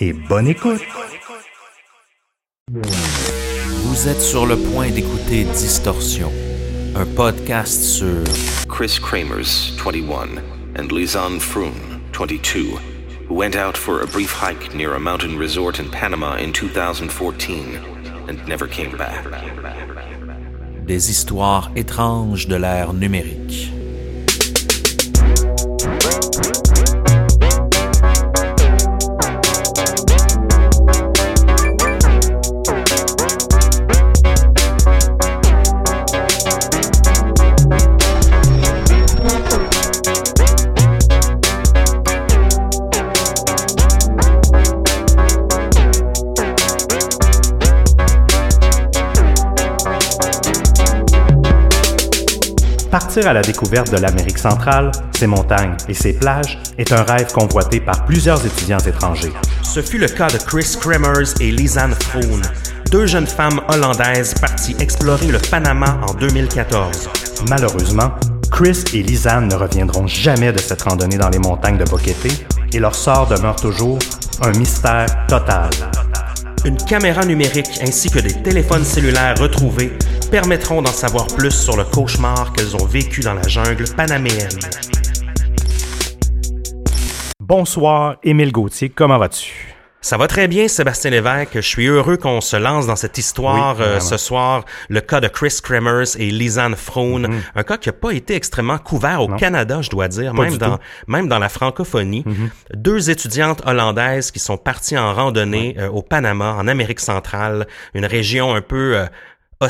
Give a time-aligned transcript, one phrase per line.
[0.00, 0.80] et bonne écoute.
[2.70, 6.32] Vous êtes sur le point d'écouter Distorsion,
[6.94, 8.24] un podcast sur
[8.68, 10.40] Chris Kramers, 21,
[10.78, 11.74] and Lizanne Froon,
[12.12, 12.78] 22,
[13.28, 17.78] who went out for a brief hike near a mountain resort in Panama in 2014
[18.28, 19.24] and never came back.
[20.90, 23.70] des histoires étranges de l'ère numérique.
[52.90, 57.30] Partir à la découverte de l'Amérique centrale, ses montagnes et ses plages est un rêve
[57.32, 59.32] convoité par plusieurs étudiants étrangers.
[59.62, 62.40] Ce fut le cas de Chris Kremers et Lisanne Froon,
[62.90, 67.08] deux jeunes femmes hollandaises parties explorer le Panama en 2014.
[67.48, 68.10] Malheureusement,
[68.50, 72.80] Chris et Lisanne ne reviendront jamais de cette randonnée dans les montagnes de Boquete et
[72.80, 74.00] leur sort demeure toujours
[74.42, 75.70] un mystère total.
[76.64, 79.92] Une caméra numérique ainsi que des téléphones cellulaires retrouvés
[80.30, 84.48] permettront d'en savoir plus sur le cauchemar qu'elles ont vécu dans la jungle panaméenne.
[87.40, 89.74] Bonsoir, Émile Gauthier, comment vas-tu?
[90.02, 91.50] Ça va très bien, Sébastien Lévesque.
[91.56, 94.64] Je suis heureux qu'on se lance dans cette histoire Oui, euh, ce soir.
[94.88, 97.24] Le cas de Chris Kremers et Lisanne Froon.
[97.54, 99.32] Un cas qui n'a pas été extrêmement couvert au Mhm.
[99.32, 99.36] Non.
[99.36, 100.82] Canada, je dois dire, Pas même dans, tout.
[101.06, 102.24] même dans la francophonie.
[102.72, 108.06] Deux étudiantes hollandaises qui sont parties en randonnée euh, au Panama, en Amérique centrale, une
[108.06, 108.96] région un peu...
[108.96, 109.06] euh,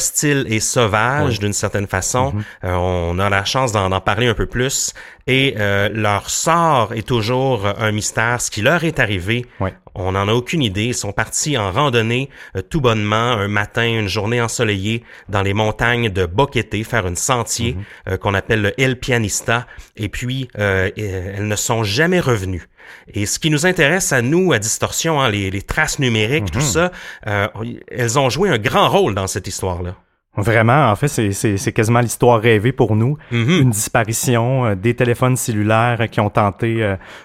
[0.01, 2.33] hostile et sauvage d'une certaine façon.
[2.33, 2.45] Mhm.
[2.65, 4.93] Euh, on a la chance d'en d'en parler un peu plus.
[5.27, 8.41] Et euh, leur sort est toujours un mystère.
[8.41, 9.47] Ce qui leur est arrivé,
[9.95, 10.87] on n'en a aucune idée.
[10.87, 15.55] Ils sont partis en randonnée euh, tout bonnement un matin, une journée ensoleillée dans les
[15.55, 17.77] montagnes de Boquete, faire un sentier
[18.09, 19.67] euh, qu'on appelle le El Pianista.
[19.97, 22.69] Et puis, euh, et- elles ne sont jamais revenues.
[23.13, 26.61] Et ce qui nous intéresse à nous, à Distorsion, hein, les, les traces numériques, tout
[26.61, 26.93] ça,
[27.27, 27.49] euh,
[27.91, 29.95] elles ont joué un grand rôle dans cette histoire-là.
[30.37, 33.19] Vraiment, en fait, c'est- quasiment l'histoire rêvée pour nous.
[33.33, 33.51] Mhm.
[33.63, 36.83] Une disparition, euh, des téléphones cellulaires qui ont tenté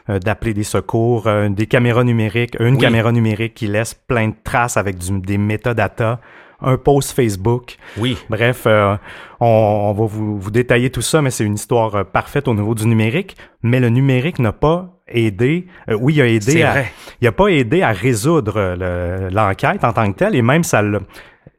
[0.10, 2.82] euh, d'appeler des secours, euh, des caméras numériques, une Oui.
[2.82, 6.20] caméra numérique qui laisse plein de traces avec du- des métadatas,
[6.62, 7.76] un post Facebook.
[7.98, 8.18] Oui.
[8.30, 8.98] Bref, on,
[9.40, 12.88] on va vous, vous détailler tout ça, mais c'est une histoire parfaite au niveau du
[12.88, 13.38] numérique.
[13.62, 15.68] Mais le numérique n'a pas aidé.
[15.90, 16.84] euh, oui, il a aidé à,
[17.22, 20.82] il a pas aidé à résoudre le- l'enquête en tant que telle, et même ça
[20.82, 21.00] l'a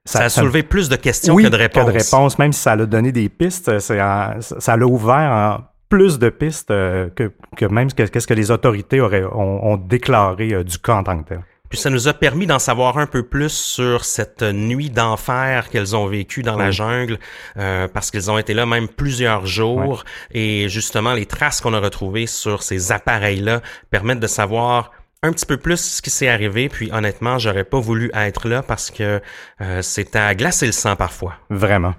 [0.04, 2.38] Ça, a soulevé plus de questions oui, que de réponses.
[2.38, 6.70] même si ça l'a donné des pistes, en- ça l'a ouvert en plus de pistes
[6.72, 10.78] euh, que, que même que- qu'est-ce que les autorités auraient, ont, ont déclaré euh, du
[10.78, 11.40] cas en tant que tel.
[11.68, 15.96] Puis ça nous a permis d'en savoir un peu plus sur cette nuit d'enfer qu'elles
[15.96, 17.18] ont vécue dans la jungle,
[17.56, 20.04] euh, parce qu'elles ont été là même plusieurs jours.
[20.30, 24.92] Et justement, les traces qu'on a retrouvées sur ces appareils-là permettent de savoir
[25.22, 28.62] un petit peu plus ce qui s'est arrivé, puis honnêtement, j'aurais pas voulu être là
[28.62, 29.20] parce que
[29.60, 31.34] euh, c'est à glacer le sang parfois.
[31.50, 31.94] Vraiment.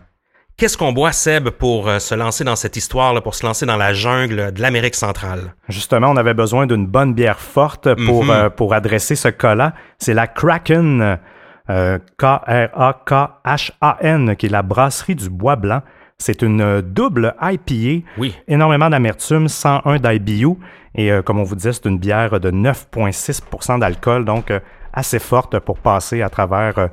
[0.57, 3.68] Qu'est-ce qu'on boit, Seb, pour euh, se lancer dans cette histoire, là, pour se lancer
[3.68, 5.54] dans la jungle de l'Amérique centrale?
[5.69, 8.30] Justement, on avait besoin d'une bonne bière forte pour, Mhm.
[8.31, 9.74] euh, pour adresser ce cas-là.
[10.00, 11.19] C'est la Kraken,
[11.69, 15.83] euh, K-R-A-K-H-A-N, qui est la brasserie du Bois Blanc.
[16.18, 18.36] C'est une euh, double IPA, Oui.
[18.48, 20.56] énormément d'amertume, 101 d'IBU.
[20.95, 24.51] Et euh, comme on vous disait, c'est une bière de 9,6% d'alcool, donc
[24.92, 26.89] assez forte pour passer à travers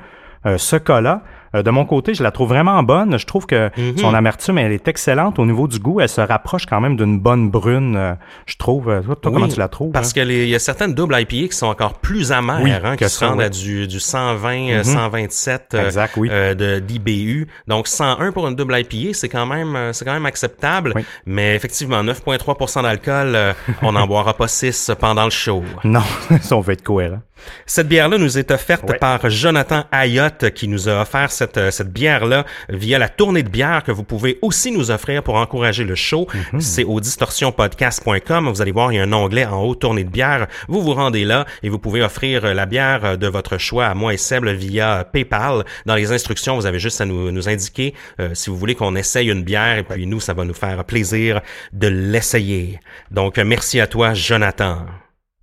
[0.59, 1.23] ce cas-là.
[1.55, 3.19] Euh, de mon côté, je la trouve vraiment bonne.
[3.19, 3.99] Je trouve que Mhm.
[3.99, 6.01] son amertume, elle est excellente au niveau du goût.
[6.01, 8.15] Elle se rapproche quand même d'une bonne brune, euh,
[8.47, 8.89] je trouve.
[8.91, 9.93] Euh, Toi, toi, Oui, comment tu la trouves?
[9.93, 10.13] Parce hein?
[10.17, 12.97] que les- il y a certaines doubles IPA qui sont encore plus amères, Oui, hein,
[12.97, 13.45] que qui se ça, rendent oui.
[13.45, 14.85] à du, du 120, euh, Mhm.
[14.85, 16.29] 127 euh, Exact, oui.
[16.29, 17.47] de d'IBU.
[17.69, 20.95] Donc 101 pour une double IPA, c'est quand même c'est quand même acceptable.
[21.27, 23.37] Mais effectivement, 9,3% d'alcool,
[23.83, 25.63] on n'en boira pas 6 pendant le show.
[25.85, 26.03] Non,
[26.41, 27.21] si on veut être cohérent.
[27.67, 28.99] Cette bière-là nous est offerte Ouais.
[28.99, 33.49] par Jonathan Ayotte qui nous a offert cette, euh, cette bière-là via la tournée de
[33.49, 36.27] bière que vous pouvez aussi nous offrir pour encourager le show.
[36.53, 36.61] Mhm.
[36.61, 38.49] C'est au distorsionpodcast.com.
[38.49, 40.47] Vous allez voir, il y a un onglet en haut tournée de bière.
[40.69, 43.87] Vous vous rendez là et vous pouvez offrir euh, la bière euh, de votre choix
[43.87, 45.65] à moi et Seb via PayPal.
[45.87, 48.95] Dans les instructions, vous avez juste à nous, nous indiquer euh, si vous voulez qu'on
[48.97, 51.41] essaye une bière et puis nous, ça va nous faire plaisir
[51.73, 52.81] de l'essayer.
[53.11, 54.87] Donc, merci à toi, Jonathan.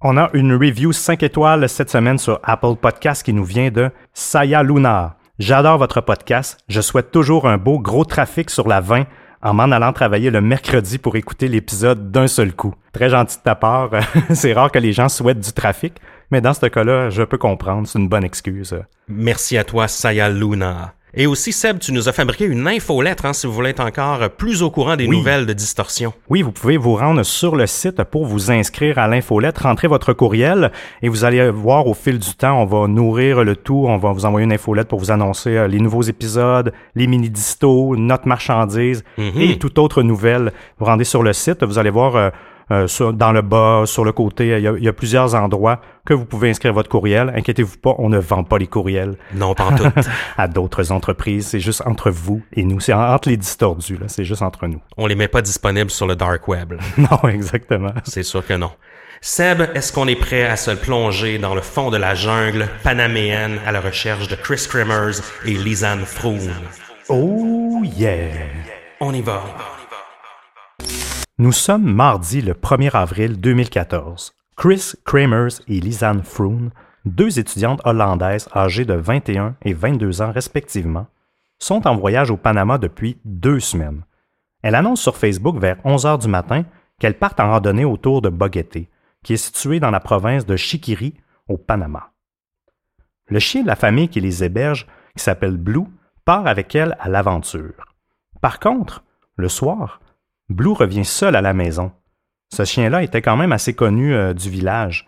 [0.03, 3.92] On a une review 5 étoiles cette semaine sur Apple Podcast qui nous vient de
[4.13, 5.18] Saya Luna.
[5.38, 6.57] J'adore votre podcast.
[6.68, 9.06] Je souhaite toujours un beau gros trafic sur la 20
[9.44, 12.74] en m'en allant travailler le mercredi pour écouter l'épisode d'un seul coup.
[12.94, 13.92] Très gentil de ta part.
[14.31, 16.01] C'est rare que les gens souhaitent du trafic,
[16.31, 17.88] mais dans ce cas-là, je peux comprendre.
[17.88, 18.75] C'est une bonne excuse.
[19.07, 20.95] Merci à toi, Saya Luna.
[21.13, 24.29] Et aussi, Seb, tu nous as fabriqué une infolettre, hein, si vous voulez être encore
[24.29, 25.17] plus au courant des Oui.
[25.17, 26.13] nouvelles de Distorsion.
[26.29, 30.13] Oui, vous pouvez vous rendre sur le site pour vous inscrire à l'infolette, rentrer votre
[30.13, 30.71] courriel
[31.01, 34.13] et vous allez voir au fil du temps, on va nourrir le tout, on va
[34.13, 39.03] vous envoyer une infolette pour vous annoncer euh, les nouveaux épisodes, les mini-distos, notre marchandise
[39.17, 39.31] Mhm.
[39.41, 40.53] et toute autre nouvelle.
[40.79, 42.29] Vous rendez sur le site, vous allez voir euh,
[42.71, 45.35] euh, sur- dans le bas, sur le côté, il y, a, il y a plusieurs
[45.35, 47.31] endroits que vous pouvez inscrire votre courriel.
[47.35, 49.83] Inquiétez-vous pas, on ne vend pas les courriels Non, pas en tout.
[50.38, 51.47] à d'autres entreprises.
[51.47, 52.79] C'est juste entre vous et nous.
[52.79, 54.07] C'est en- entre les distordus, là.
[54.07, 54.79] C'est juste entre nous.
[54.97, 56.73] On les met pas disponibles sur le dark web.
[56.97, 57.91] Non, exactement.
[58.06, 58.71] C'est sûr que non.
[59.23, 63.59] Seb, est-ce qu'on est prêt à se plonger dans le fond de la jungle panaméenne
[63.68, 66.50] à la recherche de Chris Kremers et Lisanne Froome?
[67.09, 68.29] Oh yeah!
[69.00, 69.44] On y va.
[71.41, 74.35] Nous sommes mardi le 1er avril 2014.
[74.55, 76.69] Chris Kramers et Lisanne Froon,
[77.05, 81.07] deux étudiantes hollandaises âgées de 21 et 22 ans respectivement,
[81.57, 84.03] sont en voyage au Panama depuis deux semaines.
[84.61, 86.63] Elle annonce sur Facebook vers 11 heures du matin
[86.99, 88.87] qu'elles partent en randonnée autour de Boguete,
[89.23, 91.15] qui est situé dans la province de Chiquiri,
[91.47, 92.11] au Panama.
[93.25, 94.85] Le chien de la famille qui les héberge,
[95.17, 95.87] qui s'appelle Blue,
[96.23, 97.83] part avec elles à l'aventure.
[98.41, 99.03] Par contre,
[99.37, 100.00] le soir,
[100.51, 101.92] Blue revient seul à la maison.
[102.53, 105.07] Ce chien-là était quand même assez connu euh, du village.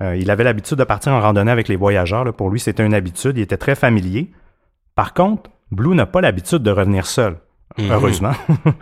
[0.00, 2.24] Euh, il avait l'habitude de partir en randonnée avec les voyageurs.
[2.24, 2.32] là.
[2.32, 3.36] Pour lui, c'était une habitude.
[3.36, 4.32] Il était très familier.
[4.94, 7.36] Par contre, Blue n'a pas l'habitude de revenir seul.
[7.78, 7.90] Mhm.
[7.90, 8.32] Heureusement.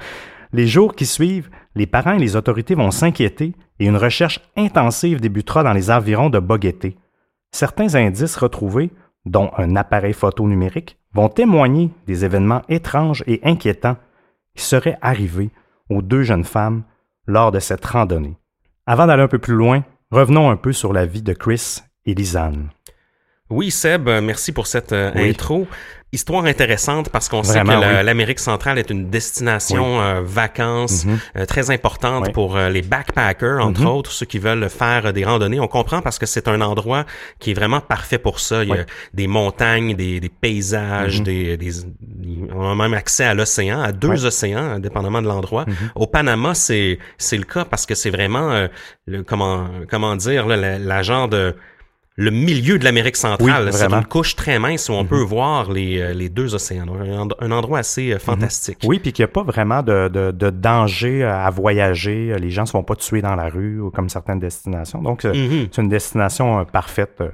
[0.52, 5.20] les jours qui suivent, les parents et les autorités vont s'inquiéter et une recherche intensive
[5.20, 6.94] débutera dans les environs de Boguete.
[7.52, 8.90] Certains indices retrouvés,
[9.26, 13.96] dont un appareil photo numérique, vont témoigner des événements étranges et inquiétants
[14.54, 15.50] qui seraient arrivés
[15.90, 16.84] aux deux jeunes femmes
[17.26, 18.36] lors de cette randonnée.
[18.86, 22.14] Avant d'aller un peu plus loin, revenons un peu sur la vie de Chris et
[22.14, 22.70] Lisanne.
[23.50, 25.30] Oui, Seb, euh, merci pour cette euh, Oui.
[25.30, 25.66] intro.
[26.12, 28.04] Histoire intéressante parce qu'on sait que oui.
[28.04, 31.18] l'Amérique centrale est une destination euh, vacances Mhm.
[31.36, 32.32] euh, très importante Oui.
[32.32, 33.86] pour euh, les backpackers, entre Mhm.
[33.86, 35.60] autres, ceux qui veulent faire des randonnées.
[35.60, 37.04] On comprend parce que c'est un endroit
[37.38, 38.64] qui est vraiment parfait pour ça.
[38.64, 41.24] Il y a des montagnes, des, des paysages, Mhm.
[41.24, 41.72] des, des-
[42.56, 45.64] on a même accès à l'océan, à deux océans, dépendamment de l'endroit.
[45.94, 48.66] Au Panama, c'est c'est le cas parce que c'est vraiment
[49.06, 51.54] le, comment comment dire là, la, la genre de
[52.20, 53.64] le milieu de l'Amérique centrale.
[53.66, 55.08] Oui, c'est une couche très mince où on Mhm.
[55.08, 56.84] peut voir les, euh, les deux océans.
[57.00, 58.78] Un, end- un endroit assez euh, fantastique.
[58.84, 62.34] Oui, puis qu'il n'y a pas vraiment de, de- de danger à voyager.
[62.38, 65.00] Les gens ne se font pas tuer dans la rue ou comme certaines destinations.
[65.02, 65.68] Donc, euh, Mhm.
[65.72, 67.16] c'est une destination euh, parfaite.
[67.22, 67.28] euh.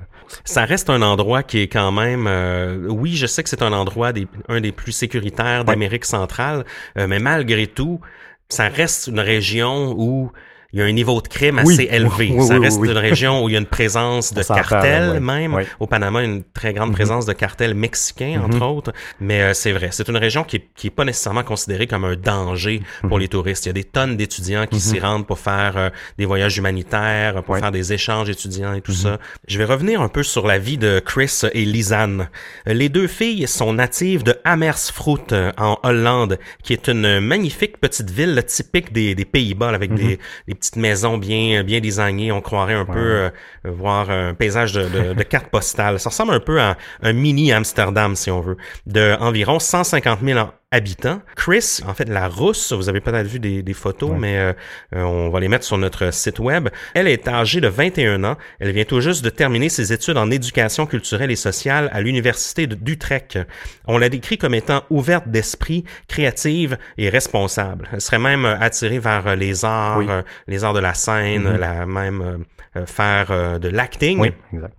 [0.45, 2.27] Ça reste un endroit qui est quand même...
[2.29, 6.65] euh, oui, je sais que c'est un endroit des, un des plus sécuritaires d'Amérique centrale,
[6.99, 8.01] euh, mais malgré tout,
[8.49, 10.31] ça reste une région où
[10.77, 11.73] il y a un niveau de crime Oui.
[11.73, 12.31] assez élevé.
[12.35, 15.59] Oui, ça reste une région où il y a une présence de parle, cartels même.
[15.81, 18.93] Au Panama, une très grande présence de cartels mexicains, entre autres.
[19.19, 22.05] Mais euh, c'est vrai, c'est une région qui, est- qui est pas nécessairement considérée comme
[22.05, 23.65] un danger pour les touristes.
[23.65, 27.43] Il y a des tonnes d'étudiants qui s'y rendent pour faire euh, des voyages humanitaires,
[27.43, 29.19] pour faire des échanges étudiants et tout ça.
[29.49, 32.29] Je vais revenir un peu sur la vie de Chris et Lisanne.
[32.69, 38.11] Euh, Les deux filles sont natives de Amersfoort en Hollande, qui est une magnifique petite
[38.11, 40.19] ville typique des, des Pays-Bas, avec des,
[40.49, 42.33] des petites maisons bien bien designées.
[42.33, 43.31] On croirait un peu euh,
[43.65, 45.99] voir un paysage de, de, de carte postale.
[46.01, 48.57] Ça ressemble un peu à un mini Amsterdam, si on veut,
[48.87, 51.21] de environ 150 000 en- habitants.
[51.37, 54.53] Chris, en fait, la rousse, vous avez peut-être vu des, des photos, mais euh,
[54.95, 56.69] euh, on va les mettre sur notre site web.
[56.95, 58.37] Elle est âgée de 21 ans.
[58.61, 62.67] Elle vient tout juste de terminer ses études en éducation culturelle et sociale à l'université
[62.67, 63.39] d'Utrecht.
[63.87, 67.89] On la décrit comme étant ouverte d'esprit, créative et responsable.
[67.93, 70.07] Elle serait même euh, attirée vers les arts, Oui.
[70.47, 72.37] les arts de la scène, la même euh,
[72.81, 74.19] euh, faire euh, de l'acting.
[74.21, 74.75] Oui, exact.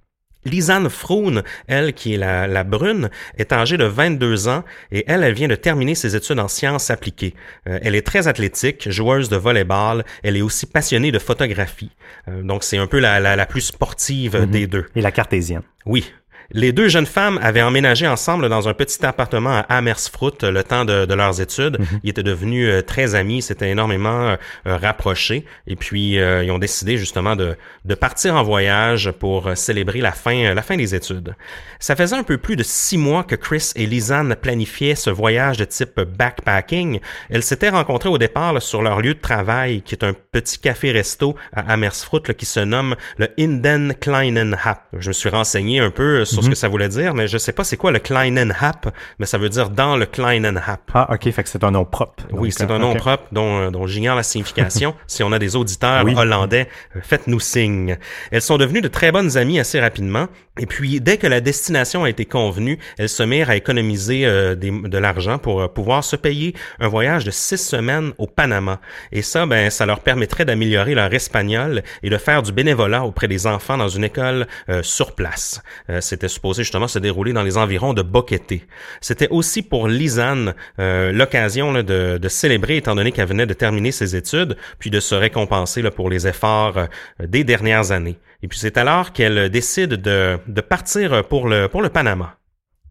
[0.48, 5.24] Lisanne Froun, elle qui est la, la brune, est âgée de 22 ans et elle,
[5.24, 7.34] elle vient de terminer ses études en sciences appliquées.
[7.68, 11.92] Euh, elle est très athlétique, joueuse de volleyball, elle est aussi passionnée de photographie.
[12.27, 14.86] Euh, donc c'est un peu la, la, la plus sportive euh, des deux.
[14.96, 15.63] Et la cartésienne.
[15.86, 16.12] Oui.
[16.51, 20.86] Les deux jeunes femmes avaient emménagé ensemble dans un petit appartement à Amersfoort le temps
[20.86, 21.77] de, de leurs études.
[22.04, 25.46] Ils étaient devenus euh, très amis, s'étaient énormément euh, rapprochés.
[25.68, 30.13] Et puis, euh, ils ont décidé justement de, de partir en voyage pour célébrer la
[30.13, 31.36] fin, la fin des études.
[31.80, 35.58] Ça faisait un peu plus de six mois que Chris et Lisanne planifiaient ce voyage
[35.58, 37.00] de type backpacking.
[37.30, 40.60] Elles s'étaient rencontrées au départ là, sur leur lieu de travail, qui est un petit
[40.60, 44.84] café-resto à Amersfoort là, qui se nomme le Inden Kleinen Hap.
[44.98, 47.51] Je me suis renseigné un peu sur ce que ça voulait dire, mais je sais
[47.51, 50.82] pas c'est quoi le Kleinen Hap, mais ça veut dire dans le Kleinen Hap.
[50.94, 52.24] Ah, OK, fait que c'est un nom propre.
[52.32, 52.98] Oui, c'est euh, un nom OK.
[52.98, 54.94] propre dont, euh, dont j'ignore la signification.
[55.08, 56.13] si on a des auditeurs Oui.
[56.15, 57.98] hollandais, euh, faites-nous signe.
[58.32, 60.27] Elles sont devenues de très bonnes amies assez rapidement.
[60.60, 64.56] Et puis, dès que la destination a été convenue, elles se mirent à économiser euh,
[64.56, 68.80] de l'argent pour euh, pouvoir se payer un voyage de six semaines au Panama.
[69.12, 73.28] Et ça, ben, ça leur permettrait d'améliorer leur espagnol et de faire du bénévolat auprès
[73.28, 75.62] des enfants dans une école euh, sur place.
[76.00, 78.62] C'était supposé justement se dérouler dans les environs de Boquete.
[79.02, 84.58] C'était aussi pour Lisanne l'occasion de, célébrer, étant donné qu'elle venait de terminer ses études,
[84.80, 86.88] puis de se récompenser pour les efforts
[87.20, 88.18] des dernières années.
[88.44, 92.36] Et puis c'est alors qu'elle décide de, partir pour le, pour le Panama.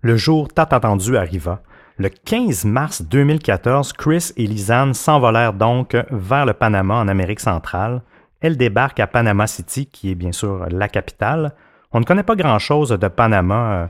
[0.02, 1.62] Le jour tant attendu arriva.
[1.98, 8.02] Le 15 mars 2014, Chris et Lisanne s'envolèrent donc vers le Panama en Amérique centrale.
[8.40, 11.54] Elles débarquent à Panama City, qui est bien sûr la capitale.
[11.92, 13.86] On ne connaît pas grand-chose de Panama, euh,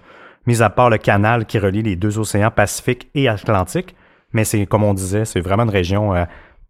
[0.46, 3.96] mis à part le canal qui relie les deux océans Pacifique et Atlantique,
[4.32, 6.24] mais c'est comme on disait, c'est vraiment une région euh,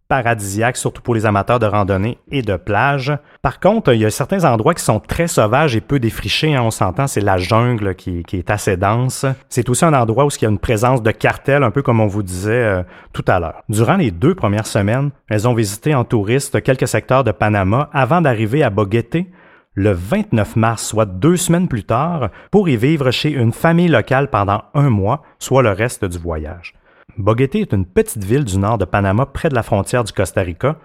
[0.07, 3.13] paradisiaque, surtout pour les amateurs de randonnée et de plage.
[3.41, 6.55] Par contre, il y a certains endroits qui sont très sauvages et peu défrichés.
[6.55, 9.25] hein, on s'entend, c'est la jungle qui, est assez dense.
[9.49, 11.99] C'est aussi un endroit où il y a une présence de cartels, un peu comme
[11.99, 12.83] on vous disait euh,
[13.13, 13.63] tout à l'heure.
[13.69, 18.21] Durant les deux premières semaines, elles ont visité en touriste quelques secteurs de Panama avant
[18.21, 19.17] d'arriver à Boguete,
[19.73, 24.29] le 29 mars, soit deux semaines plus tard, pour y vivre chez une famille locale
[24.29, 26.73] pendant un mois, soit le reste du voyage.
[27.17, 30.41] Boguete est une petite ville du nord de Panama près de la frontière du Costa
[30.41, 30.75] Rica,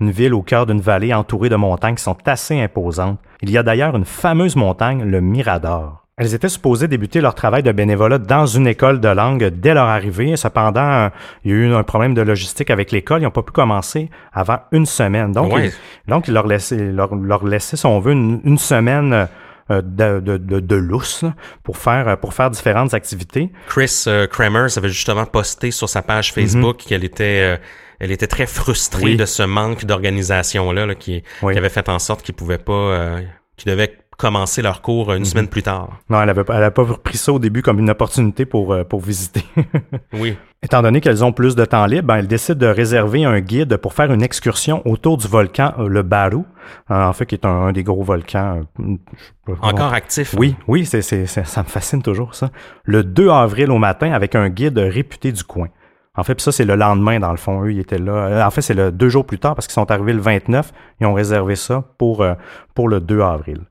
[0.00, 3.18] une ville au cœur d'une vallée entourée de montagnes qui sont assez imposantes.
[3.42, 6.06] Il y a d'ailleurs une fameuse montagne, le Mirador.
[6.16, 9.86] Elles étaient supposées débuter leur travail de bénévolat dans une école de langue dès leur
[9.86, 10.36] arrivée.
[10.36, 11.10] Cependant,
[11.44, 13.20] il y a eu un problème de logistique avec l'école.
[13.20, 15.32] Ils n'ont pas pu commencer avant une semaine.
[15.32, 15.72] Donc, ils,
[16.08, 19.26] donc ils leur laissaient, leur, leur laissaient, si on veut, une, une semaine euh,
[19.70, 23.50] de, de, de, de lousse là, pour faire, pour faire différentes activités.
[23.68, 27.42] Chris euh, Kremers avait justement posté sur sa page Facebook qu'elle était...
[27.42, 27.56] euh,
[28.00, 29.16] elle était très frustrée Oui.
[29.16, 31.52] de ce manque d'organisation-là là, qui, Oui.
[31.52, 32.72] qui avait fait en sorte qu'ils pouvaient pas...
[32.72, 33.20] euh,
[33.56, 35.88] qu'ils devaient commencer leur cours une semaine plus tard.
[36.08, 39.00] Non, elle n'avait elle pas pris ça au début comme une opportunité pour, euh, pour
[39.00, 39.44] visiter.
[40.14, 40.36] Oui.
[40.62, 43.76] Étant donné qu'elles ont plus de temps libre, ben, elles décident de réserver un guide
[43.78, 46.44] pour faire une excursion autour du volcan euh, le Barou,
[46.90, 48.60] euh, en fait, qui est un, un des gros volcans.
[48.78, 50.34] euh, Encore actif?
[50.38, 52.50] Oui, oui, c'est, ça me fascine toujours, ça.
[52.84, 55.66] Le 2 avril au matin avec un guide réputé du coin.
[56.14, 57.64] En fait, ça, c'est le lendemain, dans le fond.
[57.64, 58.12] Eux, ils étaient là.
[58.12, 60.70] Euh, En fait, c'est le deux jours plus tard parce qu'ils sont arrivés le 29.
[61.00, 62.34] Ils ont réservé ça pour, euh,
[62.74, 63.62] pour le 2 avril.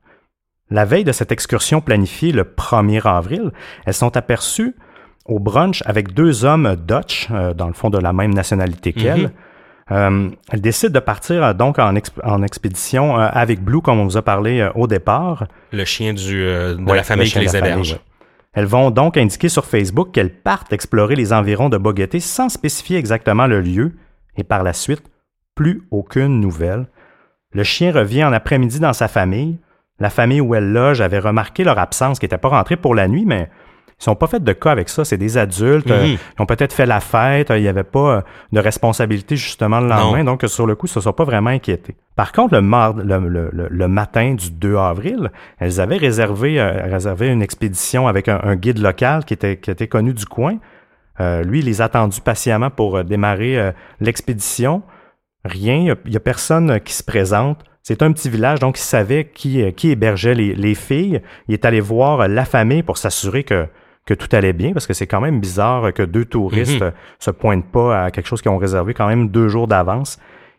[0.72, 3.50] La veille de cette excursion planifiée le 1er avril,
[3.84, 4.74] elles sont aperçues
[5.26, 9.30] au brunch avec deux hommes Dutch, euh, dans le fond de la même nationalité qu'elles.
[9.90, 13.98] Euh, elles décident de partir euh, donc en, exp- en expédition euh, avec Blue, comme
[14.00, 15.46] on vous a parlé au départ.
[15.72, 17.98] Le chien du, de Ouais, la famille le qui les héberge.
[18.54, 22.96] Elles vont donc indiquer sur Facebook qu'elles partent explorer les environs de Boguete sans spécifier
[22.98, 23.92] exactement le lieu
[24.36, 25.02] et par la suite,
[25.54, 26.86] plus aucune nouvelle.
[27.52, 29.58] Le chien revient en après-midi dans sa famille.
[30.02, 33.06] La famille où elle loge avait remarqué leur absence, qui n'était pas rentrée pour la
[33.08, 33.48] nuit, mais
[34.00, 35.04] ils sont pas fait de cas avec ça.
[35.04, 35.90] C'est des adultes.
[35.90, 36.16] euh, Mhm.
[36.38, 37.50] ils ont peut-être fait la fête.
[37.52, 40.24] euh, Il n'y avait pas euh, de responsabilité justement le lendemain.
[40.24, 41.94] Donc, sur le coup, ils se sont pas vraiment inquiétés.
[42.16, 45.30] Par contre, le, mar- le, le- le- le matin du 2 avril,
[45.60, 49.86] elles avaient réservé, réservé une expédition avec un, un guide local qui était, qui était
[49.88, 50.56] connu du coin.
[51.20, 54.82] Lui, il les a attendus patiemment pour démarrer l'expédition.
[55.44, 57.58] Rien, il n'y a, personne qui se présente.
[57.82, 61.20] C'est un petit village, donc il savait qui, euh, qui hébergeait les, les filles.
[61.48, 63.66] Il est allé voir euh, la famille pour s'assurer que,
[64.06, 66.88] que tout allait bien, parce que c'est quand même bizarre que deux touristes Mhm.
[66.88, 70.18] euh, se pointent pas à quelque chose qu'ils ont réservé quand même deux jours d'avance.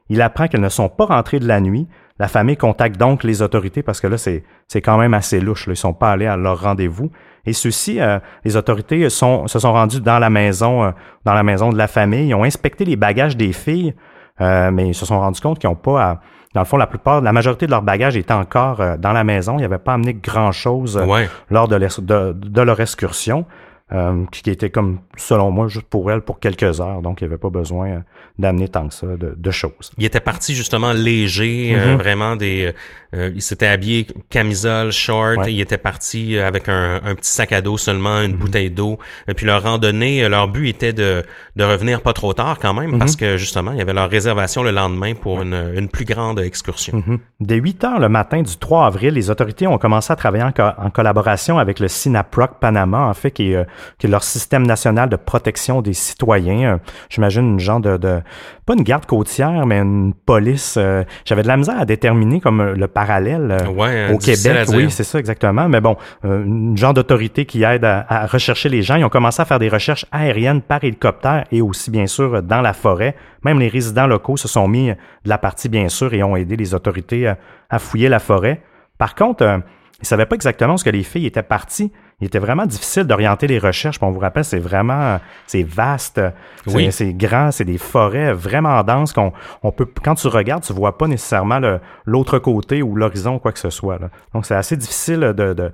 [0.09, 1.87] Il apprend qu'elles ne sont pas rentrées de la nuit.
[2.19, 5.65] La famille contacte donc les autorités parce que là, c'est, c'est quand même assez louche.
[5.67, 5.73] Là.
[5.73, 7.09] Ils sont pas allés à leur rendez-vous.
[7.45, 10.91] Et ceux-ci, euh, les autorités sont, se sont rendus dans la maison, euh,
[11.25, 12.27] dans la maison de la famille.
[12.27, 13.95] Ils ont inspecté les bagages des filles,
[14.41, 16.21] euh, mais ils se sont rendus compte qu'ils n'ont pas à,
[16.53, 19.23] dans le fond, la plupart, la majorité de leurs bagages étaient encore euh, dans la
[19.23, 19.57] maison.
[19.57, 21.29] Ils n'avaient pas amené grand-chose euh, Ouais.
[21.49, 23.45] lors de, l'es- de- de leur excursion,
[23.91, 27.01] euh, qui était comme, selon moi, juste pour elles, pour quelques heures.
[27.01, 28.03] Donc, il n'y avait pas besoin
[28.39, 29.91] d'amener tant que ça de, de choses.
[29.97, 31.97] Il était parti justement léger, euh, Mhm.
[31.97, 32.73] vraiment des.
[33.13, 35.37] Euh, il s'était habillé camisole, short.
[35.37, 35.53] Ouais.
[35.53, 38.25] Il était parti avec un, un petit sac à dos seulement, Mhm.
[38.25, 38.97] une bouteille d'eau.
[39.27, 41.23] Et puis leur randonnée, euh, leur but était de,
[41.55, 42.99] de revenir pas trop tard quand même, Mhm.
[42.99, 46.39] parce que justement, il y avait leur réservation le lendemain pour une, une plus grande
[46.39, 47.03] excursion.
[47.05, 47.19] Mhm.
[47.39, 50.51] Dès 8 heures le matin du 3 avril, les autorités ont commencé à travailler en,
[50.51, 53.63] co- en collaboration avec le SINAPROC Panama, en fait, qui est, euh,
[53.99, 56.73] qui est leur système national de protection des citoyens.
[56.73, 56.77] Euh,
[57.09, 58.21] J'imagine une genre de, de-
[58.65, 60.75] pas une garde côtière, mais une police.
[60.77, 63.51] euh, J'avais de la misère à déterminer comme euh, le parallèle.
[63.51, 65.67] euh, Ouais, au Québec, oui, c'est ça exactement.
[65.69, 65.95] Mais bon,
[66.25, 68.95] euh, une genre d'autorité qui aide à, à rechercher les gens.
[68.95, 72.61] Ils ont commencé à faire des recherches aériennes par hélicoptère et aussi, bien sûr, dans
[72.61, 73.15] la forêt.
[73.43, 74.95] Même les résidents locaux se sont mis de
[75.29, 77.37] la partie, bien sûr, et ont aidé les autorités à,
[77.69, 78.61] à fouiller la forêt.
[78.97, 79.57] Par contre, euh,
[80.01, 81.91] ils savaient pas exactement ce que les filles étaient parties.
[82.23, 83.99] Il était vraiment difficile d'orienter les recherches.
[83.99, 86.21] Puis on vous rappelle, c'est vraiment, c'est vaste,
[86.65, 86.89] c'est Oui.
[86.89, 90.97] c'est grand, c'est des forêts vraiment denses qu'on on peut, quand tu regardes, tu vois
[90.97, 91.59] pas nécessairement
[92.05, 93.99] l'autre côté ou l'horizon ou quoi que ce soit.
[93.99, 94.09] là.
[94.33, 95.69] Donc c'est assez difficile de, de euh,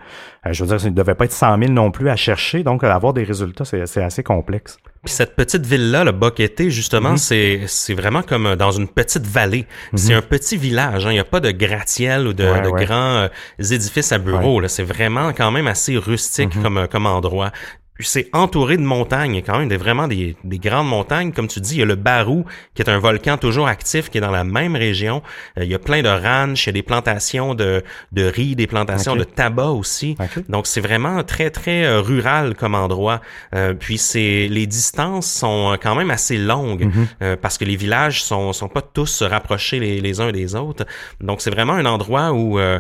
[0.51, 2.63] je veux dire, il ne devait pas être 100 000 non plus à chercher.
[2.63, 4.79] Donc avoir des résultats, c'est assez complexe.
[5.05, 7.17] Puis cette petite ville-là, le Boquete, justement, Mhm.
[7.17, 9.65] c'est c'est vraiment comme euh, dans une petite vallée.
[9.95, 11.05] C'est un petit village.
[11.05, 11.12] hein.
[11.12, 12.85] Il n'y a pas de gratte-ciel ou de, Ouais, de ouais.
[12.85, 13.27] grands euh,
[13.59, 14.59] édifices à bureaux.
[14.59, 14.67] là.
[14.67, 16.63] C'est vraiment quand même assez rustique Mhm.
[16.63, 17.51] comme, euh, comme endroit.
[17.99, 21.33] Puis c'est entouré de montagnes, quand même des, vraiment des, des grandes montagnes.
[21.33, 24.17] Comme tu dis, il y a le Barou, qui est un volcan toujours actif, qui
[24.19, 25.21] est dans la même région.
[25.57, 27.83] Euh, il y a plein de ranchs, il y a des plantations de,
[28.13, 30.15] de riz, des plantations de tabac aussi.
[30.47, 33.19] Donc c'est vraiment très très euh, rural comme endroit.
[33.53, 37.07] Euh, puis c'est les distances sont quand même assez longues Mhm.
[37.21, 40.85] euh, parce que les villages sont sont pas tous rapprochés les, les uns des autres.
[41.19, 42.79] Donc c'est vraiment un endroit où euh,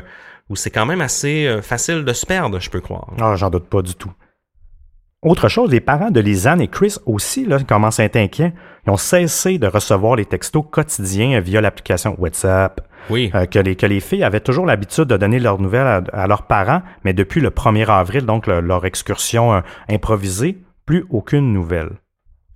[0.49, 3.09] où c'est quand même assez facile de se perdre, je peux croire.
[3.19, 4.11] Ah, j'en doute pas du tout.
[5.21, 8.53] Autre chose, les parents de Lisanne et Chris aussi là, commencent à être inquiets.
[8.87, 12.79] Ils ont cessé de recevoir les textos quotidiens via l'application WhatsApp.
[13.09, 13.29] Oui.
[13.35, 16.27] Euh, que, les, que les filles avaient toujours l'habitude de donner leurs nouvelles à, à
[16.27, 21.51] leurs parents, mais depuis le 1er avril, donc le- leur excursion euh, improvisée, plus aucune
[21.51, 21.89] nouvelle.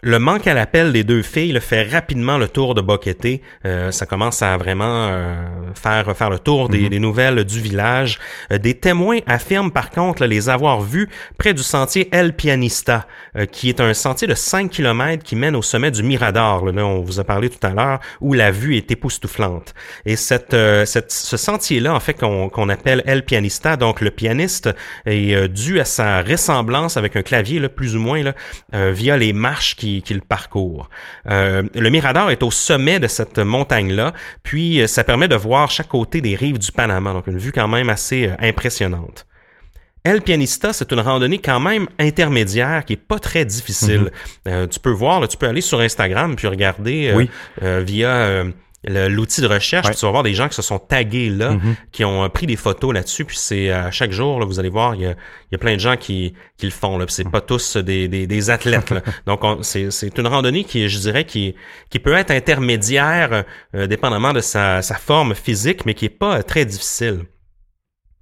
[0.06, 3.40] Le manque à l'appel des deux filles le fait rapidement le tour de Boquete.
[3.66, 5.34] Euh, ça commence à vraiment euh,
[5.82, 8.20] faire faire le tour des, des nouvelles du village.
[8.52, 13.08] Euh, des témoins affirment par contre là, les avoir vus près du sentier El Pianista,
[13.38, 16.66] euh, qui est un sentier de 5 km qui mène au sommet du Mirador.
[16.66, 19.74] Là, Là, on vous a parlé tout à l'heure, où la vue est époustouflante.
[20.06, 24.12] Et cette, euh, cette- ce sentier-là, en fait, qu'on qu'on appelle El Pianista, donc le
[24.12, 24.70] pianiste,
[25.06, 28.34] est euh, dû à sa ressemblance avec un clavier, là, plus ou moins, là,
[28.74, 30.90] euh, via les marches qui, qui le parcourent.
[31.30, 35.70] Euh, le Mirador est au sommet de cette montagne-là, puis euh, ça permet de voir
[35.70, 39.26] chaque côté des rives du Panama, donc une vue quand même assez euh, impressionnante.
[40.06, 44.12] El Pianista, c'est une randonnée quand même intermédiaire qui est pas très difficile.
[44.50, 47.30] Euh, tu peux voir, là, tu peux aller sur Instagram puis regarder euh, Oui.
[47.62, 48.44] euh, via
[48.86, 49.86] l'outil de recherche.
[49.86, 49.92] Ouais.
[49.92, 51.76] puis Tu vas voir des gens qui se sont tagués là, Mhm.
[51.92, 53.26] qui ont euh, pris des photos là-dessus.
[53.26, 55.58] Puis c'est à chaque jour, là, vous allez voir, il y a, il y a
[55.58, 56.98] plein de gens qui, qui le font.
[56.98, 58.90] Là, c'est pas tous des, des, des athlètes.
[58.90, 59.02] là.
[59.26, 61.56] Donc on- c'est c'est une randonnée qui, je dirais, qui,
[61.90, 63.44] qui peut être intermédiaire,
[63.76, 67.26] euh, dépendamment de sa, sa forme physique, mais qui est pas euh, très difficile.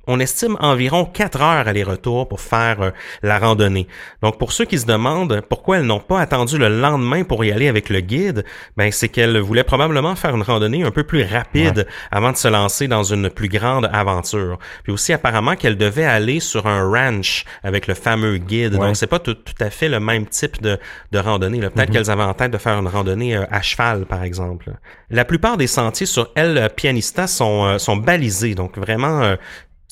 [0.08, 3.88] On estime environ 4 heures aller-retour pour faire euh, la randonnée.
[4.22, 7.52] Donc pour ceux qui se demandent pourquoi elles n'ont pas attendu le lendemain pour y
[7.52, 8.44] aller avec le guide,
[8.78, 12.48] ben c'est qu'elles voulaient probablement faire une randonnée un peu plus rapide avant de se
[12.48, 14.58] lancer dans une plus grande aventure.
[14.84, 18.74] Puis aussi apparemment qu'elles devaient aller sur un ranch avec le fameux guide.
[18.74, 20.80] Donc c'est pas tout, à fait le même type de,
[21.12, 21.60] de randonnée.
[21.60, 21.92] Peut-être mm-hmm.
[21.92, 24.72] qu'elles avaient en tête de faire une randonnée euh, à cheval par exemple.
[25.10, 29.36] La plupart des sentiers sur El Pianista sont, euh, sont balisés, donc vraiment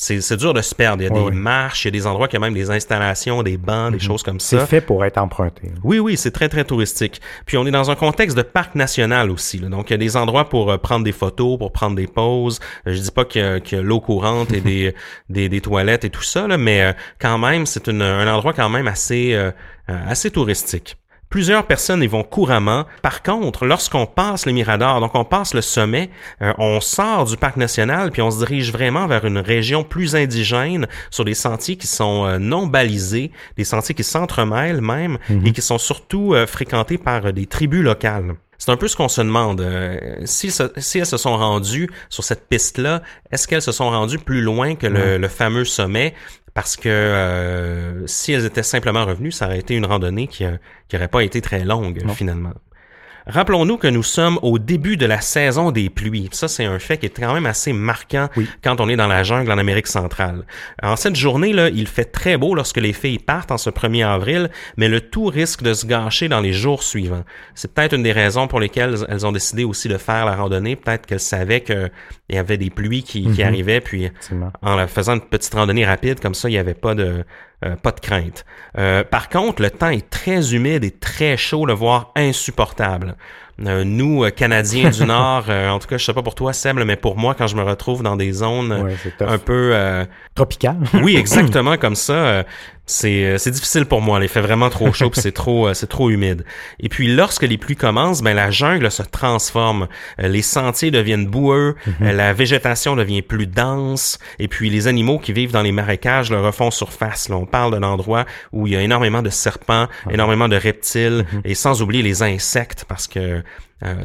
[0.01, 1.03] c'est dur de se perdre.
[1.03, 3.43] Il y a des marches, il y a des endroits qui ont même des installations,
[3.43, 4.01] des bancs, des mhm.
[4.01, 4.61] choses comme ça.
[4.61, 5.71] C'est fait pour être emprunté.
[5.83, 7.19] Oui, oui, c'est très, très touristique.
[7.45, 9.59] Puis on est dans un contexte de parc national aussi.
[9.59, 12.61] Donc il y a des endroits pour euh, prendre des photos, pour prendre des poses.
[12.87, 14.95] Euh, je dis pas y a, l'eau courante et des,
[15.29, 18.69] des, des, toilettes et tout ça, là, mais euh, quand même, c'est un endroit quand
[18.69, 19.37] même assez,
[19.87, 20.95] assez touristique.
[21.29, 22.85] Plusieurs personnes y vont couramment.
[23.03, 26.09] Par contre, lorsqu'on passe le Mirador, donc on passe le sommet,
[26.41, 30.15] euh, on sort du parc national puis on se dirige vraiment vers une région plus
[30.15, 35.45] indigène sur des sentiers qui sont euh, non balisés, des sentiers qui s'entremêlent même mhm.
[35.45, 38.33] et qui sont surtout euh, fréquentés par des tribus locales.
[38.57, 39.65] C'est un peu ce qu'on se demande.
[40.25, 44.41] si, si, elles se sont rendues sur cette piste-là, est-ce qu'elles se sont rendues plus
[44.41, 46.13] loin que le, le fameux sommet?
[46.53, 50.43] Parce que euh, si elles étaient simplement revenues, ça aurait été une randonnée qui
[50.93, 52.53] n'aurait pas été très longue finalement.
[53.29, 56.29] Rappelons-nous que nous sommes au début de la saison des pluies.
[56.31, 58.27] Ça, c'est un fait qui est quand même assez marquant
[58.63, 60.45] quand on est dans la jungle en Amérique centrale.
[60.81, 64.49] En cette journée-là, il fait très beau lorsque les filles partent en ce 1er avril,
[64.77, 67.23] mais le tout risque de se gâcher dans les jours suivants.
[67.53, 70.75] C'est peut-être une des raisons pour lesquelles elles ont décidé aussi de faire la randonnée.
[70.75, 71.91] Peut-être qu'elles savaient qu'il
[72.29, 73.47] y avait des pluies qui, qui mhm.
[73.47, 74.09] arrivaient, puis
[74.63, 77.23] en faisant une petite randonnée rapide, comme ça, il n'y avait pas de,
[77.65, 78.45] euh, pas de crainte.
[78.77, 83.15] Euh, par contre, le temps est très humide et très chaud, le voire insupportable.
[83.65, 86.95] Euh, nous, Canadiens du Nord, en tout cas, je sais pas pour toi, Seb, mais
[86.95, 90.05] pour moi, quand je me retrouve dans des zones un peu...
[90.35, 90.77] Tropicales.
[91.03, 92.45] oui, exactement comme ça
[92.89, 94.19] c'est euh, c'est difficile pour moi.
[94.21, 96.43] Il fait vraiment trop chaud c'est trop euh, c'est trop humide.
[96.79, 99.87] Et puis lorsque les pluies commencent, ben la jungle se transforme.
[100.19, 102.09] Euh, les sentiers deviennent boueux, mhm.
[102.11, 106.39] la végétation devient plus dense et puis les animaux qui vivent dans les marécages le
[106.39, 107.29] refont surface.
[107.29, 110.11] Là, on parle d'un endroit où il y a énormément de serpents, ah.
[110.11, 111.41] énormément de reptiles mhm.
[111.45, 113.43] et sans oublier les insectes parce que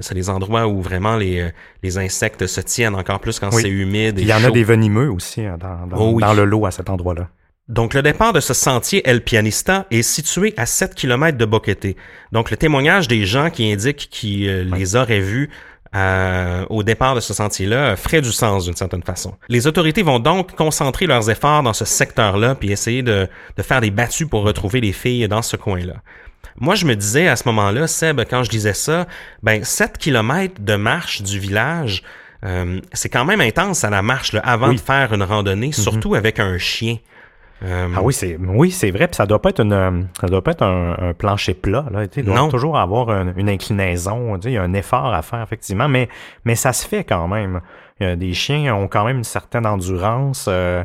[0.02, 1.50] c'est des endroits où vraiment les,
[1.82, 4.20] les insectes se tiennent encore plus quand c'est humide.
[4.20, 6.70] il y en a des venimeux aussi hein, dans, dans, oh dans le lot à
[6.70, 7.28] cet endroit-là.
[7.68, 11.96] Donc, le départ de ce sentier El Pianista est situé à 7 km de Boquete.
[12.30, 15.48] Donc, le témoignage des gens qui indiquent qu'ils euh, les auraient vus
[15.94, 19.34] euh, au départ de ce sentier-là ferait du sens d'une certaine façon.
[19.48, 23.80] Les autorités vont donc concentrer leurs efforts dans ce secteur-là puis essayer de, de faire
[23.80, 25.94] des battues pour retrouver les filles dans ce coin-là.
[26.60, 29.06] Moi, je me disais à ce moment-là, Seb, quand je disais ça,
[29.42, 32.02] ben 7 km de marche du village,
[32.44, 35.82] euh, c'est quand même intense à la marche là, avant de faire une randonnée, mm-hmm.
[35.82, 36.98] surtout avec un chien.
[37.62, 39.06] Euh, ah oui, c'est oui, c'est vrai.
[39.08, 41.86] Puis ça doit pas être une, ça doit pas être un, plancher plat.
[41.90, 42.04] Là.
[42.16, 44.36] Il doit toujours avoir une, inclinaison.
[44.44, 46.08] Il y a un effort à faire effectivement, mais
[46.44, 47.60] mais ça se fait quand même.
[48.00, 50.46] des chiens ont quand même une certaine endurance.
[50.48, 50.84] Euh,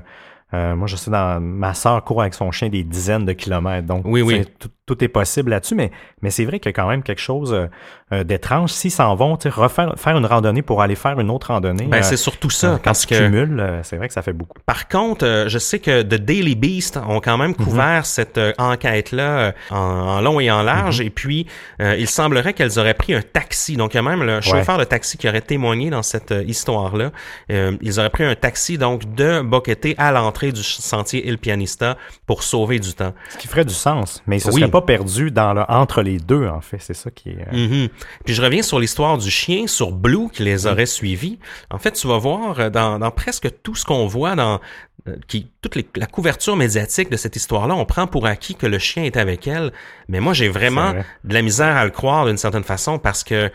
[0.54, 3.86] euh, moi, je sais, dans ma soeur court avec son chien des dizaines de kilomètres.
[3.86, 4.46] Donc, oui, oui.
[4.58, 4.70] Tout,
[5.02, 7.68] est possible là-dessus, mais, mais c'est vrai qu'il y a quand même quelque chose euh,
[8.14, 8.72] euh, d'étrange.
[8.72, 11.86] S'ils s'en vont, refaire faire une randonnée pour aller faire une autre randonnée.
[11.86, 12.80] Ben, c'est surtout ça.
[12.84, 14.58] parce que cumule, c'est vrai que ça fait beaucoup.
[14.66, 17.66] Par contre, je sais que The Daily Beast ont quand même mhm.
[17.66, 21.02] couvert cette enquête-là en, long et en large.
[21.02, 21.08] Mhm.
[21.08, 21.48] Et puis,
[21.80, 23.76] il semblerait qu'elles auraient pris un taxi.
[23.76, 27.12] Donc, il y a même le chauffeur de taxi qui aurait témoigné dans cette histoire-là.
[27.50, 32.44] ils auraient pris un taxi, donc, de Boquete à l'entrée du sentier Il Pianista pour
[32.44, 33.14] sauver du temps.
[33.30, 36.48] Ce qui ferait du sens, mais ne serait pas perdu dans le, entre les deux,
[36.48, 36.78] en fait.
[36.80, 37.48] C'est ça qui est...
[37.48, 37.90] Euh, mm-hmm.
[38.26, 41.40] Puis je reviens sur l'histoire du chien, sur Blue qui les aurait suivis.
[41.70, 44.60] En fait, tu vas voir euh, dans, dans presque tout ce qu'on voit dans
[45.08, 48.80] euh, qui toute la couverture médiatique de cette histoire-là, on prend pour acquis que le
[48.80, 49.72] chien est avec elle,
[50.08, 53.50] mais moi j'ai vraiment de la misère à le croire d'une certaine façon parce que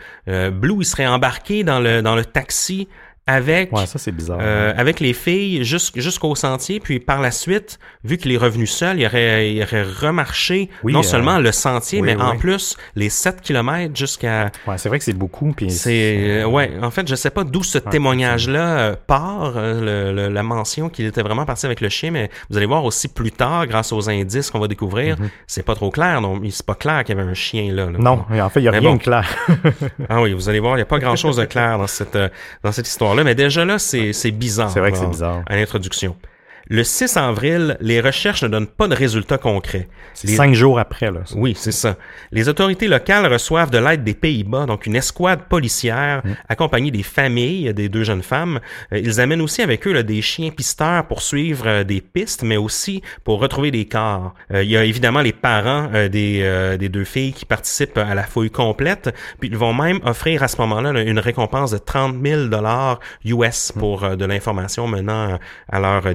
[0.49, 2.87] Blue il serait embarqué dans le dans le taxi
[3.27, 8.17] avec ça, c'est bizarre, euh, avec les filles jusqu'au sentier puis par la suite vu
[8.17, 12.15] qu'il est revenu seul il aurait, il aurait remarché non euh, seulement le sentier mais
[12.15, 16.45] en plus les 7 km jusqu'à ouais c'est vrai que c'est beaucoup puis c'est euh,
[16.45, 21.05] ouais en fait je sais pas d'où ce témoignage là part le, la mention qu'il
[21.05, 24.07] était vraiment parti avec le chien mais vous allez voir aussi plus tard grâce aux
[24.07, 25.29] indices qu'on va découvrir mm-hmm.
[25.47, 28.23] c'est pas trop clair non c'est pas clair qu'il y avait un chien là, non
[28.29, 29.27] en fait il y a rien de clair.
[30.09, 32.17] Ah oui vous allez voir il y a pas grand chose de clair dans cette
[32.63, 34.69] dans cette histoire mais déjà là, c'est bizarre.
[34.69, 35.43] C'est vrai que c'est bizarre.
[35.45, 36.15] À l'introduction.
[36.67, 39.87] Le 6 avril, les recherches ne donnent pas de résultats concrets.
[40.13, 41.19] C'est cinq jours après, là.
[41.25, 41.35] ça.
[41.37, 41.95] Oui, c'est ça.
[42.31, 46.31] Les autorités locales reçoivent de l'aide des Pays-Bas, donc une escouade policière Mm.
[46.49, 48.59] accompagnée des familles des deux jeunes femmes.
[48.93, 52.43] Euh, Ils amènent aussi avec eux là, des chiens pisteurs pour suivre euh, des pistes,
[52.43, 54.33] mais aussi pour retrouver des corps.
[54.53, 57.97] Euh, Il y a évidemment les parents euh, des, euh, des deux filles qui participent
[57.97, 61.71] à la fouille complète, puis ils vont même offrir à ce moment-là là, une récompense
[61.71, 65.37] de 30 000 dollars US pour euh, de l'information menant
[65.71, 66.13] à leur euh,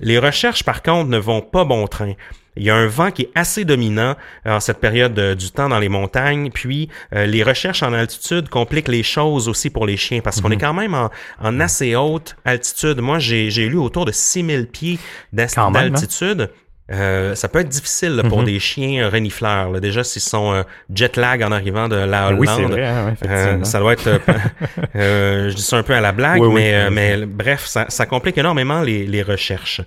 [0.00, 2.12] Les recherches, par contre, ne vont pas bon train.
[2.56, 4.14] Il y a un vent qui est assez dominant
[4.46, 8.48] en cette période euh, du temps dans les montagnes, puis euh, les recherches en altitude
[8.48, 11.94] compliquent les choses aussi pour les chiens, parce qu'on est quand même en, en assez
[11.96, 13.00] haute altitude.
[13.00, 14.98] Moi, j'ai lu autour de 6000 pieds
[15.36, 15.70] hein?
[15.70, 16.50] d'altitude.
[16.92, 19.72] Euh, ça peut être difficile là, pour des chiens euh, renifleurs.
[19.72, 19.80] là.
[19.80, 20.62] Déjà, s'ils sont euh,
[20.94, 24.08] jet lag en arrivant de la Hollande, Oui, c'est vrai, hein, euh, ça doit être.
[24.94, 27.64] euh, je dis ça un peu à la blague, Oui, mais, euh, oui, mais bref,
[27.66, 29.80] ça, ça complique énormément les, les recherches.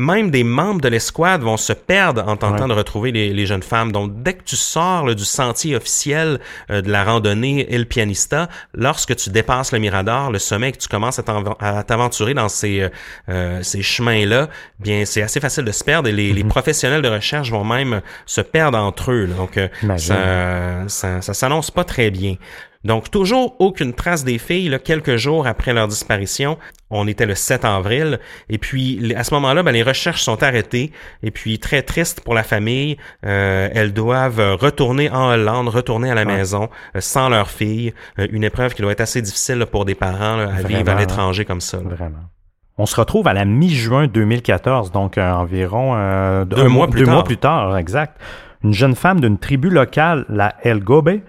[0.00, 2.68] Même des membres de l'escouade vont se perdre en tentant Ouais.
[2.68, 3.92] de retrouver les, les jeunes femmes.
[3.92, 8.48] Donc, dès que tu sors là, du sentier officiel euh, de la randonnée El Pianista,
[8.74, 12.80] lorsque tu dépasses le Mirador, le sommet, et que tu commences à t'aventurer dans ces,
[12.80, 12.88] euh,
[13.28, 17.08] euh, ces chemins-là, bien, c'est assez facile de se perdre et les, les professionnels de
[17.08, 19.26] recherche vont même se perdre entre eux.
[19.26, 19.34] là.
[19.36, 22.36] Donc, euh, ça, ça s'annonce pas très bien.
[22.82, 26.56] Donc, toujours aucune trace des filles, là, quelques jours après leur disparition.
[26.88, 28.18] On était le 7 avril.
[28.48, 30.90] Et puis, à ce moment-là, ben, les recherches sont arrêtées.
[31.22, 36.14] Et puis, très triste pour la famille, euh, elles doivent retourner en Hollande, retourner à
[36.14, 36.36] la Ouais.
[36.38, 37.92] maison euh, sans leur fille.
[38.18, 40.88] Euh, une épreuve qui doit être assez difficile là, pour des parents là, à vivre
[40.90, 41.78] à l'étranger comme ça.
[41.84, 42.16] Vraiment.
[42.78, 47.04] On se retrouve à la mi-juin 2014, donc environ euh, Deux un mois plus deux
[47.06, 47.14] tard.
[47.14, 48.18] mois plus tard, exact.
[48.64, 51.20] Une jeune femme d'une tribu locale, la El Gobe,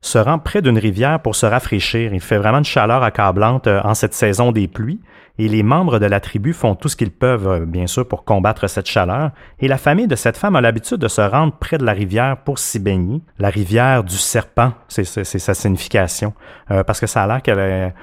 [0.00, 2.12] se rend près d'une rivière pour se rafraîchir.
[2.12, 5.00] Il fait vraiment une chaleur accablante euh, en cette saison des pluies.
[5.40, 8.24] Et les membres de la tribu font tout ce qu'ils peuvent, euh, bien sûr, pour
[8.24, 9.30] combattre cette chaleur.
[9.60, 12.38] Et la famille de cette femme a l'habitude de se rendre près de la rivière
[12.38, 13.20] pour s'y baigner.
[13.38, 16.34] La rivière du serpent, c'est sa signification.
[16.70, 17.94] Euh, parce que ça a l'air qu'elle est,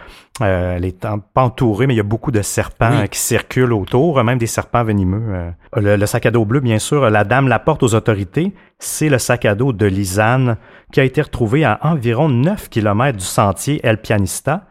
[0.41, 3.01] euh, elle est en- pas entourée, mais il y a beaucoup de serpents Oui.
[3.03, 5.51] euh, qui circulent autour, même des serpents venimeux.
[5.75, 8.53] Le, le sac à dos bleu, bien sûr, la dame l'apporte aux autorités.
[8.79, 10.55] C'est le sac à dos de Lisanne
[10.93, 14.67] qui a été retrouvé à environ 9 km du sentier El Pianista.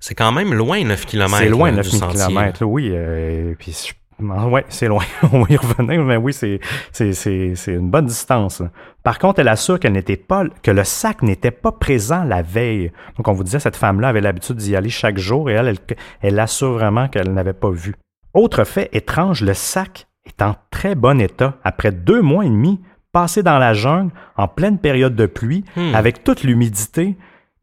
[0.00, 1.36] C'est quand même loin, 9 km.
[1.38, 2.26] C'est loin, là, 9 du sentier.
[2.26, 2.90] km, oui.
[2.92, 3.94] euh, puis je-
[4.36, 5.04] ah ouais, c'est loin.
[5.32, 6.58] On va y revenir, mais oui, c'est,
[6.92, 8.62] c'est, c'est, c'est une bonne distance.
[9.04, 12.90] Par contre, elle assure qu'elle n'était pas, que le sac n'était pas présent la veille.
[13.16, 15.78] Donc, on vous disait, cette femme-là avait l'habitude d'y aller chaque jour et elle, elle,
[16.20, 17.94] elle assure vraiment qu'elle n'avait pas vu.
[18.34, 21.54] Autre fait étrange, le sac est en très bon état.
[21.64, 22.80] Après deux mois et demi,
[23.12, 25.94] passé dans la jungle, en pleine période de pluie, Hmm.
[25.94, 27.16] avec toute l'humidité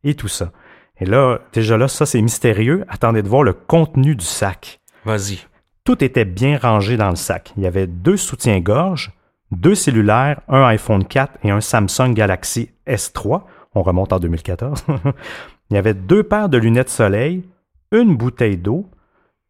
[0.04, 0.52] et tout ça.
[1.00, 2.86] Et là, déjà là, ça c'est mystérieux.
[2.88, 4.80] Attendez de voir le contenu du sac.
[5.04, 5.40] Vas-y.
[5.84, 7.54] Tout était bien rangé dans le sac.
[7.58, 9.12] Il y avait deux soutiens-gorge,
[9.52, 13.42] deux cellulaires, un iPhone 4 et un Samsung Galaxy S3.
[13.76, 14.86] On remonte en 2014.
[15.70, 17.44] Il y avait deux paires de lunettes soleil,
[17.92, 18.90] une bouteille d'eau.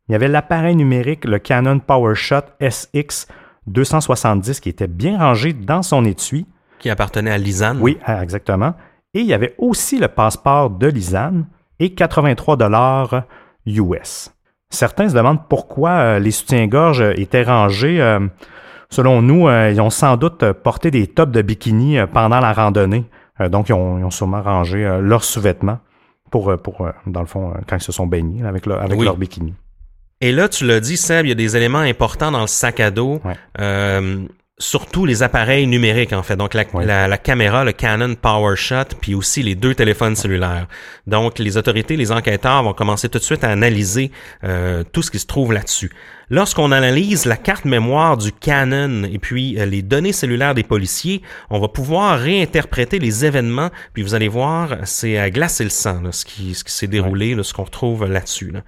[0.08, 3.28] Il y avait l'appareil numérique, le Canon PowerShot SX
[3.68, 6.46] 270 qui était bien rangé dans son étui.
[6.80, 7.80] Qui appartenait à Lisanne.
[7.82, 8.76] Oui, ah, exactement.
[9.16, 11.48] Et il y avait aussi le passeport de Lisanne
[11.80, 13.24] et 83 dollars
[13.66, 14.32] US.
[14.70, 18.00] Certains se demandent pourquoi euh, les soutiens-gorge étaient rangés.
[18.02, 18.20] euh,
[18.90, 23.06] selon nous, euh, ils ont sans doute porté des tops de bikini pendant la randonnée.
[23.50, 25.80] Donc, ils ont, ils ont sûrement rangé leurs sous-vêtements
[26.32, 29.06] pour, pour dans le fond, quand ils se sont baignés avec, leur- avec Oui.
[29.06, 29.54] leur bikini.
[30.22, 32.80] Et là, tu l'as dit, Seb, il y a des éléments importants dans le sac
[32.80, 33.20] à dos.
[33.26, 33.34] Ouais.
[33.60, 34.20] Euh,
[34.58, 36.38] surtout les appareils numériques, en fait.
[36.38, 40.68] Donc, la, la, la caméra, le Canon PowerShot, puis aussi les deux téléphones cellulaires.
[41.08, 44.12] Donc, les autorités, les enquêteurs vont commencer tout de suite à analyser
[44.46, 45.92] euh, tout ce qui se trouve là-dessus.
[46.30, 51.22] Lorsqu'on analyse la carte mémoire du Canon et puis euh, les données cellulaires des policiers,
[51.50, 53.70] on va pouvoir réinterpréter les événements.
[53.94, 56.88] Puis vous allez voir, c'est à glacer le sang, là, ce qui, ce qui s'est
[56.88, 58.52] déroulé, là, ce qu'on retrouve là-dessus.
[58.52, 58.62] là.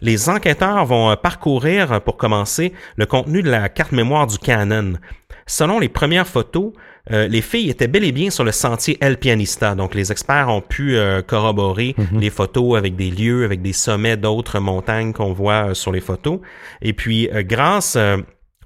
[0.00, 4.94] Les enquêteurs vont euh, parcourir, pour commencer, le contenu de la carte mémoire du Canon.
[5.46, 6.72] Selon les premières photos,
[7.10, 9.74] euh, les filles étaient bel et bien sur le sentier El Pianista.
[9.74, 14.16] Donc, les experts ont pu euh, corroborer les photos avec des lieux, avec des sommets
[14.16, 16.38] d'autres montagnes qu'on voit euh, sur les photos.
[16.80, 18.18] Et puis, euh, grâce euh,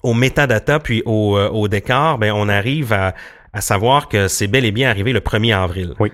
[0.02, 3.14] aux métadata puis au, euh, au décor, ben, on arrive à,
[3.52, 5.94] à savoir que c'est bel et bien arrivé le 1er avril.
[6.00, 6.12] Oui.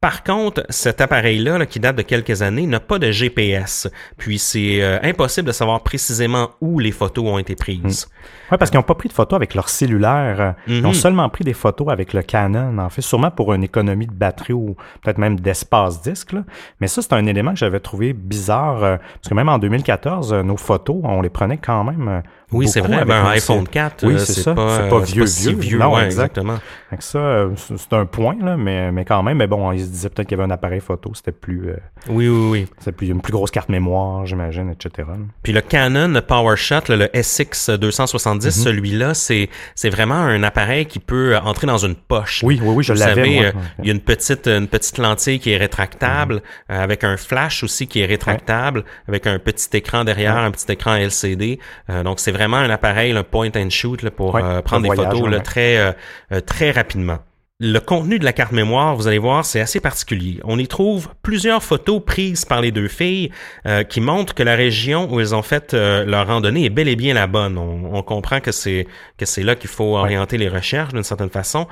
[0.00, 3.88] Par contre, cet appareil-là, là, qui date de quelques années, n'a pas de GPS.
[4.18, 8.08] Puis c'est euh, impossible de savoir précisément où les photos ont été prises.
[8.50, 10.56] Oui, parce qu'ils n'ont pas pris de photos avec leur cellulaire.
[10.66, 10.94] Ils ont Mhm.
[10.94, 14.52] seulement pris des photos avec le Canon, en fait, sûrement pour une économie de batterie
[14.52, 16.32] ou peut-être même d'espace disque.
[16.32, 16.42] là.
[16.80, 20.32] Mais ça, c'est un élément que j'avais trouvé bizarre, euh, parce que même en 2014,
[20.32, 22.22] euh, nos photos, on les prenait quand même.
[22.52, 22.96] Euh, Oui, c'est vrai.
[22.96, 24.54] avec Ben, un iPhone cell- 4, Oui, euh, c'est ça.
[24.54, 25.78] pas, C'est pas euh, vieux, si vieux.
[25.78, 26.36] Non, Non, exact.
[26.36, 26.58] exactement.
[26.96, 29.86] Que ça, euh, c'est un point, là, mais, mais quand même, mais bon, ils se
[29.88, 31.76] disaient peut-être qu'il y avait un appareil photo, c'était plus, euh,
[32.10, 32.66] Oui, oui, oui.
[32.78, 35.08] c'était plus, une plus grosse carte mémoire, j'imagine, etc.
[35.42, 38.64] Puis le Canon PowerShot, là, le SX 270, Mhm.
[38.64, 42.42] celui-là, c'est c'est vraiment un appareil qui peut entrer dans une poche.
[42.44, 45.50] Oui, oui, oui, je l'avais, euh, il y a une petite une petite lentille qui
[45.52, 46.40] est rétractable, Mhm.
[46.76, 50.70] euh, avec un flash aussi qui est rétractable, avec un petit écran derrière, un petit
[50.70, 51.58] écran LCD.
[51.88, 54.82] Euh, donc c'est vraiment un appareil, un point and shoot là, pour Ouais, euh, prendre
[54.82, 55.42] des voyage, photos là, ouais.
[55.42, 55.92] très euh,
[56.32, 57.18] euh, très rapidement.
[57.64, 60.40] Le contenu de la carte mémoire, vous allez voir, c'est assez particulier.
[60.42, 63.30] On y trouve plusieurs photos prises par les deux filles
[63.66, 66.88] euh, qui montrent que la région où elles ont fait euh, leur randonnée est bel
[66.88, 67.56] et bien la bonne.
[67.58, 71.30] On, on comprend que c'est que c'est là qu'il faut orienter les recherches d'une certaine
[71.30, 71.68] façon.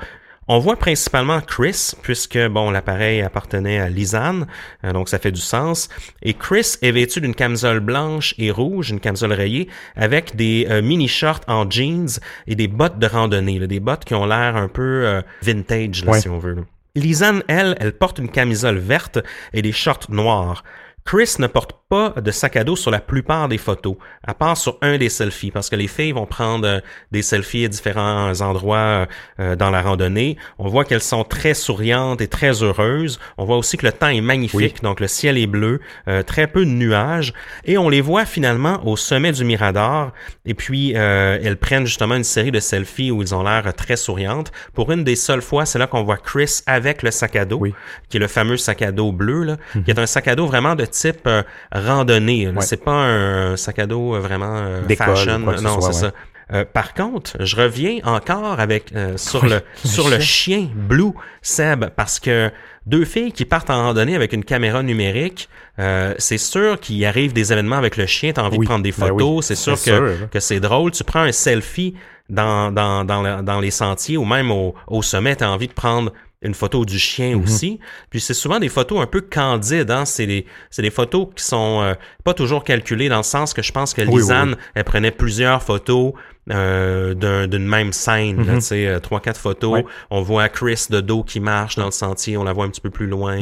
[0.47, 4.47] On voit principalement Chris, puisque bon l'appareil appartenait à Lisanne,
[4.83, 5.87] euh, donc ça fait du sens.
[6.23, 10.81] Et Chris est vêtu d'une camisole blanche et rouge, une camisole rayée, avec des euh,
[10.81, 12.09] mini shorts en jeans
[12.47, 16.03] et des bottes de randonnée, là, des bottes qui ont l'air un peu euh, vintage,
[16.05, 16.19] là, Ouais.
[16.21, 16.55] si on veut.
[16.55, 16.61] là.
[16.95, 19.19] Lisanne, elle, elle porte une camisole verte
[19.53, 20.63] et des shorts noirs.
[21.05, 24.55] Chris ne porte pas de sac à dos sur la plupart des photos, à part
[24.55, 26.79] sur un des selfies, parce que les filles vont prendre euh,
[27.11, 29.07] des selfies à différents endroits
[29.41, 30.37] euh, dans la randonnée.
[30.57, 33.19] On voit qu'elles sont très souriantes et très heureuses.
[33.37, 36.47] On voit aussi que le temps est magnifique, donc le ciel est bleu, euh, très
[36.47, 37.33] peu de nuages,
[37.65, 40.11] et on les voit finalement au sommet du Mirador.
[40.45, 43.97] Et puis euh, elles prennent justement une série de selfies où ils ont l'air très
[43.97, 44.53] souriantes.
[44.73, 47.57] Pour une des seules fois, c'est là qu'on voit Chris avec le sac à dos,
[47.59, 47.73] Oui.
[48.07, 50.45] qui est le fameux sac à dos bleu, là, qui est un sac à dos
[50.45, 51.43] vraiment de type euh,
[51.85, 52.47] randonnée.
[52.49, 52.61] Ouais.
[52.61, 55.39] C'est pas un sac à dos euh, vraiment euh, fashion.
[55.39, 55.93] non, c'est ouais.
[55.93, 56.11] ça.
[56.53, 61.85] Euh, par contre, je reviens encore avec euh, sur le sur le chien Blue Seb
[61.95, 62.51] parce que
[62.85, 65.47] deux filles qui partent en randonnée avec une caméra numérique,
[65.79, 68.83] euh, c'est sûr qu'il arrive des événements avec le chien, t'as envie Oui, de prendre
[68.83, 71.93] des ben photos, oui, c'est sûr que sûr, que c'est drôle, tu prends un selfie
[72.29, 75.73] dans dans dans, la- dans les sentiers ou même au, au sommet, t'as envie de
[75.73, 77.43] prendre une photo du chien Mhm.
[77.43, 77.79] aussi.
[78.09, 80.05] Puis c'est souvent des photos un peu candides, hein?
[80.05, 83.61] C'est des, c'est des photos qui sont euh, pas toujours calculées dans le sens que
[83.61, 84.55] je pense que oui, Lisanne, oui.
[84.75, 86.13] elle prenait plusieurs photos
[86.49, 89.69] euh, d'un- d'une même scène, là, tu sais, euh, trois, quatre photos.
[89.71, 89.75] Mhm.
[89.77, 89.85] Ouais.
[90.09, 92.81] On voit Chris de dos qui marche dans le sentier, on la voit un petit
[92.81, 93.37] peu plus loin.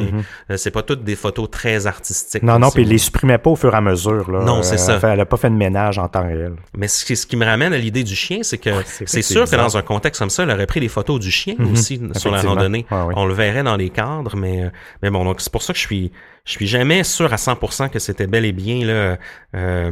[0.50, 2.42] Euh, c'est pas toutes des photos très artistiques.
[2.42, 2.48] Mhm.
[2.50, 4.30] Non, non, puis il les supprimait pas au fur et à mesure.
[4.30, 4.40] Là.
[4.44, 4.94] Non, c'est Euh, ça.
[4.94, 6.52] Elle, fait- elle a pas fait de ménage en temps réel.
[6.76, 8.70] Mais ce qui, ce qui me ramène à l'idée du chien, c'est que
[9.06, 11.54] c'est sûr que dans un contexte comme ça, elle aurait pris des photos du chien
[11.72, 12.86] aussi sur la randonnée.
[12.90, 14.70] On le verrait dans les cadres, mais
[15.02, 16.12] mais bon, donc c'est pour ça que je suis
[16.44, 19.18] je suis jamais sûr à 100% que c'était bel et bien là
[19.54, 19.90] euh,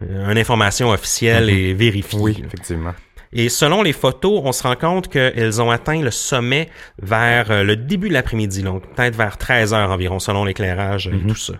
[0.00, 2.18] une information officielle et vérifiée.
[2.18, 2.24] Mhm.
[2.24, 2.94] Oui, effectivement.
[3.32, 6.70] Et selon les photos, on se rend compte qu'elles ont atteint le sommet
[7.02, 11.26] vers euh, le début de l'après-midi, donc peut-être vers 13 heures environ, selon l'éclairage et
[11.26, 11.54] tout ça.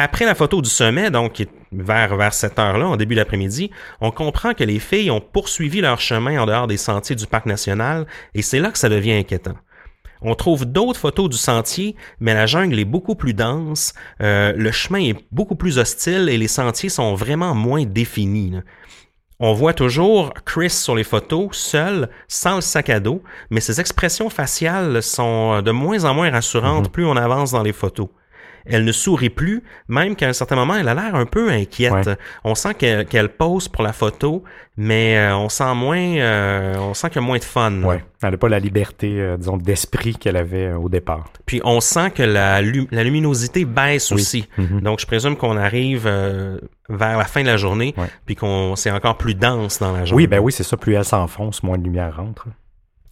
[0.00, 3.70] Après la photo du sommet, donc qui est vers, vers cette heure-là, en début d'après-midi,
[4.00, 7.46] on comprend que les filles ont poursuivi leur chemin en dehors des sentiers du parc
[7.46, 9.54] national, et c'est là que ça devient inquiétant.
[10.22, 14.72] On trouve d'autres photos du sentier, mais la jungle est beaucoup plus dense, euh, le
[14.72, 18.50] chemin est beaucoup plus hostile et les sentiers sont vraiment moins définis.
[18.50, 18.60] là.
[19.40, 23.80] On voit toujours Chris sur les photos, seul, sans le sac à dos, mais ses
[23.80, 28.08] expressions faciales sont de moins en moins rassurantes plus on avance dans les photos.
[28.66, 31.92] Elle ne sourit plus, même qu'à un certain moment, elle a l'air un peu inquiète.
[31.92, 32.16] Ouais.
[32.44, 34.44] On sent qu'elle qu'elle pose pour la photo,
[34.76, 37.82] mais euh, on sent moins, euh, on sent qu'il y a moins de fun.
[37.82, 38.04] Ouais.
[38.22, 41.24] Elle n'a pas la liberté, euh, disons, d'esprit qu'elle avait euh, au départ.
[41.46, 44.20] Puis on sent que la, lu- la luminosité baisse Oui.
[44.20, 44.48] aussi.
[44.58, 44.80] Mhm.
[44.80, 46.04] Donc je présume qu'on arrive
[46.88, 48.06] vers la fin de la journée, Ouais.
[48.26, 50.24] puis qu'on c'est encore plus dense dans la journée.
[50.24, 50.76] Oui, ben oui, c'est ça.
[50.76, 52.46] Plus elle s'enfonce, moins de lumière rentre.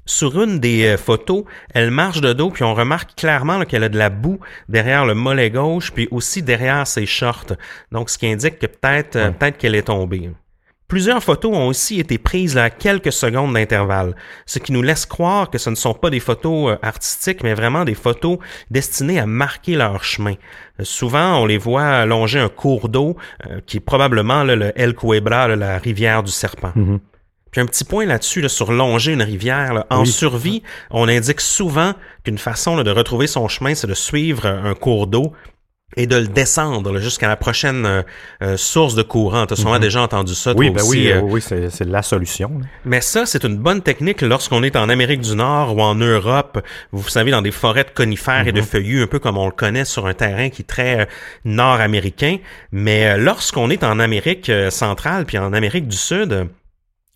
[0.09, 1.42] Sur une des euh, photos,
[1.75, 4.38] elle marche de dos, puis on remarque clairement qu'elle a de la boue
[4.69, 7.55] derrière le mollet gauche, puis aussi derrière ses shorts.
[7.90, 9.33] Donc, ce qui indique que peut-être euh, Ouais.
[9.33, 10.31] peut-être qu'elle est tombée.
[10.87, 14.14] Plusieurs photos ont aussi été prises à quelques secondes d'intervalle,
[14.47, 17.55] ce qui nous laisse croire que ce ne sont pas des photos euh, artistiques, mais
[17.55, 18.38] vraiment des photos
[18.71, 20.35] destinées à marquer leur chemin.
[20.83, 23.16] Souvent, on les voit longer un cours d'eau
[23.66, 26.71] qui est probablement là, le El Cuebra, la rivière du serpent.
[26.77, 27.01] Mhm.
[27.53, 29.73] Puis un petit point là-dessus, là, sur longer une rivière.
[29.73, 29.87] là.
[29.91, 30.07] En Oui.
[30.09, 34.75] survie, on indique souvent qu'une façon là, de retrouver son chemin, c'est de suivre un
[34.75, 35.33] cours d'eau
[35.97, 38.03] et de le descendre jusqu'à la prochaine euh,
[38.43, 39.47] euh, source de courant.
[39.47, 39.81] Tu as sûrement Mhm.
[39.81, 40.91] déjà entendu ça, Oui, ben aussi.
[40.91, 41.19] oui, euh.
[41.19, 42.51] euh, oui, c'est la solution.
[42.59, 42.67] là.
[42.85, 46.61] Mais ça, c'est une bonne technique lorsqu'on est en Amérique du Nord ou en Europe,
[46.91, 49.53] vous savez, dans des forêts de conifères et de feuillus, un peu comme on le
[49.53, 51.05] connaît sur un terrain qui est très euh,
[51.45, 52.39] nord-américain.
[52.73, 56.45] Mais euh, lorsqu'on est en Amérique euh, centrale puis en Amérique du Sud, euh,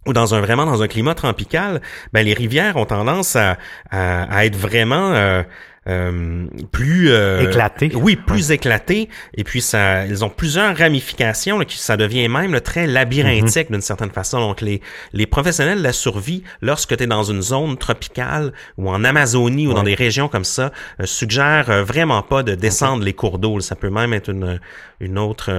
[0.07, 1.81] ou dans un vraiment dans un climat tropical,
[2.13, 3.59] ben les rivières ont tendance à,
[3.91, 5.43] à, à être vraiment euh,
[5.89, 7.91] euh, plus euh, Éclatées.
[7.95, 9.09] Oui, plus éclatées.
[9.35, 11.59] Et puis ça, ils ont plusieurs ramifications.
[11.59, 13.77] Là, qui, ça devient même là, très labyrinthique Mhm.
[13.77, 14.41] d'une certaine façon.
[14.41, 14.81] Donc les
[15.13, 19.67] les professionnels de la survie, lorsque tu es dans une zone tropicale ou en Amazonie
[19.67, 23.39] ou dans des régions comme ça, euh, suggèrent euh, vraiment pas de descendre les cours
[23.39, 23.61] d'eau.
[23.61, 24.61] Ça peut même être une
[25.01, 25.51] une autre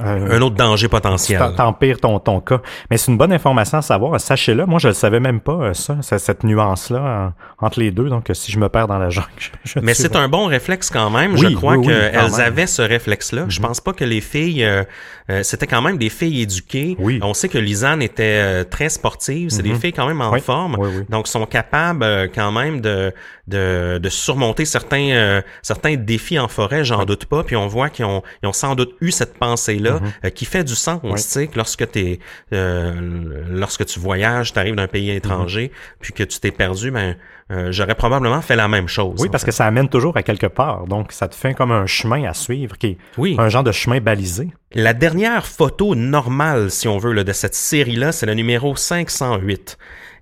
[0.00, 1.38] euh, un autre danger potentiel.
[1.38, 2.60] T'en- T'empires ton, ton cas.
[2.90, 4.20] Mais c'est une bonne information à savoir.
[4.20, 8.08] Sachez-le, moi, je ne savais même pas, euh, ça, cette nuance-là euh, entre les deux.
[8.08, 10.90] Donc, si je me perds dans la jungle, je, je Mais c'est un bon réflexe
[10.90, 11.32] quand même.
[11.34, 13.44] Oui, je crois oui, oui, quand qu'elles avaient ce réflexe-là.
[13.48, 14.84] Je pense pas que les filles, euh,
[15.30, 16.96] euh, c'était quand même des filles éduquées.
[16.98, 17.18] Oui.
[17.22, 19.50] On sait que Lisanne était très sportive.
[19.50, 20.76] C'est des filles quand même en forme.
[20.78, 21.04] oui, oui.
[21.08, 22.04] Donc, sont capables
[22.34, 23.12] quand même de,
[23.46, 27.44] de, de surmonter certains, euh, certains défis en forêt, j'en doute pas.
[27.44, 30.64] Puis on voit qu'ils ont, ils ont sans doute eu cette pensée-là euh, qui fait
[30.64, 31.00] du sens.
[31.04, 31.14] Oui.
[31.14, 32.18] Tu sais, que lorsque, t'es,
[32.52, 35.70] euh, lorsque tu voyages, tu arrives d'un pays étranger,
[36.00, 37.16] puis que tu t'es perdu, ben,
[37.52, 39.20] euh, j'aurais probablement fait la même chose.
[39.20, 39.50] Oui, parce fait.
[39.50, 40.86] que ça amène toujours à quelque part.
[40.88, 43.36] Donc, ça te fait comme un chemin à suivre, qui est Oui.
[43.38, 44.48] un genre de chemin balisé.
[44.72, 49.78] La dernière photo normale, si on veut, là, de cette série-là, c'est le numéro 508.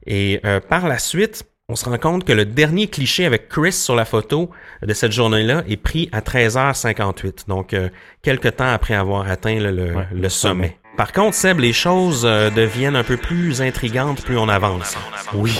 [0.06, 1.44] Et euh, par la suite,
[1.74, 4.48] on se rend compte que le dernier cliché avec Chris sur la photo
[4.86, 7.48] de cette journée-là est pris à 13h58.
[7.48, 7.88] Donc, euh,
[8.22, 10.78] quelques temps après avoir atteint le, le- Ouais, sommet.
[10.96, 14.96] Par contre, Seb, les choses euh, deviennent un peu plus intrigantes plus on avance.
[15.34, 15.58] Oui.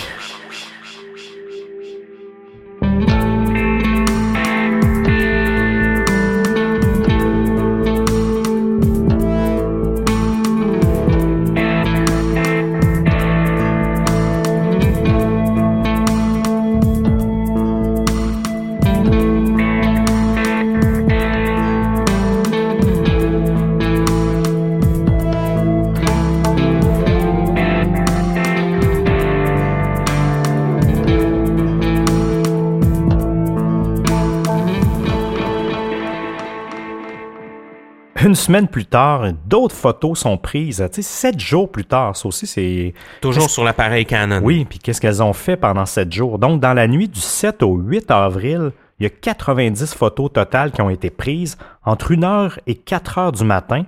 [38.23, 40.77] Une semaine plus tard, d'autres photos sont prises.
[40.93, 42.93] Tu sais, sept jours plus tard, ça aussi, c'est...
[43.19, 44.39] Toujours sur l'appareil Canon.
[44.41, 46.39] Oui, puis qu'est-ce qu'elles ont fait pendant sept jours?
[46.39, 50.71] Donc, dans la nuit du 7 au 8 avril, il y a 90 photos totales
[50.71, 53.83] qui ont été prises entre 1h et 4h du matin,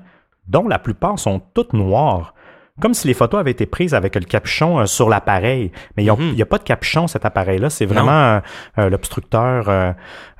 [0.48, 2.34] dont la plupart sont toutes noires.
[2.82, 5.72] Comme si les photos avaient été prises avec le capuchon euh, sur l'appareil.
[5.96, 7.70] Mais ont- il n'y a pas de capuchon, cet appareil-là.
[7.70, 8.40] C'est vraiment euh,
[8.78, 9.68] euh, l'obstructeur...
[9.70, 9.92] euh,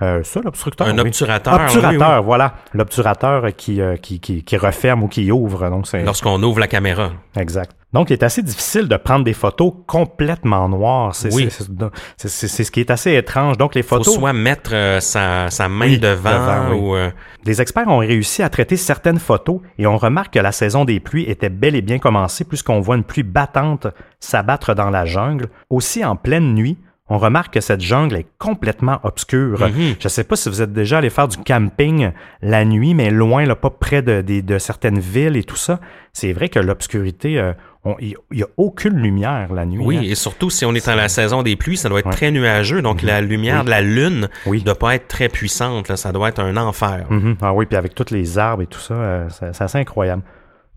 [0.02, 0.88] euh, ça, l'obstructeur?
[0.88, 1.02] Un oui.
[1.02, 1.54] obturateur.
[1.58, 2.54] oui, Obturateur, voilà.
[2.74, 5.70] L'obturateur qui, qui, qui, qui referme ou qui ouvre.
[5.70, 5.98] Donc, c'est...
[6.00, 6.06] oui.
[6.06, 7.12] Lorsqu'on ouvre la caméra.
[7.36, 7.72] Exact.
[7.94, 11.16] Donc, il est assez difficile de prendre des photos complètement noires.
[11.16, 11.50] C'est Oui.
[11.50, 13.58] ce qui est assez étrange.
[13.58, 16.80] Donc, les Faut photos, soit mettre euh, sa, sa main Oui, devant, devant, oui.
[16.80, 16.96] ou...
[16.96, 17.10] euh,
[17.46, 21.00] les experts ont réussi à traiter certaines photos et on remarque que la saison des
[21.00, 23.88] pluies était bel et bien commencée puisqu'on voit une pluie battante
[24.20, 25.48] s'abattre dans la jungle.
[25.70, 26.78] Aussi, en pleine nuit,
[27.10, 29.62] on remarque que cette jungle est complètement obscure.
[29.62, 29.96] Mhm.
[29.98, 32.12] Je ne sais pas si vous êtes déjà allé faire du camping
[32.42, 35.80] la nuit, mais loin, là, pas près de, de- de certaines villes et tout ça.
[36.12, 37.54] C'est vrai que l'obscurité, euh,
[38.00, 39.84] il n'y a aucune lumière la nuit.
[39.84, 40.02] Oui, hein.
[40.04, 42.12] et surtout si on est dans la saison des pluies, ça doit être Ouais.
[42.14, 43.66] très nuageux, donc la lumière Oui.
[43.66, 44.62] de la lune Oui.
[44.64, 47.06] doit pas être très puissante, là, ça doit être un enfer.
[47.10, 47.38] Mhm.
[47.42, 50.24] Ah oui, puis avec tous les arbres et tout ça, euh, c'est c'est assez incroyable.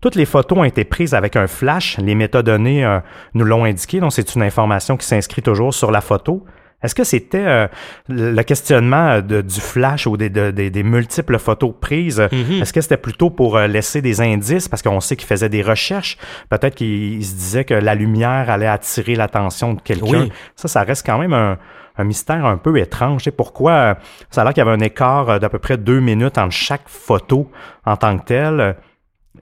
[0.01, 1.97] Toutes les photos ont été prises avec un flash.
[1.99, 2.99] Les métadonnées euh,
[3.35, 6.43] nous l'ont indiqué, donc c'est une information qui s'inscrit toujours sur la photo.
[6.83, 7.67] Est-ce que c'était euh,
[8.09, 12.19] le questionnement euh, de- du flash ou des, de- des- des multiples photos prises?
[12.31, 12.61] Mhm.
[12.61, 14.67] Est-ce que c'était plutôt pour euh, laisser des indices?
[14.67, 16.17] Parce qu'on sait qu'il faisait des recherches?
[16.49, 20.21] Peut-être qu'il il se disait que la lumière allait attirer l'attention de quelqu'un.
[20.23, 20.31] Oui.
[20.55, 21.57] Ça, ça reste quand même un,
[21.97, 23.23] un mystère un peu étrange.
[23.25, 23.93] Sais, pourquoi euh,
[24.29, 26.87] ça a l'air qu'il y avait un écart d'à peu près deux minutes entre chaque
[26.87, 27.51] photo
[27.85, 28.75] en tant que telle.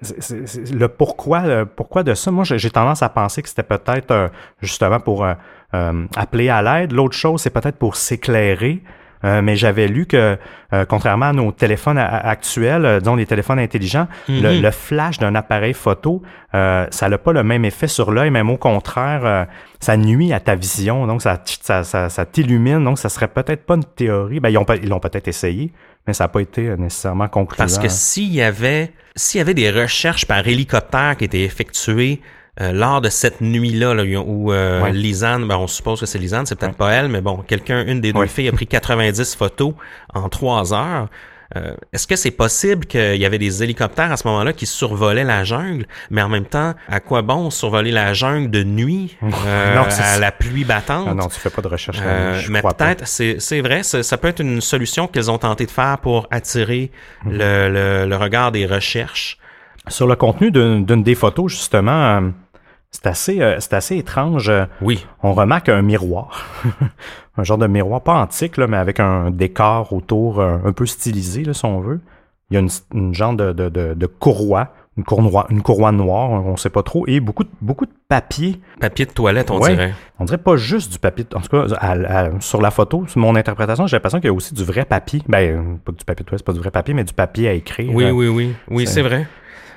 [0.01, 3.49] C'est- c'est- c'est- le pourquoi, le pourquoi de ça, moi j'ai tendance à penser que
[3.49, 4.27] c'était peut-être euh,
[4.61, 5.33] justement pour euh,
[5.73, 6.91] appeler à l'aide.
[6.91, 8.81] L'autre chose, c'est peut-être pour s'éclairer.
[9.25, 10.37] Euh, mais j'avais lu que,
[10.71, 14.61] euh, contrairement à nos téléphones actuels, euh, disons les téléphones intelligents, le, Mhm.
[14.61, 16.21] le flash d'un appareil photo,
[16.55, 19.43] euh, ça n'a pas le même effet sur l'œil, même au contraire, euh,
[19.81, 23.65] ça nuit à ta vision, donc ça, ça, ça, ça t'illumine, donc ça serait peut-être
[23.65, 24.39] pas une théorie.
[24.39, 25.73] Ben, ils ont peut- ils l'ont peut-être essayé,
[26.07, 27.57] mais ça n'a pas été euh, nécessairement concluant.
[27.57, 32.21] Parce que s'il y avait s'il y avait des recherches par hélicoptère qui étaient effectuées
[32.61, 34.91] euh, lors de cette nuit-là, là, où euh, Ouais.
[34.91, 36.77] Lisanne, ben, on suppose que c'est Lisanne, c'est peut-être Ouais.
[36.77, 38.27] pas elle, mais bon, quelqu'un, une des deux Ouais.
[38.27, 39.73] filles a pris 90 photos
[40.13, 41.07] en trois heures.
[41.55, 45.23] euh, est-ce que c'est possible qu'il y avait des hélicoptères à ce moment-là qui survolaient
[45.23, 49.75] la jungle, mais en même temps, à quoi bon survoler la jungle de nuit euh,
[49.75, 51.07] Non, à la pluie battante?
[51.09, 51.97] Ah non, tu fais pas de recherche.
[52.03, 55.71] Euh, je mais peut-être, c'est vrai, ça, peut être une solution qu'ils ont tenté de
[55.71, 56.91] faire pour attirer
[57.25, 57.31] Mhm.
[57.39, 59.39] le, le, le regard des recherches.
[59.87, 62.29] Sur le contenu d'une des photos, justement,
[62.91, 64.49] c'est assez, euh, c'est assez étrange.
[64.49, 66.45] Euh, Oui, On remarque un miroir.
[67.37, 70.85] un genre de miroir, pas antique, là, mais avec un décor autour euh, un peu
[70.85, 71.99] stylisé, là, si on veut.
[72.51, 75.91] Il y a une, une genre de, de, de, de courroie, une courroie, une courroie
[75.91, 78.59] noire, on sait pas trop, et beaucoup de, beaucoup de papier.
[78.79, 79.69] papier de toilette, on Ouais.
[79.69, 79.93] dirait.
[80.17, 81.25] On dirait pas juste du papier.
[81.35, 84.31] En tout cas, à- à- sur la photo, sur mon interprétation, j'ai l'impression qu'il y
[84.31, 85.21] a aussi du vrai papier.
[85.27, 87.91] Ben, pas du papier de toilette, pas du vrai papier, mais du papier à écrire.
[87.93, 88.53] Oui, oui, oui.
[88.69, 89.27] Oui, c'est vrai.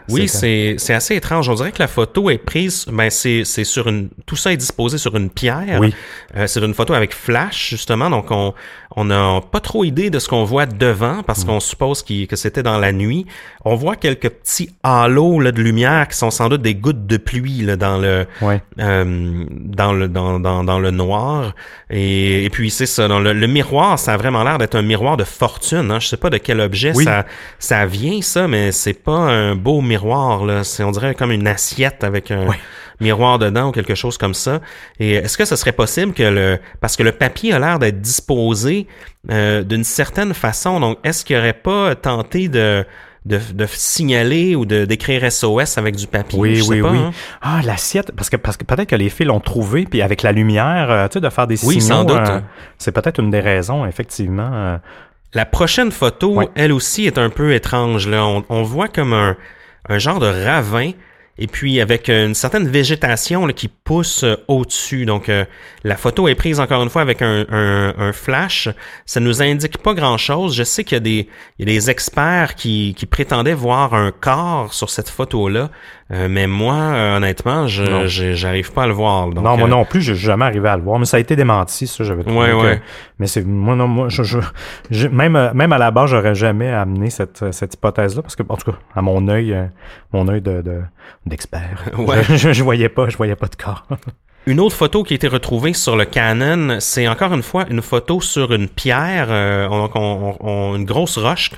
[0.09, 1.49] Oui, c'est- assez étrange.
[1.49, 4.57] On dirait que la photo est prise, ben c'est c'est sur une, tout ça est
[4.57, 5.79] disposé sur une pierre.
[5.81, 5.95] Oui.
[6.37, 8.53] Euh, c'est une photo avec flash justement, donc on
[8.95, 11.23] on n'a pas trop idée de ce qu'on voit devant Mm.
[11.27, 13.25] parce qu'on suppose que c'était dans la nuit.
[13.65, 17.17] On voit quelques petits halos là, de lumière qui sont sans doute des gouttes de
[17.17, 18.61] pluie là, dans le Ouais.
[18.81, 21.55] euh, dans le dans, dans, dans le noir
[21.89, 24.83] et, et puis c'est ça dans le, le miroir ça a vraiment l'air d'être un
[24.83, 26.01] miroir de fortune hein.
[26.01, 27.05] je sais pas de quel objet Oui.
[27.05, 27.25] ça
[27.59, 31.47] ça vient ça mais c'est pas un beau miroir là c'est on dirait comme une
[31.47, 32.59] assiette avec un Ouais.
[33.01, 34.61] miroir dedans ou quelque chose comme ça
[34.99, 38.01] et est-ce que ce serait possible que le parce que le papier a l'air d'être
[38.01, 38.87] disposé
[39.31, 42.85] euh, d'une certaine façon donc est-ce qu'il aurait pas tenté de
[43.25, 46.39] de, de signaler ou de d'écrire SOS avec du papier?
[46.41, 46.99] Oui, Je sais oui, pas, oui.
[46.99, 47.13] hein.
[47.41, 50.33] Ah, l'assiette, parce que, parce que peut-être que les filles l'ont trouvé, puis avec la
[50.33, 51.87] lumière, euh, tu sais, de faire des Oui, signaux.
[51.99, 52.17] sans doute.
[52.19, 52.41] euh,
[52.79, 54.51] c'est peut-être une des raisons, effectivement.
[54.53, 54.77] euh.
[55.35, 56.49] La prochaine photo, Ouais.
[56.57, 58.09] elle aussi, est un peu étrange.
[58.09, 58.27] Là.
[58.27, 59.37] On, on voit comme un,
[59.93, 60.93] un genre de ravin,
[61.43, 65.07] et puis avec une certaine végétation là, qui pousse euh, au-dessus.
[65.07, 65.45] Donc, euh,
[65.83, 68.69] la photo est prise encore une fois avec un, un, un flash.
[69.07, 70.55] Ça nous indique pas grand-chose.
[70.55, 71.29] Je sais qu'il y a des,
[71.59, 75.71] il y a des experts qui, qui prétendaient voir un corps sur cette photo-là,
[76.13, 79.27] euh, mais moi, euh, honnêtement, je je- j'arrive pas à le voir.
[79.29, 81.21] Donc, non, moi euh, non plus, j'ai jamais arrivé à le voir, mais ça a
[81.21, 82.39] été démenti, ça, j'avais trouvé.
[82.39, 82.83] Ouais, que- ouais.
[83.19, 84.39] Mais c'est, moi, non, moi, je, je-
[84.91, 88.37] je- même, euh, même à la base, j'aurais jamais amené cette, euh, cette hypothèse-là, parce
[88.37, 89.65] que, en tout cas, à mon œil, euh,
[90.13, 90.83] mon œil de, de-
[91.33, 92.23] d'expert, Ouais.
[92.25, 93.87] je, je, je voyais pas, je voyais pas de corps.
[94.47, 97.81] Une autre photo qui a été retrouvée sur le Canon, c'est encore une fois une
[97.81, 101.51] photo sur une pierre, euh, on- donc on- on- une grosse roche.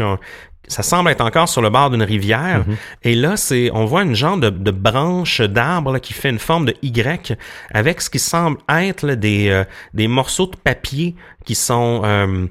[0.69, 2.63] ça semble être encore sur le bord d'une rivière.
[3.03, 6.67] Et là, c'est, on voit une genre de, de branche d'arbre qui fait une forme
[6.67, 7.39] de Y
[7.73, 9.65] avec ce qui semble être là, des, euh,
[9.95, 11.17] des morceaux de papier
[11.47, 12.47] qui sont euh,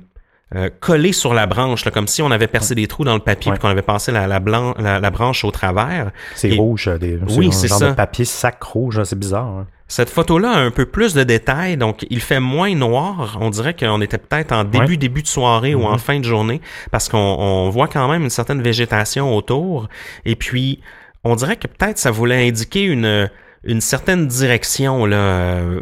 [0.55, 3.19] euh, collés sur la branche, là, comme si on avait percé des trous dans le
[3.19, 3.57] papier Ouais.
[3.57, 6.11] puis qu'on avait passé la, la, blanc- la, la branche au travers.
[6.35, 7.89] C'est Et- rouge, euh, des, Oui, un c'est genre ça.
[7.89, 9.45] de papier sac rouge, hein, c'est bizarre.
[9.47, 9.67] hein.
[9.87, 13.37] Cette photo-là a un peu plus de détails, donc il fait moins noir.
[13.41, 14.97] On dirait qu'on était peut-être en début, Ouais.
[14.97, 18.29] Début de soirée ou en fin de journée, parce qu'on on voit quand même une
[18.31, 19.89] certaine végétation autour.
[20.25, 20.79] Et puis,
[21.23, 23.29] on dirait que peut-être ça voulait indiquer une,
[23.65, 25.05] une certaine direction.
[25.05, 25.15] Là.
[25.17, 25.81] Euh,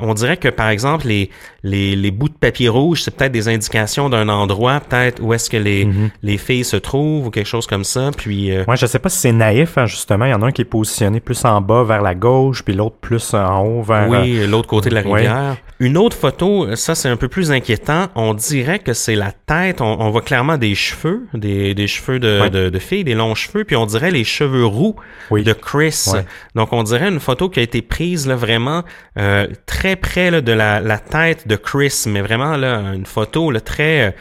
[0.00, 1.30] On dirait que, par exemple, les,
[1.62, 5.50] les, les bouts de papier rouge, c'est peut-être des indications d'un endroit, peut-être où est-ce
[5.50, 6.10] que les, Mm-hmm.
[6.22, 8.10] les filles se trouvent ou quelque chose comme ça.
[8.16, 10.24] Puis, euh, Ouais, je sais pas si c'est naïf, hein, justement.
[10.24, 12.74] Il y en a un qui est positionné plus en bas vers la gauche, puis
[12.74, 14.04] l'autre plus en haut vers.
[14.12, 15.56] euh, Oui, l'autre côté de la rivière.
[15.80, 18.06] Une autre photo, ça c'est un peu plus inquiétant.
[18.14, 19.80] On dirait que c'est la tête.
[19.80, 23.34] On, on voit clairement des cheveux, des, des cheveux de, de, de filles, des longs
[23.34, 24.94] cheveux, puis on dirait les cheveux roux
[25.30, 25.42] Oui.
[25.42, 26.06] de Chris.
[26.54, 28.84] Donc on dirait une photo qui a été prise là, vraiment
[29.18, 33.50] euh, très près là, de la, la tête de Chris, mais vraiment là une photo
[33.50, 34.14] là, très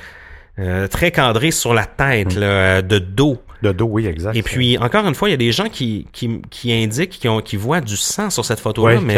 [0.60, 3.42] euh, très cadrée sur la tête, là, euh, de dos.
[3.64, 4.36] De dos, oui, exact.
[4.36, 7.28] Et puis, encore une fois, il y a des gens qui, qui, qui indiquent, qui,
[7.28, 9.16] ont, qui voient du sang sur cette photo-là, mais,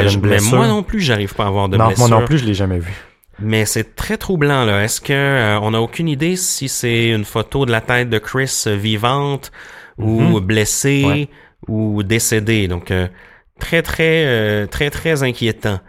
[0.54, 2.08] moi non plus, j'arrive pas à avoir de non, blessure.
[2.08, 2.94] moi non plus, je l'ai jamais vu.
[3.40, 4.84] Mais c'est très troublant, là.
[4.84, 8.18] Est-ce que euh, on n'a aucune idée si c'est une photo de la tête de
[8.18, 9.52] Chris euh, vivante
[9.98, 11.10] ou blessée Mhm.
[11.12, 11.30] Ouais.
[11.68, 12.70] ou décédée?
[12.70, 13.08] Donc, euh,
[13.60, 15.80] très, très, euh, très, très inquiétant.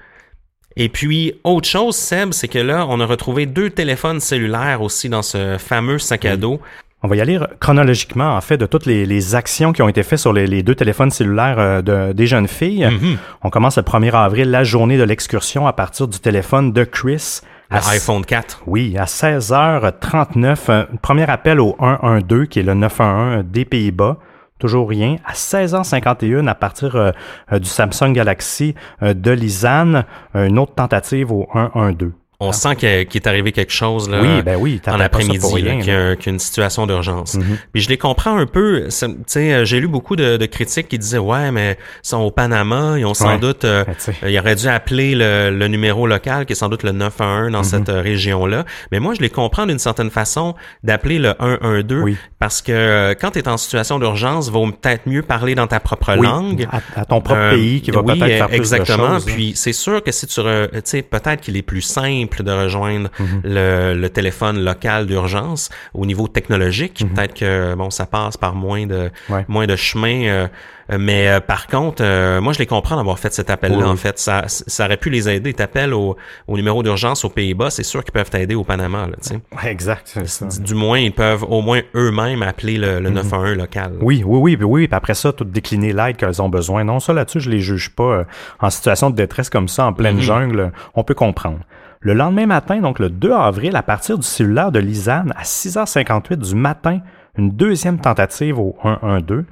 [0.76, 5.08] Et puis, autre chose, Seb, c'est que là, on a retrouvé deux téléphones cellulaires aussi
[5.08, 6.60] dans ce fameux sac à dos.
[7.02, 10.02] On va y aller chronologiquement, en fait, de toutes les, les actions qui ont été
[10.02, 12.86] faites sur les, les deux téléphones cellulaires euh, de, des jeunes filles.
[12.86, 13.16] Mhm.
[13.42, 17.40] On commence le 1er avril, la journée de l'excursion, à partir du téléphone de Chris.
[17.70, 18.62] À L'iPhone 4.
[18.66, 24.18] Oui, à 16h39, un premier appel au 112, qui est le 911 des Pays-Bas.
[24.58, 25.16] Toujours rien.
[25.24, 27.10] À 16h51, à partir euh,
[27.52, 30.04] euh, du Samsung Galaxy euh, de Lisanne,
[30.34, 32.12] une autre tentative au 112.
[32.38, 35.90] On sent qu'il est arrivé quelque chose là, Oui, ben oui, en après-midi, qu'il y
[35.90, 37.34] a- une situation d'urgence.
[37.34, 37.56] Mhm.
[37.72, 38.88] Puis je les comprends un peu.
[39.36, 42.96] euh, j'ai lu beaucoup de, de critiques qui disaient ouais, mais ils sont au Panama,
[42.98, 43.38] ils ont sans Ouais.
[43.38, 43.84] doute, euh,
[44.20, 47.46] Ben, ils auraient dû appeler le, le numéro local qui est sans doute le 911
[47.46, 47.52] Mhm.
[47.52, 48.64] dans cette euh, région-là.
[48.92, 52.16] Mais moi, je les comprends d'une certaine façon d'appeler le 112 Oui.
[52.38, 55.80] parce que euh, quand tu es en situation d'urgence, vaut peut-être mieux parler dans ta
[55.80, 56.66] propre Oui, langue.
[56.70, 59.08] à, à ton propre Euh, pays qui va peut-être faire plus exactement.
[59.08, 59.28] de choses.
[59.28, 59.32] hein.
[59.34, 60.68] Puis c'est sûr que si tu, re-
[61.02, 63.40] peut-être qu'il est plus simple de rejoindre Mhm.
[63.44, 67.04] le, le téléphone local d'urgence au niveau technologique.
[67.14, 69.34] Peut-être que bon, ça passe par moins de Mhm.
[69.34, 69.44] Ouais.
[69.48, 70.24] moins de chemin.
[70.26, 70.46] euh,
[70.92, 73.76] euh, mais euh, par contre, euh, moi je les comprends d'avoir fait cet appel-là.
[73.78, 73.90] Oui, oui.
[73.90, 75.52] En fait, ça, ça aurait pu les aider.
[75.52, 76.16] T'appelles au,
[76.46, 79.06] au numéro d'urgence aux Pays-Bas, c'est sûr qu'ils peuvent t'aider au Panama.
[79.08, 79.40] Là, tu sais.
[79.50, 80.46] Ouais, exact, ça.
[80.60, 83.92] Du moins, ils peuvent au moins eux-mêmes appeler le, le 911 local.
[83.94, 83.98] Mhm.
[84.02, 86.84] Oui, oui, oui, puis oui, puis après ça, tout décliner l'aide qu'elles ont besoin.
[86.84, 88.24] Non, ça là-dessus, je les juge pas.
[88.60, 90.22] en situation de détresse comme ça, en pleine Mhm.
[90.22, 91.58] jungle, on peut comprendre.
[92.00, 96.36] Le lendemain matin, donc le 2 avril, à partir du cellulaire de Lisanne, à 6h58
[96.36, 97.00] du matin,
[97.38, 99.44] une deuxième tentative au 112.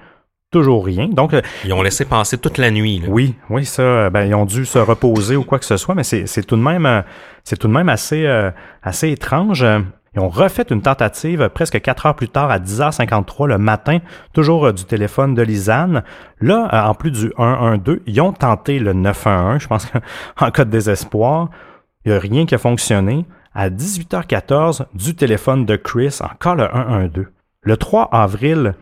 [0.51, 1.09] Toujours rien.
[1.09, 3.01] Donc, euh, Ils ont laissé passer toute la nuit.
[3.01, 3.09] là.
[3.09, 5.97] oui, oui, ça, euh, ben, ils ont dû se reposer ou quoi que ce soit,
[5.97, 7.03] mais c'est tout de même, euh,
[7.43, 8.51] c'est tout de même assez, euh,
[8.83, 9.67] assez étrange.
[10.15, 13.99] Ils ont refait une tentative presque quatre heures plus tard à 10h53 le matin,
[14.33, 16.05] toujours du téléphone de Lisanne.
[16.41, 19.61] Là, euh, en plus du 112, ils ont tenté le 911.
[19.61, 19.87] Je pense
[20.37, 21.49] qu'en cas de désespoir,
[22.05, 23.25] il n'y a rien qui a fonctionné.
[23.55, 27.27] À 18h14, du téléphone de Chris, encore le 112.
[27.63, 28.75] Le 3 avril,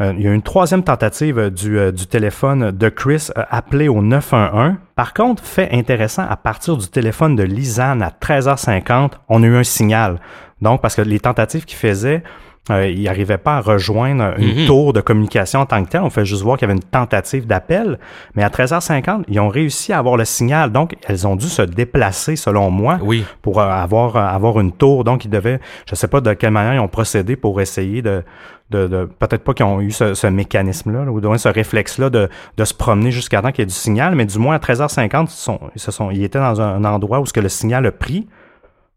[0.00, 3.86] euh, il y a une troisième tentative euh, du, euh, du téléphone de Chris appelé
[3.86, 4.74] au 911.
[4.96, 9.54] Par contre, fait intéressant, à partir du téléphone de Lisanne à 13h50, on a eu
[9.54, 10.20] un signal.
[10.60, 12.24] Donc, parce que les tentatives qu'il faisait,
[12.70, 14.66] euh, il n'arrivait pas à rejoindre une Mhm.
[14.66, 16.00] tour de communication en tant que tel.
[16.00, 17.98] On fait juste voir qu'il y avait une tentative d'appel.
[18.34, 20.72] Mais à 13h50, ils ont réussi à avoir le signal.
[20.72, 23.22] Donc, elles ont dû se déplacer, selon moi, Oui.
[23.42, 25.04] pour euh, avoir, euh, avoir une tour.
[25.04, 28.22] Donc, ils devaient, je sais pas de quelle manière ils ont procédé pour essayer de,
[28.70, 31.50] de, de- peut-être pas qu'ils ont eu ce, ce mécanisme-là, là, ou du moins ce
[31.50, 34.54] réflexe-là de, de se promener jusqu'à temps qu'il y ait du signal, mais du moins
[34.54, 37.34] à 13h50, ils, sont, ils, se sont, ils étaient dans un, un endroit où ce
[37.34, 38.26] que le signal a pris.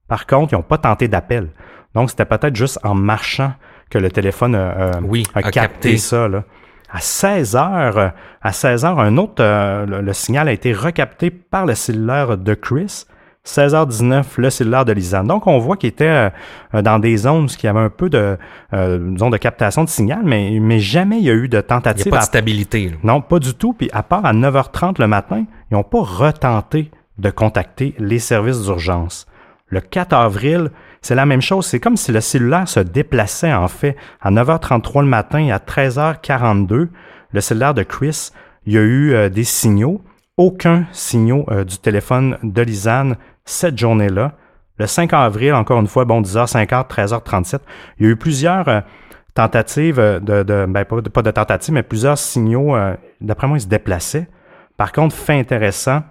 [0.07, 1.49] Par contre, ils n'ont pas tenté d'appel.
[1.97, 3.53] Donc, c'était peut-être juste en marchant
[3.89, 5.97] que le téléphone a, a- Oui, a a capté, capté.
[5.97, 6.27] ça.
[6.27, 6.43] Là.
[6.91, 8.09] À 16 heures, euh,
[8.41, 12.37] à 16 heures, un autre, euh, le, le signal a été recapté par le cellulaire
[12.37, 13.05] de Chris.
[13.45, 15.27] 16h19, le cellulaire de Lisanne.
[15.27, 16.29] Donc, on voit qu'il était euh,
[16.75, 18.37] euh, dans des zones où il y avait un peu de,
[18.73, 21.61] euh, disons, de captation de signal, mais, mais jamais il y a eu de Il
[21.61, 22.89] n'y tentative a pas de à stabilité.
[22.89, 22.97] là.
[23.03, 23.71] non, pas du tout.
[23.73, 28.63] Puis à part à 9h30 le matin, ils n'ont pas retenté de contacter les services
[28.63, 29.25] d'urgence.
[29.69, 30.69] Le 4 avril,
[31.07, 31.65] c'est la même chose.
[31.65, 33.95] C'est comme si le cellulaire se déplaçait en fait.
[34.19, 36.89] À 9h33 le matin et à 13h42,
[37.31, 38.31] le cellulaire de Chris,
[38.65, 40.01] il y a eu euh, des signaux.
[40.35, 44.33] Aucun signaux euh, du téléphone de Lisanne cette journée-là.
[44.79, 47.59] Le 5 avril, encore une fois, bon, 10h50, 13h37,
[47.99, 48.81] il y a eu plusieurs euh,
[49.33, 52.75] tentatives de, de ben, pas, de- pas de tentatives, mais plusieurs signaux,
[53.21, 54.27] d'après moi, ils se déplaçaient.
[54.75, 56.01] Par contre, fait intéressant,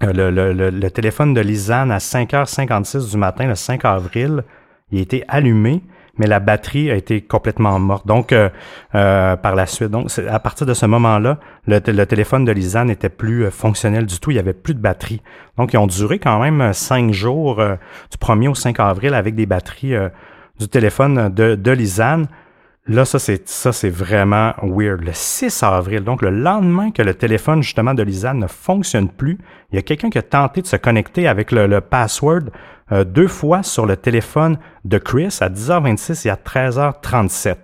[0.00, 4.44] le, le- le- le téléphone de Lisanne à 5h56 du matin, le 5 avril,
[4.90, 5.82] il a été allumé,
[6.18, 8.06] mais la batterie a été complètement morte.
[8.06, 8.48] Donc, euh,
[8.94, 13.08] euh, par la suite, donc à partir de ce moment-là, le, téléphone de Lisanne n'était
[13.08, 14.30] plus euh, fonctionnel du tout.
[14.30, 15.22] Il n'y avait plus de batterie.
[15.56, 17.76] Donc, ils ont duré quand même euh, cinq jours, euh,
[18.10, 20.08] du 1er au 5 avril, avec des batteries euh,
[20.58, 22.26] du téléphone de, de Lisanne.
[22.88, 25.02] Là, ça, c'est ça, c'est vraiment weird.
[25.02, 29.36] Le 6 avril, donc le lendemain que le téléphone, justement, de Lisanne ne fonctionne plus,
[29.70, 32.44] il y a quelqu'un qui a tenté de se connecter avec le, le password
[32.92, 37.56] euh, deux fois sur le téléphone de Chris à 10h26 et à 13h37.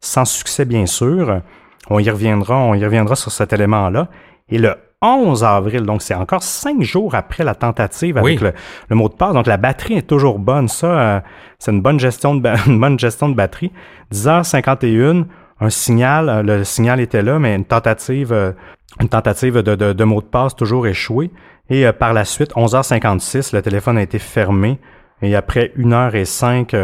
[0.00, 1.40] Sans succès, bien sûr.
[1.88, 4.08] On y reviendra, on y reviendra sur cet élément-là.
[4.50, 8.44] Et le 11 avril, donc c'est encore cinq jours après la tentative avec Oui.
[8.44, 8.52] le,
[8.88, 9.32] le mot de passe.
[9.34, 10.68] Donc la batterie est toujours bonne.
[10.68, 11.20] Ça, euh,
[11.58, 13.72] c'est une bonne gestion de une bonne gestion de batterie.
[14.12, 15.24] 10h51,
[15.60, 18.52] un signal, euh, le signal était là, mais une tentative, euh,
[19.00, 21.30] une tentative de, de, mot de passe toujours échouée.
[21.68, 24.78] Et euh, par la suite, 11h56, le téléphone a été fermé.
[25.22, 26.76] Et après une heure et cinq,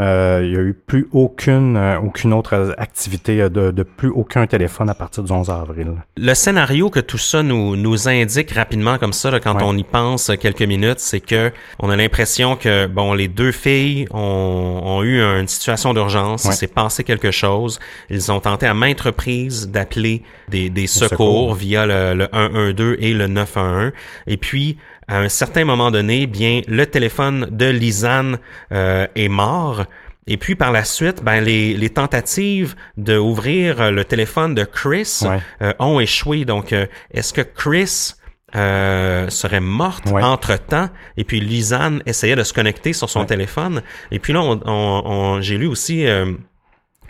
[0.00, 3.82] euh, euh, il n'y a eu plus aucune, euh, aucune autre activité euh, de, de
[3.82, 5.92] plus aucun téléphone à partir du 11 avril.
[6.16, 9.62] Le scénario que tout ça nous, nous indique rapidement comme ça, là, quand Ouais.
[9.64, 14.06] on y pense quelques minutes, c'est que on a l'impression que bon, les deux filles
[14.12, 16.50] ont, ont eu une situation d'urgence, Ouais.
[16.52, 17.78] il s'est passé quelque chose.
[18.10, 21.54] Ils ont tenté à maintes reprises d'appeler des, des secours, secours.
[21.54, 23.92] via le, le 112 et le 911.
[24.26, 24.76] Et puis,
[25.08, 28.38] à un certain moment donné, bien, le téléphone de Lisanne
[28.72, 29.84] euh, est mort.
[30.26, 34.64] Et puis par la suite, ben les, les tentatives de ouvrir euh, le téléphone de
[34.64, 35.38] Chris Ouais.
[35.62, 36.44] euh, ont échoué.
[36.44, 38.14] Donc, euh, est-ce que Chris
[38.56, 40.22] euh, serait morte Ouais.
[40.22, 40.88] entre-temps?
[41.16, 43.26] Et puis Lisanne essayait de se connecter sur son Ouais.
[43.26, 43.82] téléphone.
[44.10, 46.04] Et puis là, on, on- on- j'ai lu aussi...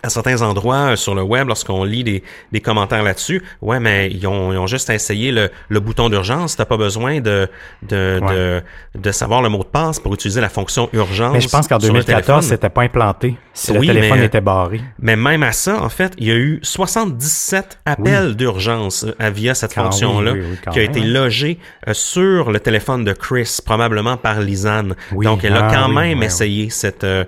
[0.07, 4.09] à certains endroits euh, sur le web, lorsqu'on lit des, des commentaires là-dessus, ouais, mais
[4.11, 6.57] ils ont, ils ont juste essayé le, le bouton d'urgence.
[6.57, 7.49] T'as pas besoin de,
[7.83, 8.35] de, Ouais.
[8.35, 8.63] de,
[8.99, 11.33] de savoir le mot de passe pour utiliser la fonction urgence.
[11.35, 12.43] Mais je pense qu'en sur le 2014, téléphone.
[12.43, 14.81] c'était pas implanté si le Oui, téléphone mais- était barré.
[14.99, 19.55] Mais même à ça, en fait, il y a eu 77 appels d'urgence euh, via
[19.55, 20.41] cette fonction-là oui,
[20.73, 21.07] qui a même, été hein.
[21.07, 24.95] logée euh, sur le téléphone de Chris, probablement par Lisanne.
[25.13, 27.25] Donc, elle a ah quand même essayé cette euh,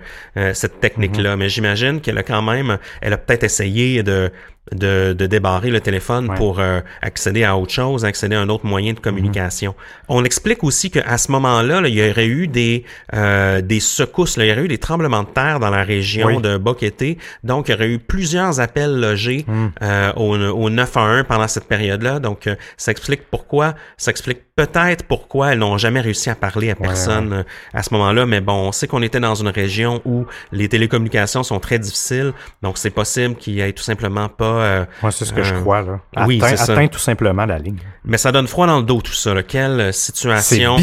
[0.53, 1.37] cette technique-là.
[1.37, 2.68] Mais j'imagine qu'elle a quand même,
[3.01, 4.31] elle a peut-être essayé de
[4.73, 6.37] de, de débarrer le téléphone Ouais.
[6.37, 9.75] pour euh, accéder à autre chose, accéder à un autre moyen de communication.
[10.09, 14.37] On explique aussi qu'à ce moment-là, là, il y aurait eu des euh, des secousses,
[14.37, 16.43] là, il y aurait eu des tremblements de terre dans la région Oui.
[16.43, 17.19] de Boqueté.
[17.45, 19.69] Donc, il y aurait eu plusieurs appels logés Hmm.
[19.83, 22.19] euh, au, au 911 pendant cette période-là.
[22.19, 26.71] Donc, euh, ça explique pourquoi, ça explique peut-être pourquoi elles n'ont jamais réussi à parler
[26.71, 27.43] à personne euh,
[27.73, 28.27] à ce moment-là.
[28.27, 32.33] Mais bon, on sait qu'on était dans une région où les télécommunications sont très difficiles.
[32.63, 34.58] Donc, c'est possible qu'il y ait tout simplement pas...
[34.59, 35.83] euh, Moi, c'est ce que je euh, crois.
[35.83, 36.01] Là.
[36.17, 37.79] atteint, atteint tout simplement la ligne.
[38.05, 39.35] mais ça donne froid dans le dos, tout ça.
[39.35, 39.43] là.
[39.43, 40.77] Quelle euh, situation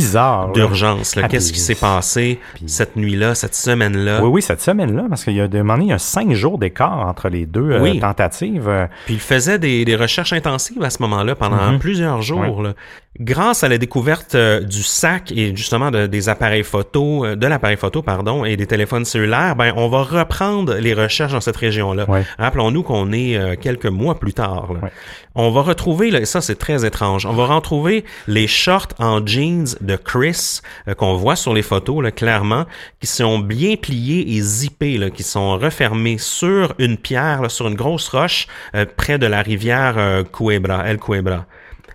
[0.54, 1.16] d'urgence.
[1.30, 4.20] Qu'est-ce qui s'est passé puis- cette nuit-là, cette semaine-là?
[4.24, 7.46] Oui, oui, cette semaine-là, parce qu'il y a demandé a cinq jours d'écart entre les
[7.46, 8.70] deux euh, tentatives.
[9.06, 11.80] Puis il faisait des, des recherches intensives à ce moment-là pendant Mhm.
[11.80, 12.62] plusieurs jours.
[12.64, 12.74] là.
[13.18, 18.02] Grâce à la découverte du sac et justement de- des appareils photo, de l'appareil photo
[18.02, 22.10] pardon, et des téléphones cellulaires, ben on va reprendre les recherches dans cette région-là.
[22.10, 22.24] Ouais.
[22.38, 24.74] Rappelons-nous qu'on est quelques mois plus tard.
[24.74, 24.80] là.
[24.84, 24.92] Ouais.
[25.34, 29.26] On va retrouver, là, et ça c'est très étrange, on va retrouver les shorts en
[29.26, 32.66] jeans de Chris euh, qu'on voit sur les photos là, clairement,
[33.00, 37.68] qui sont bien pliés et zippés, là, qui sont refermés sur une pierre, là, sur
[37.68, 38.46] une grosse roche
[38.76, 41.48] euh, près de la rivière euh, Cuebra, El Cuebra.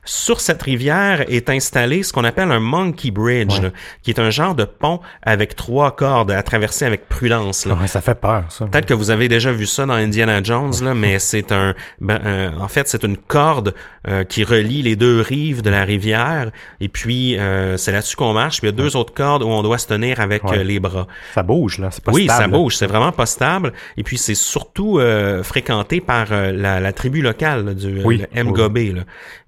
[0.04, 3.64] Sur cette rivière est installé ce qu'on appelle un monkey bridge, Ouais.
[3.66, 3.70] là,
[4.02, 7.66] qui est un genre de pont avec trois cordes à traverser avec prudence.
[7.66, 7.74] Là.
[7.74, 8.66] ouais, ça fait peur, ça.
[8.66, 12.18] Peut-être que vous avez déjà vu ça dans Indiana Jones, là, mais c'est un, ben,
[12.24, 13.74] euh, en fait, c'est une corde
[14.08, 18.32] euh, qui relie les deux rives de la rivière, et puis euh, c'est là-dessus qu'on
[18.32, 18.58] marche.
[18.60, 20.80] Puis il y a deux autres cordes où on doit se tenir avec euh, les
[20.80, 21.06] bras.
[21.34, 21.88] Ça bouge, là.
[21.90, 22.56] C'est pas oui, stable, ça là.
[22.58, 23.72] bouge, c'est vraiment pas stable.
[23.98, 28.22] Et puis c'est surtout euh, fréquenté par euh, la, la tribu locale là, du Oui,
[28.34, 28.92] le Mgobé.
[28.92, 29.02] là.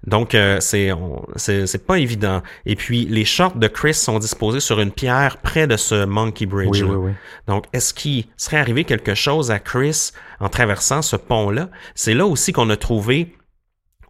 [0.05, 0.91] Donc euh, c'est
[1.35, 2.41] c'est c'est pas évident.
[2.65, 6.45] Et puis les shorts de Chris sont disposés sur une pierre près de ce Monkey
[6.45, 6.69] Bridge.
[6.71, 6.85] Oui, là.
[6.87, 7.11] oui, oui.
[7.47, 11.69] Donc, est-ce qu'il serait arrivé quelque chose à Chris en traversant ce pont-là?
[11.95, 13.35] C'est là aussi qu'on a trouvé,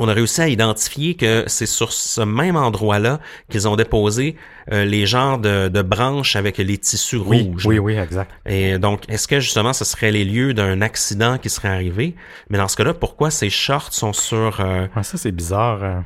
[0.04, 4.36] on a réussi à identifier que c'est sur ce même endroit-là qu'ils ont déposé
[4.72, 7.66] euh, les genres de, de branches avec les tissus Oui, rouges.
[7.66, 8.32] oui, oui, exact.
[8.45, 12.16] Et donc, est-ce que justement ce serait les lieux d'un accident qui serait arrivé?
[12.49, 14.60] Mais dans ce cas-là, pourquoi ces shorts sont sur...
[14.62, 15.80] euh, Ouais, ça, c'est bizarre.
[15.84, 15.99] euh.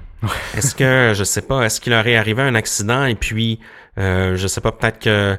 [0.56, 3.60] est-ce que, je sais pas, est-ce qu'il aurait arrivé un accident et puis,
[4.00, 5.38] euh, je sais pas, peut-être que,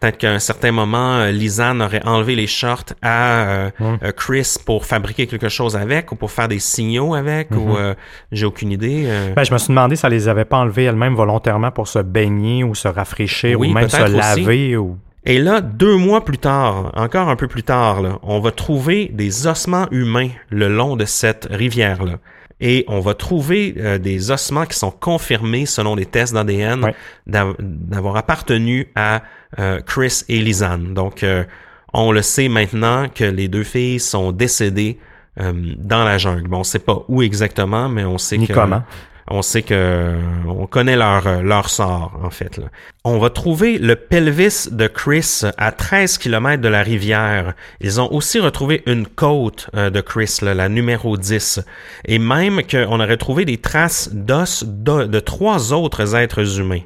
[0.00, 4.56] peut-être qu'à un certain moment, euh, Lisanne aurait enlevé les shorts à euh, euh, Chris
[4.64, 7.94] pour fabriquer quelque chose avec ou pour faire des signaux avec ou euh,
[8.32, 9.04] j'ai aucune idée.
[9.06, 9.34] euh.
[9.34, 11.98] Ben, je me suis demandé si elle les avait pas enlevés elle-même volontairement pour se
[11.98, 14.12] baigner ou se rafraîchir Oui, ou même se aussi.
[14.16, 14.76] laver.
[14.76, 14.96] Ou...
[15.24, 19.10] Et là, deux mois plus tard, encore un peu plus tard, là, on va trouver
[19.12, 22.14] des ossements humains le long de cette rivière-là.
[22.62, 26.94] Et on va trouver euh, des ossements qui sont confirmés selon les tests d'ADN Ouais.
[27.26, 29.22] d'avoir appartenu à
[29.58, 30.94] euh, Chris et Lisanne.
[30.94, 31.44] Donc, euh,
[31.92, 34.98] on le sait maintenant que les deux filles sont décédées
[35.40, 36.46] euh, dans la jungle.
[36.48, 38.82] Bon, on sait pas où exactement, mais on sait Ni que comment.
[39.28, 42.58] on sait que on connaît leur leur sort en fait.
[42.58, 42.66] là.
[43.04, 47.54] On va trouver le pelvis de Chris à 13 km de la rivière.
[47.80, 51.60] Ils ont aussi retrouvé une côte de Chris, là, la numéro 10,
[52.04, 56.82] et même qu'on aurait trouvé des traces d'os de, de trois autres êtres humains.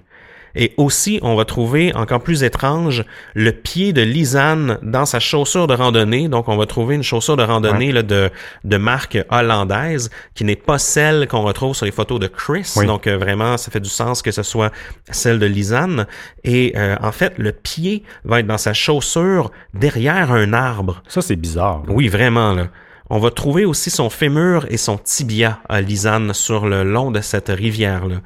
[0.57, 5.67] Et aussi, on va trouver, encore plus étrange, le pied de Lisanne dans sa chaussure
[5.67, 6.29] de randonnée.
[6.29, 8.31] Donc, on va trouver une chaussure de randonnée là, de,
[8.63, 12.73] de marque hollandaise qui n'est pas celle qu'on retrouve sur les photos de Chris.
[12.77, 12.87] Oui.
[12.87, 14.71] Donc, euh, vraiment, ça fait du sens que ce soit
[15.11, 16.07] celle de Lisanne.
[16.45, 21.03] Et euh, en fait, le pied va être dans sa chaussure derrière un arbre.
[21.09, 21.83] Ça, c'est bizarre.
[21.87, 21.93] là.
[21.93, 22.69] Oui, vraiment, là.
[23.11, 27.21] On va trouver aussi son fémur et son tibia à Lisanne sur le long de
[27.21, 28.17] cette rivière-là.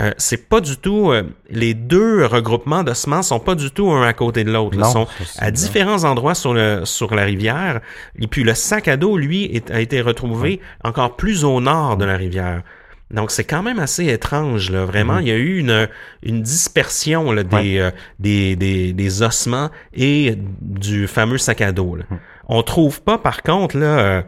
[0.00, 4.02] Euh, c'est pas du tout euh, les deux regroupements d'ossements sont pas du tout un
[4.08, 4.74] à côté de l'autre.
[4.78, 5.06] Ils sont
[5.38, 7.80] à différents endroits sur le sur la rivière.
[8.18, 11.98] Et puis le sac à dos, lui, est- a été retrouvé encore plus au nord
[11.98, 12.62] de la rivière.
[13.10, 14.86] Donc c'est quand même assez étrange là.
[14.86, 15.86] Vraiment, il y a eu une
[16.22, 17.56] une dispersion là, des.
[17.56, 17.78] Ouais.
[17.80, 21.96] euh, des, des des ossements et du fameux sac à dos.
[21.96, 22.04] Là.
[22.08, 22.14] Mm.
[22.48, 24.24] On trouve pas par contre là.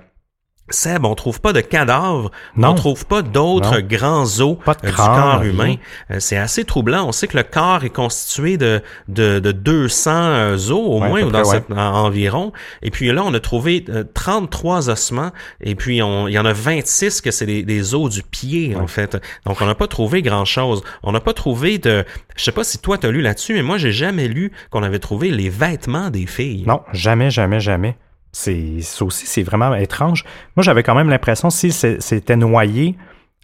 [0.71, 2.71] Seb, on trouve pas de cadavres, Non.
[2.71, 5.75] on trouve pas d'autres grands os Pas de euh, du corps humain.
[6.11, 7.07] Euh, c'est assez troublant.
[7.07, 11.09] On sait que le corps est constitué de, de, de 200 euh, os au Ouais,
[11.09, 12.53] moins, ou dans près, cette- en- environ.
[12.81, 16.47] Et puis là, on a trouvé euh, 33 ossements, et puis on, il y en
[16.47, 19.19] a 26 que c'est des, des os du pied, en fait.
[19.45, 20.83] Donc, on n'a pas trouvé grand-chose.
[21.03, 22.07] On n'a pas trouvé de...
[22.37, 24.83] Je sais pas si toi, tu as lu là-dessus, mais moi, j'ai jamais lu qu'on
[24.83, 26.65] avait trouvé les vêtements des filles.
[26.67, 27.99] Non, jamais, jamais, jamais.
[28.37, 30.25] C'est ça aussi, c'est vraiment étrange.
[30.57, 32.97] Moi, j'avais quand même l'impression, si c'était noyé,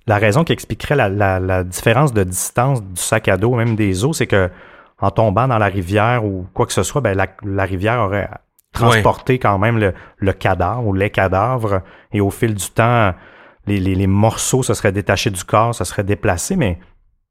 [0.09, 3.77] la raison qui expliquerait la, la- la différence de distance du sac à dos, même
[3.77, 4.51] des eaux, c'est que
[5.01, 8.29] en tombant dans la rivière ou quoi que ce soit, ben, la, la rivière aurait
[8.73, 11.83] transporté quand même le, le cadavre ou les cadavres,
[12.13, 13.15] et au fil du temps,
[13.67, 16.79] les, les- les morceaux se seraient détachés du corps, se seraient déplacés, mais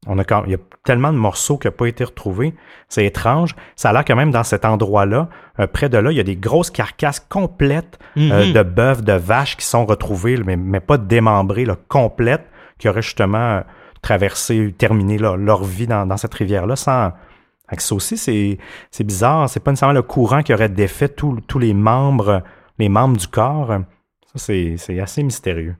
[0.06, 2.54] on a quand, il y a tellement de morceaux qui n'ont pas été retrouvés.
[2.88, 3.54] C'est étrange.
[3.76, 5.28] Ça a l'air que même dans cet endroit-là,
[5.58, 8.52] euh, près de là, il y a des grosses carcasses complètes euh, Mhm.
[8.54, 12.46] de bœufs, de vaches qui sont retrouvées, mais, mais pas démembrées, là, complètes,
[12.78, 13.60] qui auraient justement euh,
[14.00, 17.12] traversé, terminé là, leur vie dans, dans cette rivière-là sans.
[17.76, 18.58] Ça aussi, c'est,
[18.90, 19.48] c'est bizarre.
[19.50, 22.42] C'est pas nécessairement le courant qui aurait défait tous tous les membres,
[22.78, 23.68] les membres du corps.
[23.68, 25.76] Ça, c'est, c'est assez mystérieux.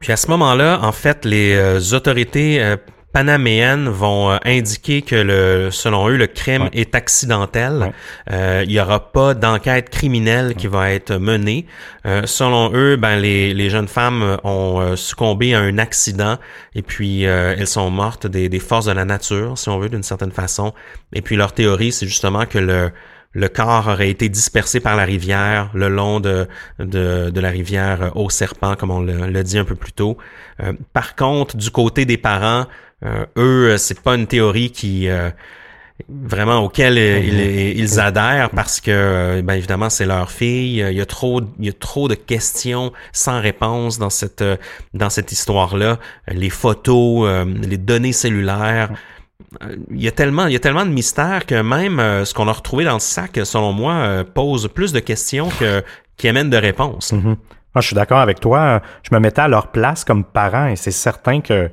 [0.00, 2.76] Puis à ce moment-là, en fait, les autorités
[3.12, 6.70] panaméennes vont euh, indiquer que le, selon eux, le crime Ouais.
[6.72, 7.72] est accidentel.
[7.80, 7.92] Ouais.
[8.32, 11.66] Euh, il y aura pas d'enquête criminelle qui va être menée.
[12.06, 16.36] Euh, selon eux, ben les, les jeunes femmes ont succombé à un accident
[16.74, 19.88] et puis euh, elles sont mortes des, des forces de la nature, si on veut,
[19.88, 20.72] d'une certaine façon.
[21.12, 22.90] Et puis leur théorie, c'est justement que le
[23.34, 26.48] le corps aurait été dispersé par la rivière le long de,
[26.78, 30.16] de, de la rivière au serpent, comme on le, le dit un peu plus tôt.
[30.62, 32.64] Euh, par contre, du côté des parents,
[33.04, 35.30] eux, euh, c'est pas une théorie qui euh,
[36.08, 40.84] vraiment auquel euh, ils, ils adhèrent parce que euh, ben évidemment c'est leur fille.
[40.88, 44.56] Il y a trop il y a trop de questions sans réponse dans cette euh,
[44.94, 45.98] dans cette histoire là.
[46.28, 48.90] Les photos, euh, les données cellulaires.
[49.62, 52.34] Euh, Il y a tellement, il y a tellement de mystères que même euh, ce
[52.34, 55.82] qu'on a retrouvé dans le sac, selon moi, euh, pose plus de questions que
[56.16, 57.12] qui amènent de réponses.
[57.12, 57.22] Mhm.
[57.22, 58.82] Moi, je suis d'accord avec toi.
[59.04, 61.70] Je me mettais à leur place comme parent et c'est certain que,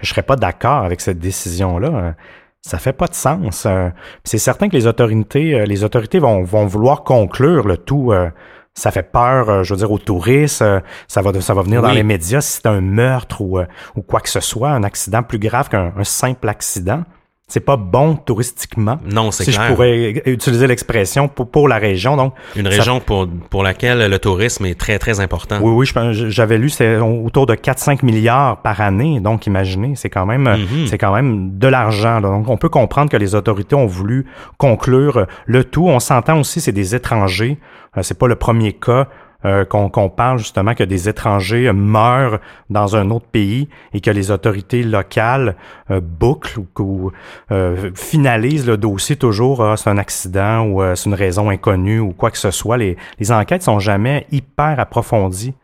[0.00, 2.14] je serais pas d'accord avec cette décision-là.
[2.62, 3.64] Ça fait pas de sens.
[3.66, 3.90] Euh,
[4.24, 8.12] C'est certain que les autorités, euh, les autorités vont, vont vouloir conclure le tout.
[8.12, 8.28] euh,
[8.74, 10.64] Ça fait peur, je veux dire, aux touristes.
[11.08, 13.58] Ça va, ça va venir dans les médias si c'est un meurtre ou,
[13.94, 17.04] ou quoi que ce soit, un accident plus grave qu'un un simple accident.
[17.48, 18.98] C'est pas bon touristiquement.
[19.08, 19.68] Non, c'est Si clair.
[19.68, 22.16] je pourrais utiliser l'expression pour, pour la région.
[22.16, 25.60] Donc, Une ça région pour pour laquelle le tourisme est très très important.
[25.62, 29.20] oui, oui, j'avais lu, c'est autour de 4-5 milliards par année.
[29.20, 30.88] Donc, imaginez, c'est quand même, Mhm.
[30.88, 32.20] c'est quand même de l'argent.
[32.20, 34.26] Donc, on peut comprendre que les autorités ont voulu
[34.58, 35.86] conclure le tout.
[35.86, 37.58] On s'entend aussi, c'est des étrangers.
[37.96, 39.06] Euh, c'est pas le premier cas.
[39.46, 44.32] Euh, qu'on parle justement que des étrangers meurent dans un autre pays et que les
[44.32, 45.54] autorités locales
[45.90, 47.12] euh, bouclent ou, ou,
[47.52, 52.12] euh, finalisent le dossier toujours ah, c'est un accident ou c'est une raison inconnue ou
[52.12, 52.76] quoi que ce soit.
[52.76, 55.54] Les, les enquêtes sont jamais hyper approfondies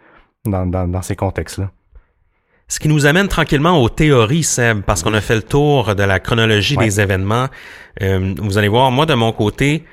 [0.45, 1.71] dans, dans, dans ces contextes-là.
[2.69, 6.03] Ce qui nous amène tranquillement aux théories, Seb, parce qu'on a fait le tour de
[6.05, 6.85] la chronologie Ouais.
[6.85, 7.49] des événements.
[8.01, 9.85] Vous allez voir, moi de mon côté,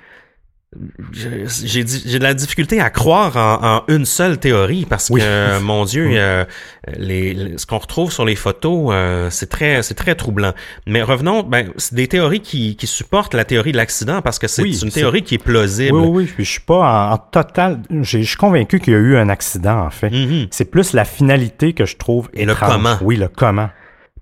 [1.12, 5.20] j'ai de la difficulté à croire en, en une seule théorie parce Oui.
[5.22, 6.46] que mon Dieu, euh,
[6.98, 10.54] les, les- ce qu'on retrouve sur les photos, euh, c'est très c'est très troublant.
[10.86, 14.48] Mais revenons, ben c'est des théories qui, qui supportent la théorie de l'accident parce que
[14.48, 15.96] c'est Oui, une théorie qui est plausible.
[15.98, 16.32] Oui, oui, oui.
[16.36, 17.80] Puis je suis pas en, en total.
[18.02, 20.12] Je suis convaincu qu'il y a eu un accident, en fait.
[20.12, 20.48] Mhm.
[20.52, 22.98] C'est plus la finalité que je trouve Et le comment.
[23.02, 23.70] Oui, le comment.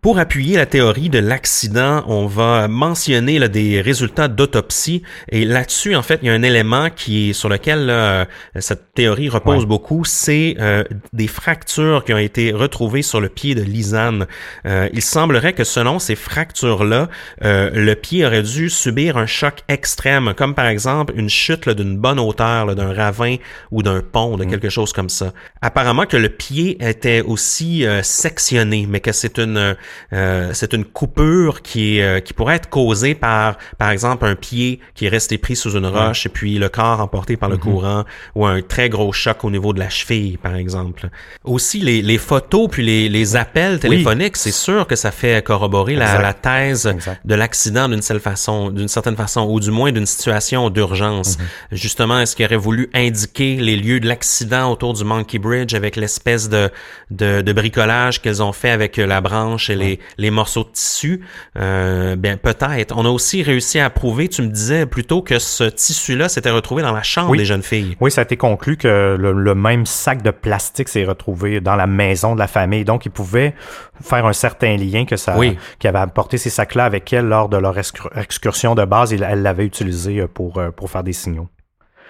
[0.01, 5.95] Pour appuyer la théorie de l'accident, on va mentionner là, des résultats d'autopsie et là-dessus,
[5.95, 8.25] en fait, il y a un élément qui est sur lequel là, euh,
[8.59, 9.65] cette théorie repose Ouais.
[9.65, 10.83] beaucoup, c'est euh,
[11.13, 14.27] des fractures qui ont été retrouvées sur le pied de Lisanne.
[14.65, 17.09] Euh, il semblerait que selon ces fractures-là,
[17.43, 21.97] euh, le pied aurait dû subir un choc extrême, comme par exemple une chute d'une
[21.97, 23.37] bonne hauteur, d'un ravin
[23.71, 25.33] ou d'un pont, de quelque chose comme ça.
[25.61, 29.75] Apparemment que le pied était aussi euh, sectionné, mais que c'est une
[30.13, 34.35] euh, c'est une coupure qui est, euh, qui pourrait être causée par par exemple un
[34.35, 37.57] pied qui est resté pris sous une roche et puis le corps emporté par le
[37.57, 41.09] courant ou un très gros choc au niveau de la cheville par exemple.
[41.43, 45.95] Aussi les, les photos puis les, les appels téléphoniques, c'est sûr que ça fait corroborer
[45.95, 47.21] la, la thèse Exact.
[47.25, 51.37] de l'accident d'une certaine façon, d'une certaine façon, ou du moins d'une situation d'urgence.
[51.71, 55.95] Justement, est-ce qu'il aurait voulu indiquer les lieux de l'accident autour du Monkey Bridge avec
[55.95, 56.69] l'espèce de,
[57.11, 61.21] de, de bricolage qu'ils ont fait avec la branche et les, les morceaux de tissu,
[61.57, 62.95] euh, bien peut-être.
[62.97, 66.81] On a aussi réussi à prouver, tu me disais plutôt que ce tissu-là s'était retrouvé
[66.81, 67.95] dans la chambre des jeunes filles.
[67.99, 71.87] Oui, ça a été conclu que le, même sac de plastique s'est retrouvé dans la
[71.87, 72.83] maison de la famille.
[72.83, 73.53] Donc, ils pouvaient
[74.01, 75.57] faire un certain lien que ça, oui.
[75.79, 79.13] qui avait apporté ces sacs-là avec elle lors de leur excursion de base.
[79.13, 81.47] Et elle l'avait utilisé euh, pour, euh, pour faire des signaux.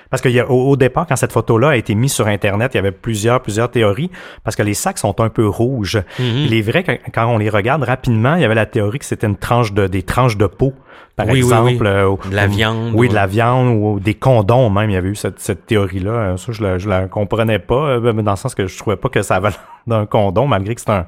[0.09, 2.91] Parce qu'au au départ, quand cette photo-là a été mise sur Internet, il y avait
[2.91, 4.11] plusieurs, plusieurs théories,
[4.43, 5.97] parce que les sacs sont un peu rouges.
[6.19, 6.45] Mm-hmm.
[6.45, 9.05] Il est vrai que quand on les regarde rapidement, il y avait la théorie que
[9.05, 10.73] c'était une tranche de, des tranches de peau,
[11.15, 11.85] par exemple.
[11.85, 12.91] Euh, de la viande.
[12.93, 14.89] Oui, de la viande ou des condoms même.
[14.89, 16.11] Il y avait eu cette, cette théorie-là.
[16.11, 18.97] Euh, ça, je la, je la comprenais pas, euh, dans le sens que je trouvais
[18.97, 19.49] pas que ça avait
[19.87, 21.05] d'un condom, malgré que c'est un,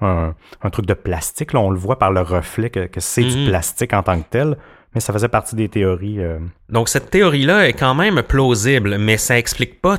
[0.00, 1.52] un, truc de plastique.
[1.52, 3.48] Là, on le voit par le reflet que, que c'est du mm-hmm.
[3.48, 4.56] plastique en tant que tel
[4.94, 6.20] mais ça faisait partie des théories.
[6.20, 6.38] Euh.
[6.68, 9.98] Donc cette théorie-là est quand même plausible, mais ça explique pas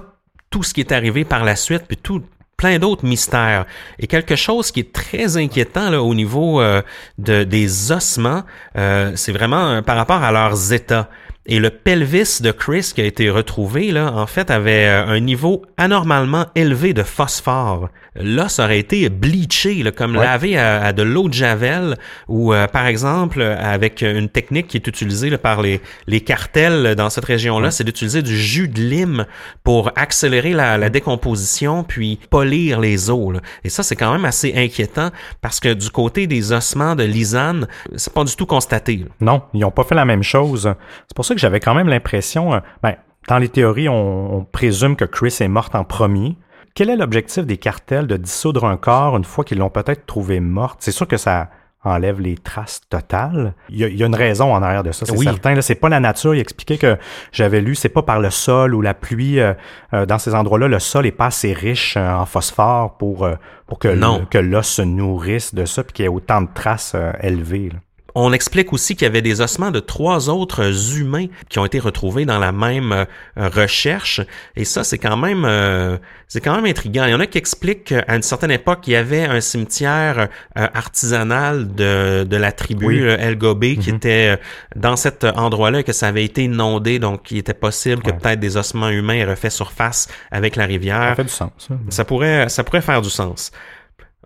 [0.49, 2.21] tout ce qui est arrivé par la suite, puis tout
[2.57, 3.65] plein d'autres mystères.
[3.99, 6.81] Et quelque chose qui est très inquiétant là, au niveau euh,
[7.17, 8.43] de, des ossements,
[8.77, 11.09] euh, c'est vraiment par rapport à leurs états.
[11.45, 15.19] Et le pelvis de Chris qui a été retrouvé, là, en fait, avait euh, un
[15.19, 17.89] niveau anormalement élevé de phosphore.
[18.15, 21.97] L'os aurait été bleaché, là, comme lavé à, de l'eau de javel,
[22.29, 27.09] ou euh, par exemple, avec une technique qui est utilisée par les, les cartels dans
[27.09, 29.25] cette région-là, c'est d'utiliser du jus de lime
[29.63, 33.39] pour accélérer la, la décomposition, puis polir les os.
[33.65, 35.09] Et ça, c'est quand même assez inquiétant,
[35.41, 39.05] parce que du côté des ossements de Lisanne, c'est pas du tout constaté.
[39.19, 40.73] Non, ils n'ont pas fait la même chose.
[41.07, 42.95] C'est pour ça que j'avais quand même l'impression, euh, ben,
[43.27, 46.37] dans les théories, on, présume que Chris est morte en premier.
[46.75, 50.39] Quel est l'objectif des cartels de dissoudre un corps une fois qu'ils l'ont peut-être trouvé
[50.39, 50.79] morte?
[50.81, 51.49] C'est sûr que ça
[51.85, 53.53] enlève les traces totales.
[53.69, 55.59] Il y a, une raison en arrière de ça, c'est certain.
[55.61, 56.33] C'est pas la nature.
[56.33, 56.97] Il expliquait que
[57.31, 59.39] j'avais lu, c'est pas par le sol ou la pluie.
[59.39, 59.53] Euh,
[59.93, 63.27] euh, dans ces endroits-là, le sol est pas assez riche en phosphore pour,
[63.67, 67.71] pour que l'os se nourrisse de ça puis qu'il y ait autant de traces élevées.
[68.15, 71.79] On explique aussi qu'il y avait des ossements de trois autres humains qui ont été
[71.79, 73.05] retrouvés dans la même euh,
[73.35, 74.21] recherche.
[74.55, 75.97] Et ça, c'est quand même euh,
[76.27, 77.05] c'est quand même intriguant.
[77.05, 80.29] Il y en a qui expliquent qu'à une certaine époque, il y avait un cimetière
[80.57, 83.97] euh, artisanal de, de la tribu El Gobé qui mhm.
[83.97, 84.39] était
[84.75, 86.99] dans cet endroit-là que ça avait été inondé.
[86.99, 91.09] Donc, il était possible que peut-être des ossements humains aient refait surface avec la rivière.
[91.09, 91.69] Ça fait du sens.
[91.89, 93.51] Ça pourrait, ça pourrait faire du sens.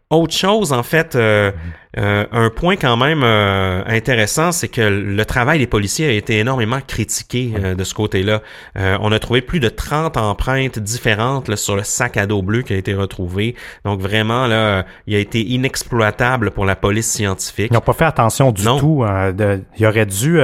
[0.09, 1.51] Autre chose, en fait, euh,
[1.97, 6.39] euh, un point quand même euh, intéressant, c'est que le travail des policiers a été
[6.39, 8.41] énormément critiqué de ce côté-là.
[8.75, 12.71] on a trouvé plus de 30 empreintes différentes sur le sac à dos bleu qui
[12.71, 13.55] a été retrouvé.
[13.83, 17.67] Donc vraiment, là, il a été inexploitable pour la police scientifique.
[17.71, 19.03] Ils n'ont pas fait attention du tout.
[19.35, 20.39] De, il aurait dû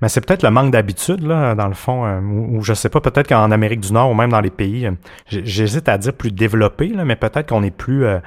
[0.00, 3.00] mais c'est peut-être le manque d'habitude, là, dans le fond, euh, ou, je sais pas,
[3.00, 4.92] peut-être qu'en Amérique du Nord ou même dans les pays, euh,
[5.26, 8.18] j'hésite à dire plus développés, là, mais peut-être qu'on est plus, euh,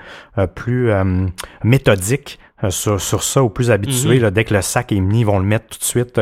[0.54, 0.92] plus
[1.64, 4.20] méthodique sur, sur ça ou plus habitué.
[4.20, 4.30] Mhm.
[4.30, 6.22] dès que le sac est mis, ils vont le mettre tout de suite,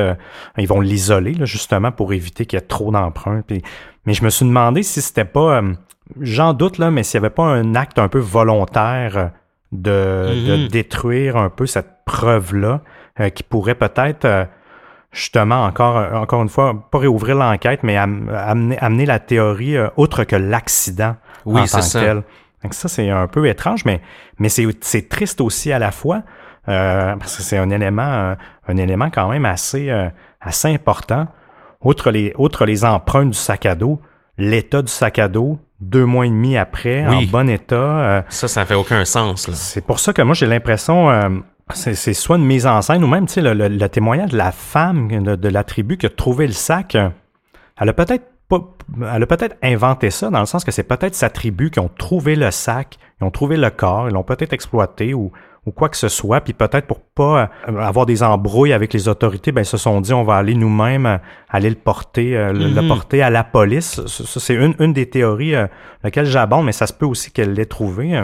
[0.57, 3.43] ils vont l'isoler, justement, pour éviter qu'il y ait trop d'emprunts.
[4.05, 5.61] mais je me suis demandé si c'était pas,
[6.19, 9.31] j'en doute, là, mais s'il n'y avait pas un acte un peu volontaire
[9.71, 10.67] de, de mhm.
[10.69, 12.81] détruire un peu cette preuve-là,
[13.35, 14.47] qui pourrait peut-être
[15.11, 20.23] justement, encore, encore une fois, pas réouvrir l'enquête, mais amener, amener la théorie euh, autre
[20.23, 22.23] que l'accident oui, en tant que tel.
[22.63, 24.01] Donc ça, c'est un peu étrange, mais,
[24.39, 26.21] mais c'est triste aussi à la fois,
[26.69, 28.35] euh, parce que c'est un élément,
[28.67, 30.09] un élément quand même assez, euh,
[30.39, 31.27] assez important.
[31.83, 33.99] Outre les, outre les empreintes du sac à dos,
[34.37, 38.23] l'état du sac à dos, deux mois et demi après, en bon état.
[38.29, 39.49] ça, ça fait aucun sens.
[39.53, 41.09] C'est pour ça que moi, j'ai l'impression,
[41.75, 45.07] c'est soit une mise en scène ou même le, le, le, témoignage de la femme
[45.07, 46.95] de, la tribu qui a trouvé le sac.
[46.95, 48.61] Elle a peut-être pas,
[49.13, 51.89] elle a peut-être inventé ça dans le sens que c'est peut-être sa tribu qui ont
[51.97, 55.31] trouvé le sac, ils ont trouvé le corps, ils l'ont peut-être exploité ou,
[55.65, 59.07] ou quoi que ce soit, puis peut-être pour pas euh, avoir des embrouilles avec les
[59.07, 61.17] autorités, ben ils se sont dit on va aller nous-mêmes euh,
[61.49, 62.87] aller le porter, euh, le, mm-hmm.
[62.87, 64.05] porter à la police.
[64.07, 65.67] Ça, c'est une, une des théories euh,
[66.03, 68.21] laquelle j'abonde, mais ça se peut aussi qu'elle l'ait trouvé.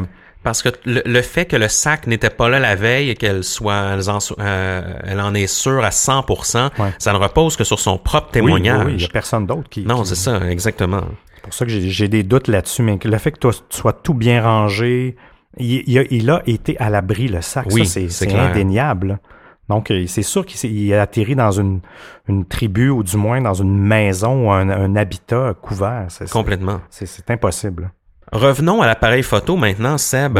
[0.47, 3.95] Parce que le, fait que le sac n'était pas là la veille et qu'elle soit,
[3.95, 6.69] elle en, euh, elle en, est sûre à 100%,
[6.99, 8.85] ça ne repose que sur son propre témoignage.
[8.85, 9.85] Oui, il n'y a personne d'autre qui.
[9.85, 11.01] Non, c'est ça, exactement.
[11.35, 13.91] C'est pour ça que j'ai des doutes là-dessus, mais le fait que toi, tu sois
[13.91, 15.17] tout bien rangé,
[15.57, 17.67] il, a, il a, été à l'abri, le sac.
[17.71, 19.19] Oui, c'est indéniable.
[19.67, 21.81] Donc, euh, c'est sûr qu'il a atterri dans une,
[22.29, 26.07] une, tribu ou du moins dans une maison ou un, un habitat couvert.
[26.31, 26.79] Complètement.
[26.89, 27.91] C'est impossible.
[28.31, 30.39] Revenons à l'appareil photo maintenant, Seb.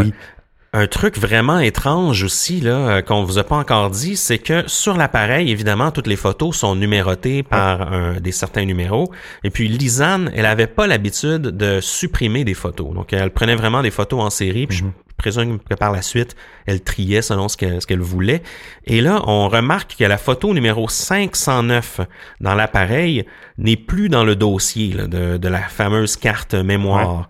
[0.73, 4.67] Un truc vraiment étrange aussi là euh, qu'on vous a pas encore dit, c'est que
[4.67, 9.11] sur l'appareil, évidemment, toutes les photos sont numérotées par un, des certains numéros.
[9.45, 12.93] Et puis Lisanne, elle avait pas l'habitude de supprimer des photos.
[12.93, 14.67] Donc elle prenait vraiment des photos en série.
[14.67, 14.85] Puis je
[15.15, 16.35] présume que par la suite,
[16.65, 18.43] elle triait selon ce qu'elle ce qu'elle voulait.
[18.85, 22.01] Et là, on remarque que la photo numéro 509
[22.41, 23.25] dans l'appareil
[23.57, 27.29] n'est plus dans le dossier là, de, de la fameuse carte mémoire.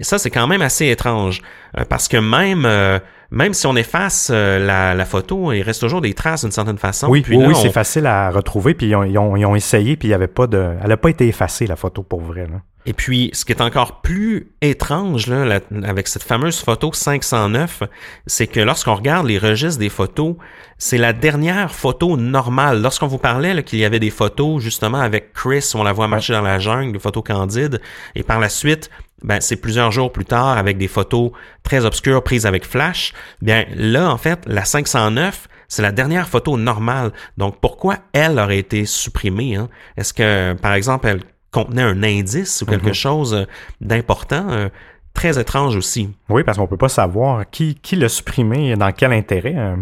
[0.00, 1.42] Ça, c'est quand même assez étrange
[1.78, 2.98] euh, parce que même euh,
[3.30, 6.78] même si on efface euh, la, la, photo, il reste toujours des traces d'une certaine
[6.78, 7.08] façon.
[7.08, 8.72] Oui, puis oui, là, oui, on- c'est facile à retrouver.
[8.74, 10.74] Puis ils ont, ils ont, ils ont essayé, puis il y avait pas de.
[10.82, 12.46] Elle a pas été effacée, la photo, pour vrai.
[12.46, 12.62] Là.
[12.86, 17.82] Et puis, ce qui est encore plus étrange là, la- avec cette fameuse photo 509,
[18.26, 20.36] c'est que lorsqu'on regarde les registres des photos,
[20.78, 22.80] c'est la dernière photo normale.
[22.80, 26.32] Lorsqu'on vous parlait qu'il y avait des photos justement avec Chris, on la voit marcher
[26.32, 27.78] dans la jungle, des photos candides,
[28.14, 28.88] et par la suite,
[29.22, 33.12] ben, c'est plusieurs jours plus tard avec des photos très obscures prises avec flash.
[33.42, 37.12] Bien là, en fait, la 509, c'est la dernière photo normale.
[37.36, 39.56] Donc, pourquoi elle aurait été supprimée?
[39.56, 39.68] Hein?
[39.96, 43.44] Est-ce que, par exemple, elle contenait un indice ou quelque chose euh,
[43.80, 44.46] d'important?
[44.50, 44.68] euh,
[45.14, 46.10] très étrange aussi?
[46.28, 49.54] Oui, parce qu'on peut pas savoir qui, qui l'a supprimé et dans quel intérêt.
[49.56, 49.74] euh.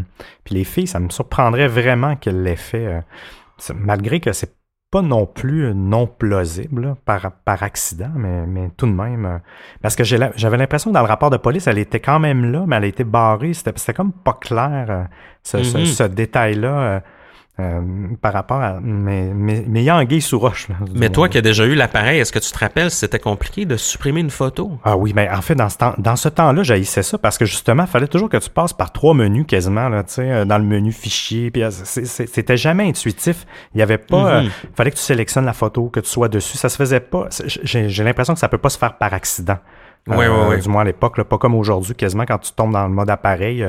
[0.44, 3.00] Puis les filles, ça me surprendrait vraiment qu'elles l'aient fait, euh,
[3.74, 4.55] malgré que c'est
[4.90, 9.26] pas non plus non plausible là, par, par accident, mais, mais tout de même.
[9.26, 9.38] euh,
[9.82, 12.64] parce que j'avais l'impression que dans le rapport de police, elle était quand même là,
[12.66, 13.52] mais elle a été barrée.
[13.52, 15.04] C'était comme pas clair, euh,
[15.42, 15.86] ce- Mhm.
[15.86, 17.02] ce détail-là.
[17.58, 17.80] Euh,
[18.20, 18.80] par rapport à.
[18.82, 20.68] Mais, mais, mais il y a anguille sous roche.
[20.68, 23.18] Là, Mais toi qui as déjà eu l'appareil, est-ce que tu te rappelles si c'était
[23.18, 24.72] compliqué de supprimer une photo?
[24.84, 27.46] Ah oui, mais en fait, dans ce, temps, dans ce temps-là, j'haïssais ça parce que
[27.46, 30.44] justement, il fallait toujours que tu passes par trois menus quasiment, là, tu sais, euh,
[30.44, 31.50] dans le menu fichier.
[31.50, 33.46] Puis euh, c'était jamais intuitif.
[33.74, 34.40] Il y avait pas.
[34.42, 34.46] Mhm.
[34.46, 36.58] euh, fallait que tu sélectionnes la photo, que tu sois dessus.
[36.58, 37.28] Ça se faisait pas.
[37.62, 39.58] J'ai j'ai l'impression que ça peut pas se faire par accident.
[40.06, 40.58] Ouais, ouais, ouais.
[40.60, 43.10] Du moins à l'époque, là, pas comme aujourd'hui, quasiment quand tu tombes dans le mode
[43.10, 43.66] appareil,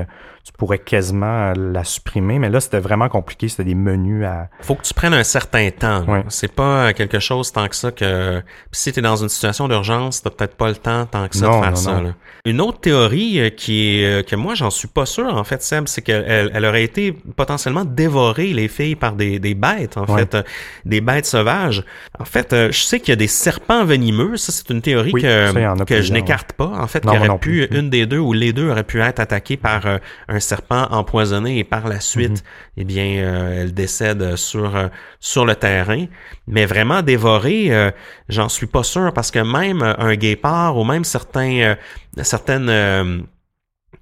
[0.48, 2.40] tu pourrais quasiment euh, la supprimer.
[2.40, 3.50] Mais là, c'était vraiment compliqué.
[3.50, 4.48] C'était des menus à.
[4.62, 6.06] Faut que tu prennes un certain temps.
[6.06, 6.24] Ouais.
[6.30, 8.40] C'est pas quelque chose tant que ça que.
[8.40, 11.48] Puis si t'es dans une situation d'urgence, t'as peut-être pas le temps tant que ça
[11.48, 11.92] Non, de faire non, ça.
[11.96, 12.02] non.
[12.04, 12.14] là.
[12.46, 15.62] Une autre théorie euh, qui est euh, que moi j'en suis pas sûr en fait,
[15.62, 20.06] Seb, c'est qu'elle elle, aurait été potentiellement dévorée les filles par des, des bêtes en
[20.06, 20.20] Ouais.
[20.22, 20.44] fait, euh,
[20.86, 21.84] des bêtes sauvages.
[22.18, 24.38] En fait, euh, je sais qu'il y a des serpents venimeux.
[24.38, 26.68] Ça c'est une théorie Oui, que ça, que je n'écarte pas.
[26.68, 27.78] En fait, qu'il aurait pu plus.
[27.78, 29.98] une des deux ou les deux auraient pu être attaqués par euh,
[30.38, 32.78] un serpent empoisonné et par la suite, Mhm.
[32.78, 34.88] eh bien, euh, elle décède sur euh,
[35.20, 36.06] sur le terrain.
[36.48, 37.92] Mais vraiment dévorée, euh,
[38.30, 41.76] j'en suis pas sûr parce que même un guépard ou même certains euh,
[42.24, 43.20] certaines euh,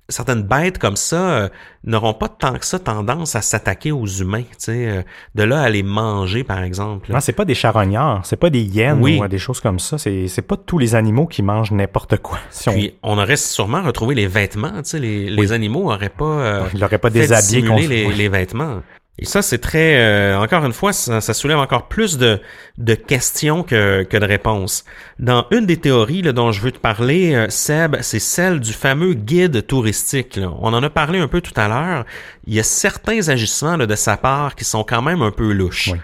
[0.10, 1.50] certaines bêtes comme ça euh,
[1.84, 5.02] n'auront pas tant que ça tendance à s'attaquer aux humains, tu sais, euh,
[5.34, 7.12] de là à les manger par exemple.
[7.12, 9.18] Non, c'est pas des charognards, c'est pas des hyènes Oui.
[9.20, 9.98] ou euh, des choses comme ça.
[9.98, 12.40] C'est c'est pas tous les animaux qui mangent n'importe quoi.
[12.50, 16.26] Si Puis on aurait sûrement retrouvé les vêtements, tu sais, les, les animaux auraient pas
[16.26, 18.14] euh, Il l'aurait pas déshabillé les, oui.
[18.16, 18.82] les vêtements.
[19.18, 22.42] Et ça, c'est très, euh, encore une fois, ça, ça soulève encore plus de,
[22.78, 24.84] de questions que, que de réponses.
[25.20, 28.74] Dans une des théories là, dont je veux te parler, euh, Seb, c'est celle du
[28.74, 30.36] fameux guide touristique.
[30.36, 30.52] là.
[30.60, 32.06] On en a parlé un peu tout à l'heure.
[32.46, 35.54] Il y a certains agissements là, de sa part qui sont quand même un peu
[35.54, 35.92] louches.
[35.94, 36.00] Oui.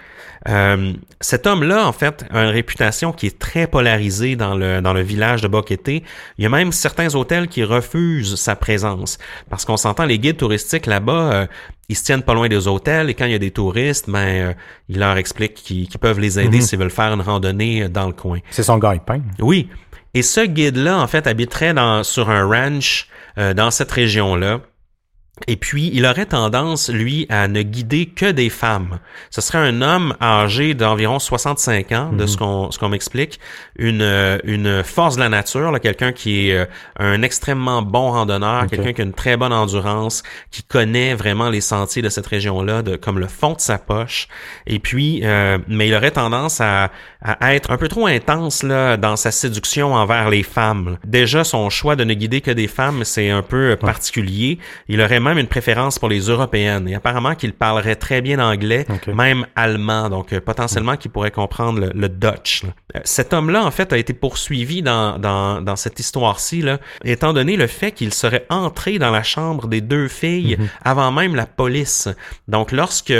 [0.50, 4.94] Euh, cet homme-là, en fait, a une réputation qui est très polarisée dans le, dans
[4.94, 6.04] le village de Boqueté.
[6.38, 9.20] Il y a même certains hôtels qui refusent sa présence.
[9.50, 11.48] Parce qu'on s'entend, les guides touristiques là-bas, euh,
[11.92, 14.20] ils se tiennent pas loin des hôtels et quand il y a des touristes, ben,
[14.20, 14.54] euh,
[14.90, 16.64] ils leur expliquent qu'ils peuvent les aider Mhm.
[16.64, 18.40] s'ils veulent faire une randonnée euh, dans le coin.
[18.50, 19.22] C'est son gagne-pain.
[19.40, 19.68] Oui.
[20.14, 24.62] Et ce guide-là, en fait, habiterait dans, sur un ranch euh, dans cette région-là.
[25.48, 29.00] Et puis, il aurait tendance, lui, à ne guider que des femmes.
[29.30, 33.40] Ce serait un homme âgé d'environ 65 ans, de ce qu'on ce qu'on m'explique,
[33.78, 36.66] une euh, une force de la nature, quelqu'un qui est euh,
[36.98, 41.62] un extrêmement bon randonneur, quelqu'un qui a une très bonne endurance, qui connaît vraiment les
[41.62, 44.28] sentiers de cette région-là, de comme le fond de sa poche.
[44.68, 48.98] Et puis, euh, mais il aurait tendance à, à être un peu trop intense là
[48.98, 50.98] dans sa séduction envers les femmes.
[51.06, 54.60] Déjà, son choix de ne guider que des femmes, c'est un peu particulier.
[54.88, 56.88] Il aurait même une préférence pour les européennes.
[56.88, 61.80] Et apparemment qu'il parlerait très bien anglais, même allemand, donc euh, potentiellement qu'il pourrait comprendre
[61.80, 62.64] le, le Dutch.
[62.64, 62.70] là.
[62.96, 67.34] Euh, cet homme-là, en fait, a été poursuivi dans, dans, dans cette histoire-ci, là, étant
[67.34, 71.46] donné le fait qu'il serait entré dans la chambre des deux filles avant même la
[71.46, 72.10] police.
[72.48, 73.14] Donc, lorsque,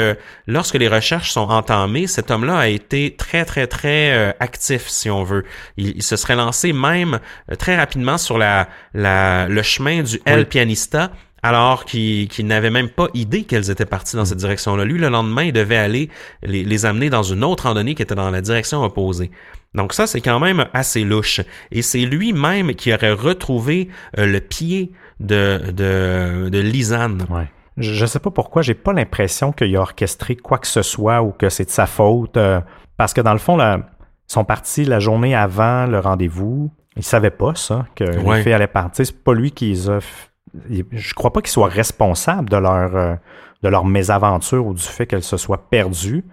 [0.48, 5.10] lorsque les recherches sont entamées, cet homme-là a été très, très, très euh, actif, si
[5.10, 5.44] on veut.
[5.78, 7.20] Il, il se serait lancé même
[7.60, 11.12] très rapidement sur la, la, le chemin du El Pianista,
[11.44, 14.86] alors qu'il n'avait même pas idée qu'elles étaient parties dans cette direction-là.
[14.86, 16.10] Lui, le lendemain, il devait aller
[16.44, 19.32] les, les amener dans une autre randonnée qui était dans la direction opposée.
[19.74, 21.42] Donc ça, c'est quand même assez louche.
[21.72, 23.90] Et c'est lui-même qui aurait retrouvé
[24.20, 27.26] euh, le pied de, de, de Lisanne.
[27.30, 27.48] Ouais.
[27.78, 31.24] Je, ne sais pas pourquoi, j'ai pas l'impression qu'il a orchestré quoi que ce soit
[31.24, 32.36] ou que c'est de sa faute.
[32.38, 32.60] Euh,
[32.98, 36.70] parce que dans le fond, là, ils sont partis la journée avant le rendez-vous.
[36.98, 38.38] Ils savaient pas ça, que Ouais.
[38.38, 39.06] les filles allaient partir.
[39.06, 40.00] C'est pas lui qui les a.
[40.70, 43.16] Je crois pas qu'il soit responsable de leur, euh,
[43.64, 46.24] de leur mésaventure ou du fait qu'elles se soient perdues.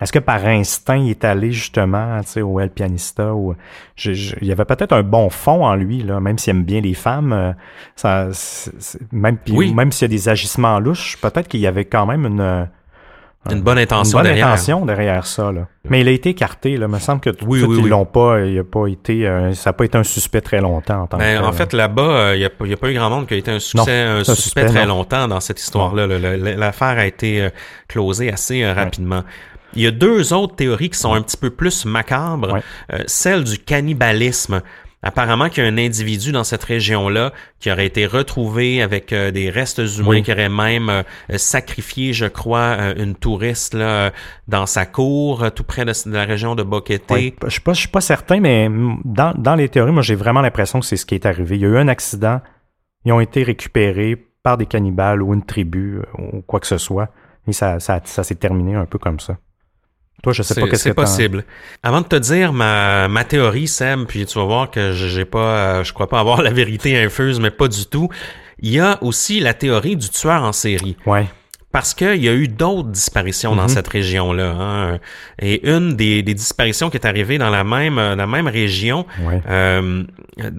[0.00, 3.54] Est-ce que par instinct, il est allé justement tu sais, au El Pianista ou
[3.94, 6.64] je- je- il y avait peut-être un bon fond en lui, là, même s'il aime
[6.64, 7.52] bien les femmes, euh,
[7.94, 8.28] ça,
[9.10, 9.74] même, puis Oui.
[9.74, 12.68] même s'il y a des agissements louches, peut-être qu'il y avait quand même une,
[13.52, 14.48] Une bonne intention une bonne derrière.
[14.48, 15.52] intention derrière ça.
[15.52, 15.66] Là.
[15.88, 16.76] Mais il a été écarté.
[16.76, 16.86] Là.
[16.86, 17.90] Il me semble que tout Oui, tout, oui, ils oui.
[17.90, 18.40] l'ont pas.
[18.40, 21.18] Il a pas été, euh, ça n'a pas été un suspect très longtemps en tant
[21.18, 23.10] Ben, que en fait, là-bas, euh, il n'y a, pas- y a pas eu grand
[23.10, 24.96] monde qui a été un succès, Non, un suspect, suspect, très non.
[24.96, 26.06] longtemps dans cette histoire-là.
[26.06, 27.50] L'affaire a été euh,
[27.88, 29.22] closée assez rapidement.
[29.74, 32.58] Il y a deux autres théories qui sont un petit peu plus macabres.
[33.06, 34.62] Celle du cannibalisme.
[35.02, 39.30] Apparemment qu'il y a un individu dans cette région-là qui aurait été retrouvé avec euh,
[39.30, 40.22] des restes humains, Oui.
[40.22, 41.02] qui aurait même euh,
[41.36, 44.10] sacrifié, je crois, euh, une touriste là,
[44.48, 47.04] dans sa cour, tout près de, de la région de Boquete.
[47.10, 48.68] Je suis je suis pas certain, mais
[49.04, 51.56] dans, dans les théories, moi, j'ai vraiment l'impression que c'est ce qui est arrivé.
[51.56, 52.40] Il y a eu un accident.
[53.04, 57.10] Ils ont été récupérés par des cannibales ou une tribu ou quoi que ce soit.
[57.46, 59.36] Et ça, ça, ça s'est terminé un peu comme ça.
[60.22, 61.44] Toi, je sais pas C'est qu'est-ce que possible.
[61.82, 65.38] Avant de te dire ma, ma théorie, Seb, puis tu vas voir que j'ai pas,
[65.78, 68.08] euh, je crois pas avoir la vérité infuse, mais pas du tout.
[68.58, 70.96] Il y a aussi la théorie du tueur en série.
[71.04, 71.26] Ouais.
[71.72, 73.68] Parce qu'il y a eu d'autres disparitions dans Mhm.
[73.68, 74.50] cette région-là.
[74.58, 74.98] hein.
[75.40, 79.04] Et une des, des disparitions qui est arrivée dans la même, euh, la même région,
[79.20, 79.42] Ouais.
[79.50, 80.04] euh,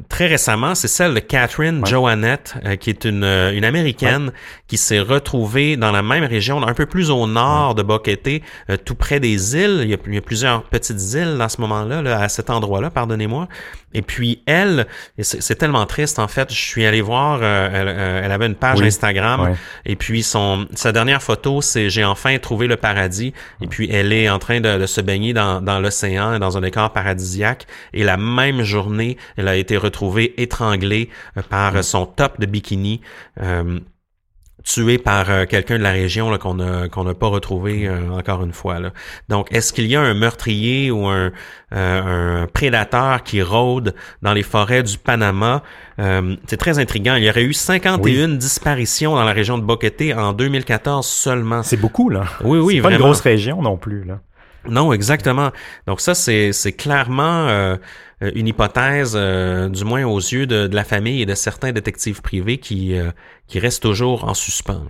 [0.10, 1.90] très récemment, c'est celle de Catherine Ouais.
[1.90, 4.32] Joannette, euh, qui est une, euh, une Américaine
[4.68, 8.78] qui s'est retrouvée dans la même région, un peu plus au nord de Boquete, euh,
[8.78, 9.80] tout près des îles.
[9.84, 12.50] Il y, a, il y a plusieurs petites îles à ce moment-là, là, à cet
[12.52, 13.48] endroit-là, pardonnez-moi.
[13.94, 14.86] Et puis elle,
[15.20, 18.86] c'est tellement triste en fait, je suis allé voir, elle, elle avait une page Oui.
[18.88, 19.56] Instagram,
[19.86, 23.34] et puis son sa dernière photo, c'est j'ai enfin trouvé le paradis.
[23.62, 26.62] Et puis elle est en train de, de se baigner dans, dans l'océan, dans un
[26.62, 27.66] décor paradisiaque.
[27.94, 32.46] Et la même journée, elle a été retrouvée étranglée euh, par euh, son top de
[32.46, 33.02] bikini.
[33.42, 33.80] euh,
[34.68, 38.10] tué par euh, quelqu'un de la région là, qu'on a qu'on n'a pas retrouvé euh,
[38.12, 38.92] encore une fois là.
[39.30, 41.32] Donc est-ce qu'il y a un meurtrier ou un
[41.74, 45.64] euh, un prédateur qui rôde dans les forêts du Panama?
[46.00, 47.16] Euh, C'est très intriguant.
[47.16, 51.64] Il y aurait eu 51 disparitions dans la région de Boquete en 2014 seulement.
[51.64, 52.26] C'est beaucoup, là.
[52.44, 54.20] Oui oui C'est pas une grosse région non plus, là.
[54.70, 55.52] Non, exactement.
[55.86, 57.78] Donc ça, c'est c'est clairement euh,
[58.22, 62.22] une hypothèse, euh, du moins aux yeux de, de la famille et de certains détectives
[62.22, 63.12] privés qui euh,
[63.48, 64.82] qui restent toujours en suspens.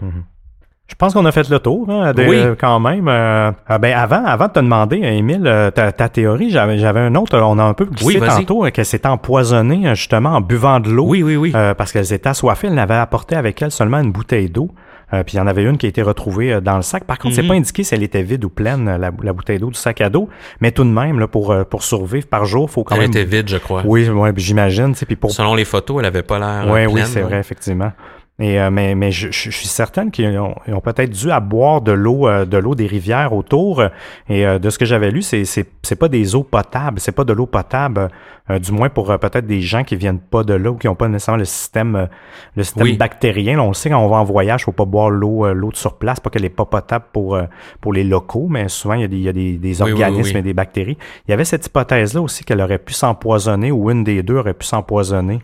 [0.89, 2.37] Je pense qu'on a fait le tour, hein, de- Oui.
[2.37, 3.09] euh, quand même.
[3.09, 6.77] Euh, ah, ben avant, avant de te demander, euh, Émile, euh, ta, ta théorie, j'avais,
[6.77, 7.37] j'avais un autre.
[7.37, 10.79] On a un peu glissé Oui, tantôt euh, qu'elle s'était empoisonnée euh, justement en buvant
[10.79, 11.07] de l'eau.
[11.09, 11.51] Oui, oui, oui.
[11.53, 12.67] Euh, parce qu'elles étaient assoiffées.
[12.67, 14.69] Elle n'avait apporté avec elle seulement une bouteille d'eau.
[15.13, 17.05] Euh, puis il y en avait une qui a été retrouvée euh, dans le sac.
[17.05, 17.47] Par contre, c'est Mhm.
[17.47, 20.09] pas indiqué si elle était vide ou pleine, la, la bouteille d'eau du sac à
[20.09, 20.27] dos.
[20.59, 23.09] Mais tout de même, là, pour, euh, pour survivre par jour, faut quand Elle même.
[23.11, 23.83] était vide, je crois.
[23.85, 24.93] Oui, ouais, j'imagine.
[24.95, 26.65] Puis pour Selon les photos, elle avait pas l'air.
[26.71, 27.91] oui, euh, oui, pleine, c'est vrai, effectivement.
[28.39, 31.39] Et, euh, mais mais je, je- je suis certaine qu'ils ont, ont peut-être dû à
[31.39, 33.81] boire de l'eau euh, de l'eau des rivières autour.
[34.29, 37.11] Et euh, de ce que j'avais lu, c'est c'est c'est pas des eaux potables, c'est
[37.13, 38.09] pas de l'eau potable,
[38.51, 40.87] euh, du moins pour euh, peut-être des gens qui viennent pas de là ou qui
[40.87, 42.05] ont pas nécessairement le système euh,
[42.55, 42.95] le système Oui.
[42.95, 43.55] bactérien.
[43.57, 45.75] Là, on le sait quand on va en voyage, faut pas boire l'eau l'eau de
[45.77, 47.45] sur place, pas qu'elle est pas potable pour euh,
[47.81, 49.91] pour les locaux, mais souvent il y a des il y a des, des oui,
[49.93, 50.39] organismes oui.
[50.41, 50.97] et des bactéries.
[51.27, 54.35] Il y avait cette hypothèse là aussi qu'elle aurait pu s'empoisonner ou une des deux
[54.37, 55.39] aurait pu s'empoisonner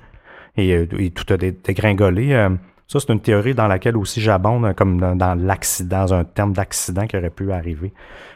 [0.57, 2.49] et, et tout a dé- dégringolé.
[2.87, 6.23] Ça, c'est une théorie dans laquelle aussi j'abonde, euh, comme dans, dans l'accident, dans un
[6.23, 7.91] terme d'accident qui aurait pu arriver.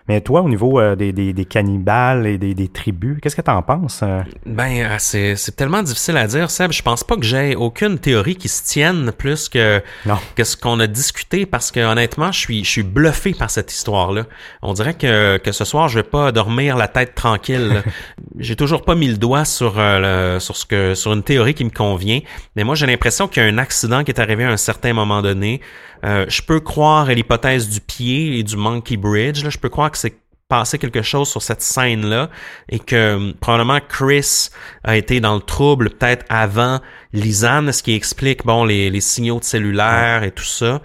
[0.07, 3.41] Mais toi, au niveau euh, des, des, des cannibales et des, des tribus, qu'est-ce que
[3.41, 3.99] tu en penses?
[4.03, 4.21] euh?
[4.45, 6.71] Ben, euh, c'est tellement difficile à dire, Seb.
[6.71, 10.15] Je pense pas que j'ai aucune théorie qui se tienne plus que Non.
[10.35, 13.71] que ce qu'on a discuté parce que honnêtement, je suis je suis bluffé par cette
[13.73, 14.23] histoire-là.
[14.61, 17.83] On dirait que que ce soir, je vais pas dormir la tête tranquille.
[18.39, 21.53] j'ai toujours pas mis le doigt sur euh, le- sur ce que sur une théorie
[21.53, 22.21] qui me convient,
[22.55, 24.93] mais moi j'ai l'impression qu'il y a un accident qui est arrivé à un certain
[24.93, 25.61] moment donné.
[26.03, 29.47] Euh, je peux croire à l'hypothèse du pied et du monkey bridge.
[29.47, 30.15] Je peux croire que c'est
[30.47, 32.29] passé quelque chose sur cette scène-là
[32.69, 34.49] et que hum, probablement Chris
[34.83, 36.79] a été dans le trouble peut-être avant
[37.13, 40.81] Lisanne, ce qui explique bon les, signaux de cellulaire et tout ça.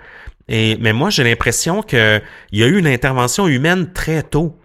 [0.48, 2.20] Mais moi j'ai l'impression que
[2.50, 4.58] il y a eu une intervention humaine très tôt.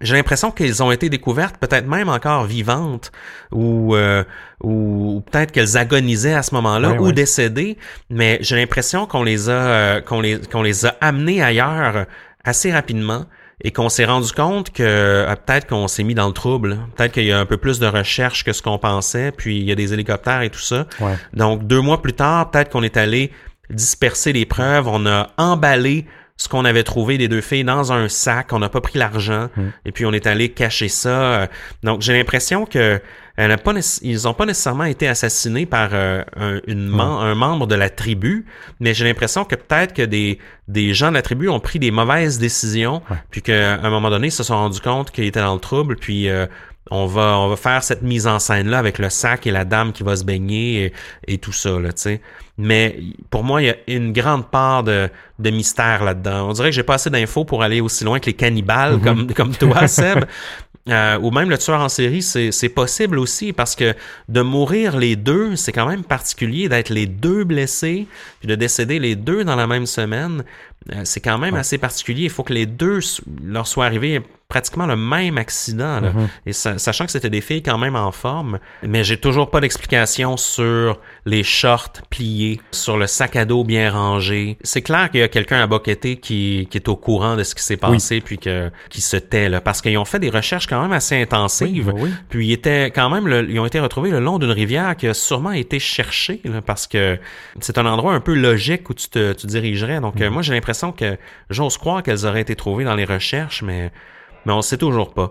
[0.00, 3.12] J'ai l'impression qu'elles ont été découvertes, peut-être même encore vivantes,
[3.52, 4.24] ou, euh,
[4.62, 7.76] ou, ou peut-être qu'elles agonisaient à ce moment-là, ou décédées.
[8.08, 12.06] Mais j'ai l'impression qu'on les a, euh, qu'on les, qu'on les a amenées ailleurs
[12.44, 13.26] assez rapidement
[13.62, 16.78] et qu'on s'est rendu compte que euh, peut-être qu'on s'est mis dans le trouble.
[16.96, 19.64] Peut-être qu'il y a un peu plus de recherche que ce qu'on pensait, puis il
[19.64, 20.86] y a des hélicoptères et tout ça.
[21.00, 21.12] Ouais.
[21.34, 23.30] Donc, deux mois plus tard, peut-être qu'on est allé
[23.68, 26.06] disperser les preuves, on a emballé
[26.40, 29.48] ce qu'on avait trouvé des deux filles dans un sac, on n'a pas pris l'argent,
[29.84, 31.48] et puis on est allé cacher ça.
[31.82, 32.98] Donc, j'ai l'impression que
[33.36, 33.72] elle a pas
[34.02, 37.00] ils nécessairement été assassinés par euh, un, une mem-
[37.30, 38.46] un membre de la tribu,
[38.80, 40.38] mais j'ai l'impression que peut-être que des,
[40.68, 44.28] des gens de la tribu ont pris des mauvaises décisions, puis qu'à un moment donné,
[44.28, 46.46] ils se sont rendus compte qu'ils étaient dans le trouble, puis euh,
[46.90, 49.64] on va on va faire cette mise en scène là avec le sac et la
[49.64, 50.92] dame qui va se baigner et,
[51.34, 52.20] et tout ça là, tu sais.
[52.58, 53.00] Mais
[53.30, 55.08] pour moi, il y a une grande part de,
[55.38, 56.50] de mystère là-dedans.
[56.50, 59.32] On dirait que j'ai pas assez d'infos pour aller aussi loin que les cannibales comme
[59.32, 60.24] comme toi, Seb.
[60.88, 63.94] Euh, ou même le tueur en série, c'est c'est possible aussi parce que
[64.28, 68.06] de mourir les deux, c'est quand même particulier d'être les deux blessés
[68.40, 70.42] puis de décéder les deux dans la même semaine.
[70.92, 72.24] Euh, c'est quand même assez particulier.
[72.24, 73.00] Il faut que les deux
[73.44, 76.00] leur soit arrivé pratiquement le même accident.
[76.00, 76.10] là.
[76.44, 79.60] Et sa- sachant que c'était des filles quand même en forme, mais j'ai toujours pas
[79.60, 84.58] d'explication sur les shorts pliés, sur le sac à dos bien rangé.
[84.62, 87.54] C'est clair qu'il y a quelqu'un à Boqueté qui, qui est au courant de ce
[87.54, 90.66] qui s'est passé puis que, qui se tait là, parce qu'ils ont fait des recherches
[90.66, 91.92] quand même assez intensives.
[91.94, 92.10] Oui, oui.
[92.28, 95.06] Puis ils étaient quand même, le- ils ont été retrouvés le long d'une rivière qui
[95.06, 97.20] a sûrement été cherchée là, parce que
[97.60, 100.00] c'est un endroit un peu logique où tu te tu dirigerais.
[100.00, 101.18] Donc euh, moi j'ai l'impression que
[101.50, 103.90] j'ose croire qu'elles auraient été trouvées dans les recherches, mais
[104.46, 105.30] mais on ne sait toujours pas.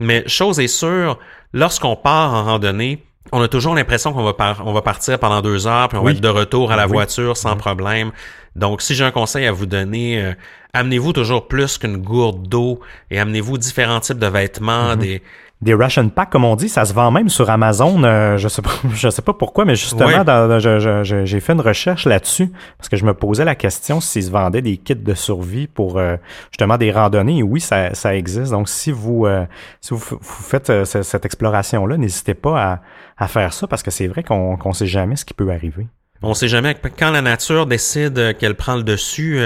[0.00, 1.18] Mais chose est sûre,
[1.52, 5.42] lorsqu'on part en randonnée, on a toujours l'impression qu'on va, par- on va partir pendant
[5.42, 6.92] deux heures, puis on va être de retour à la Oui.
[6.92, 8.10] voiture sans problème.
[8.56, 10.32] Donc, si j'ai un conseil à vous donner, euh,
[10.72, 14.96] amenez-vous toujours plus qu'une gourde d'eau et amenez-vous différents types de vêtements, Mhm.
[14.96, 15.22] des,
[15.60, 18.04] Des ration packs, comme on dit, ça se vend même sur Amazon.
[18.04, 20.24] euh, je sais pas, je sais pas pourquoi, mais justement, Ouais.
[20.24, 23.56] dans- je- je- je- j'ai fait une recherche là-dessus parce que je me posais la
[23.56, 26.16] question s'ils se vendaient des kits de survie pour euh,
[26.52, 27.38] justement des randonnées.
[27.38, 28.52] Et oui, ça, ça existe.
[28.52, 29.46] Donc, si vous, euh,
[29.80, 32.80] si vous, f- vous faites euh, ce- cette exploration-là, n'hésitez pas à,
[33.18, 35.88] à faire ça parce que c'est vrai qu'on qu'on sait jamais ce qui peut arriver.
[36.22, 39.40] On sait jamais quand la nature décide qu'elle prend le dessus.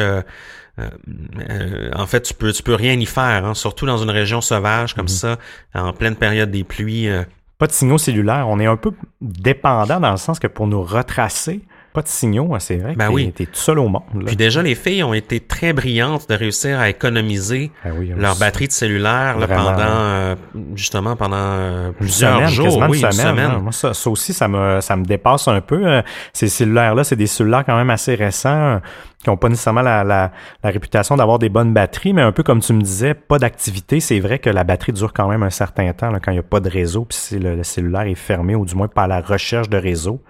[0.78, 4.40] Euh, en fait, tu peux tu peux rien y faire, hein, surtout dans une région
[4.40, 4.96] sauvage Mhm.
[4.96, 5.36] comme ça,
[5.74, 7.08] en pleine période des pluies.
[7.08, 7.24] euh.
[7.58, 8.48] Pas de signaux cellulaires.
[8.48, 8.90] On est un peu
[9.20, 11.60] dépendant dans le sens que pour nous retracer,
[11.92, 12.94] pas de signaux, hein, c'est vrai.
[12.96, 13.32] Ben oui.
[13.32, 14.02] t'es- tout seul au monde.
[14.14, 14.22] là.
[14.26, 18.34] Puis déjà, les filles ont été très brillantes de réussir à économiser Ben oui, leur
[18.34, 20.34] on- batterie de cellulaire là, pendant euh,
[20.74, 23.38] justement pendant euh, plusieurs semaine, jours, oui, une semaine.
[23.38, 23.58] hein.
[23.62, 26.02] Moi, ça, ça aussi, ça me, ça me dépasse un peu.
[26.32, 28.80] Ces cellulaires-là, c'est des cellulaires quand même assez récents,
[29.22, 30.32] qui n'ont pas nécessairement la, la,
[30.64, 34.00] la réputation d'avoir des bonnes batteries, mais un peu comme tu me disais, pas d'activité.
[34.00, 36.40] C'est vrai que la batterie dure quand même un certain temps là, quand il n'y
[36.40, 39.02] a pas de réseau, puis si le, le cellulaire est fermé, ou du moins pas
[39.02, 40.22] à la recherche de réseau.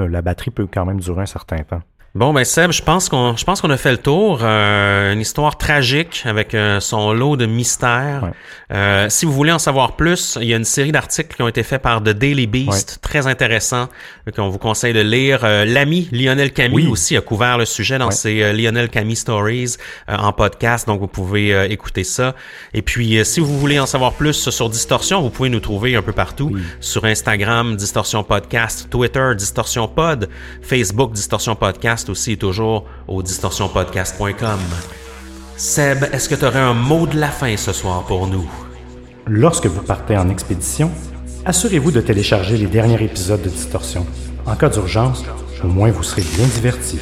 [0.00, 1.82] Euh, La batterie peut quand même durer un certain temps.
[2.18, 4.40] Bon ben Seb, je pense qu'on je pense qu'on a fait le tour.
[4.42, 8.24] Euh, une histoire tragique avec euh, son lot de mystères.
[8.24, 8.30] Ouais.
[8.76, 11.46] Euh, si vous voulez en savoir plus, il y a une série d'articles qui ont
[11.48, 13.88] été faits par The Daily Beast, très intéressant,
[14.26, 15.42] euh, qu'on vous conseille de lire.
[15.44, 16.90] Euh, L'ami Lionel Camille Oui.
[16.90, 18.12] aussi a couvert le sujet dans Ouais.
[18.12, 19.76] ses Lionel Camille Stories
[20.08, 22.34] en podcast, donc vous pouvez écouter ça.
[22.74, 26.02] Et puis, si vous voulez en savoir plus sur Distorsion, vous pouvez nous trouver un
[26.02, 26.50] peu partout
[26.80, 30.28] sur Instagram Distorsion Podcast, Twitter Distorsion Pod,
[30.62, 34.58] Facebook Distorsion Podcast aussi toujours au distorsionpodcast.com.
[35.56, 38.48] Seb, est-ce que tu aurais un mot de la fin ce soir pour nous?
[39.26, 40.90] Lorsque vous partez en expédition,
[41.44, 44.06] assurez-vous de télécharger les derniers épisodes de Distorsion.
[44.46, 45.24] En cas d'urgence,
[45.62, 47.00] au moins vous serez bien divertis.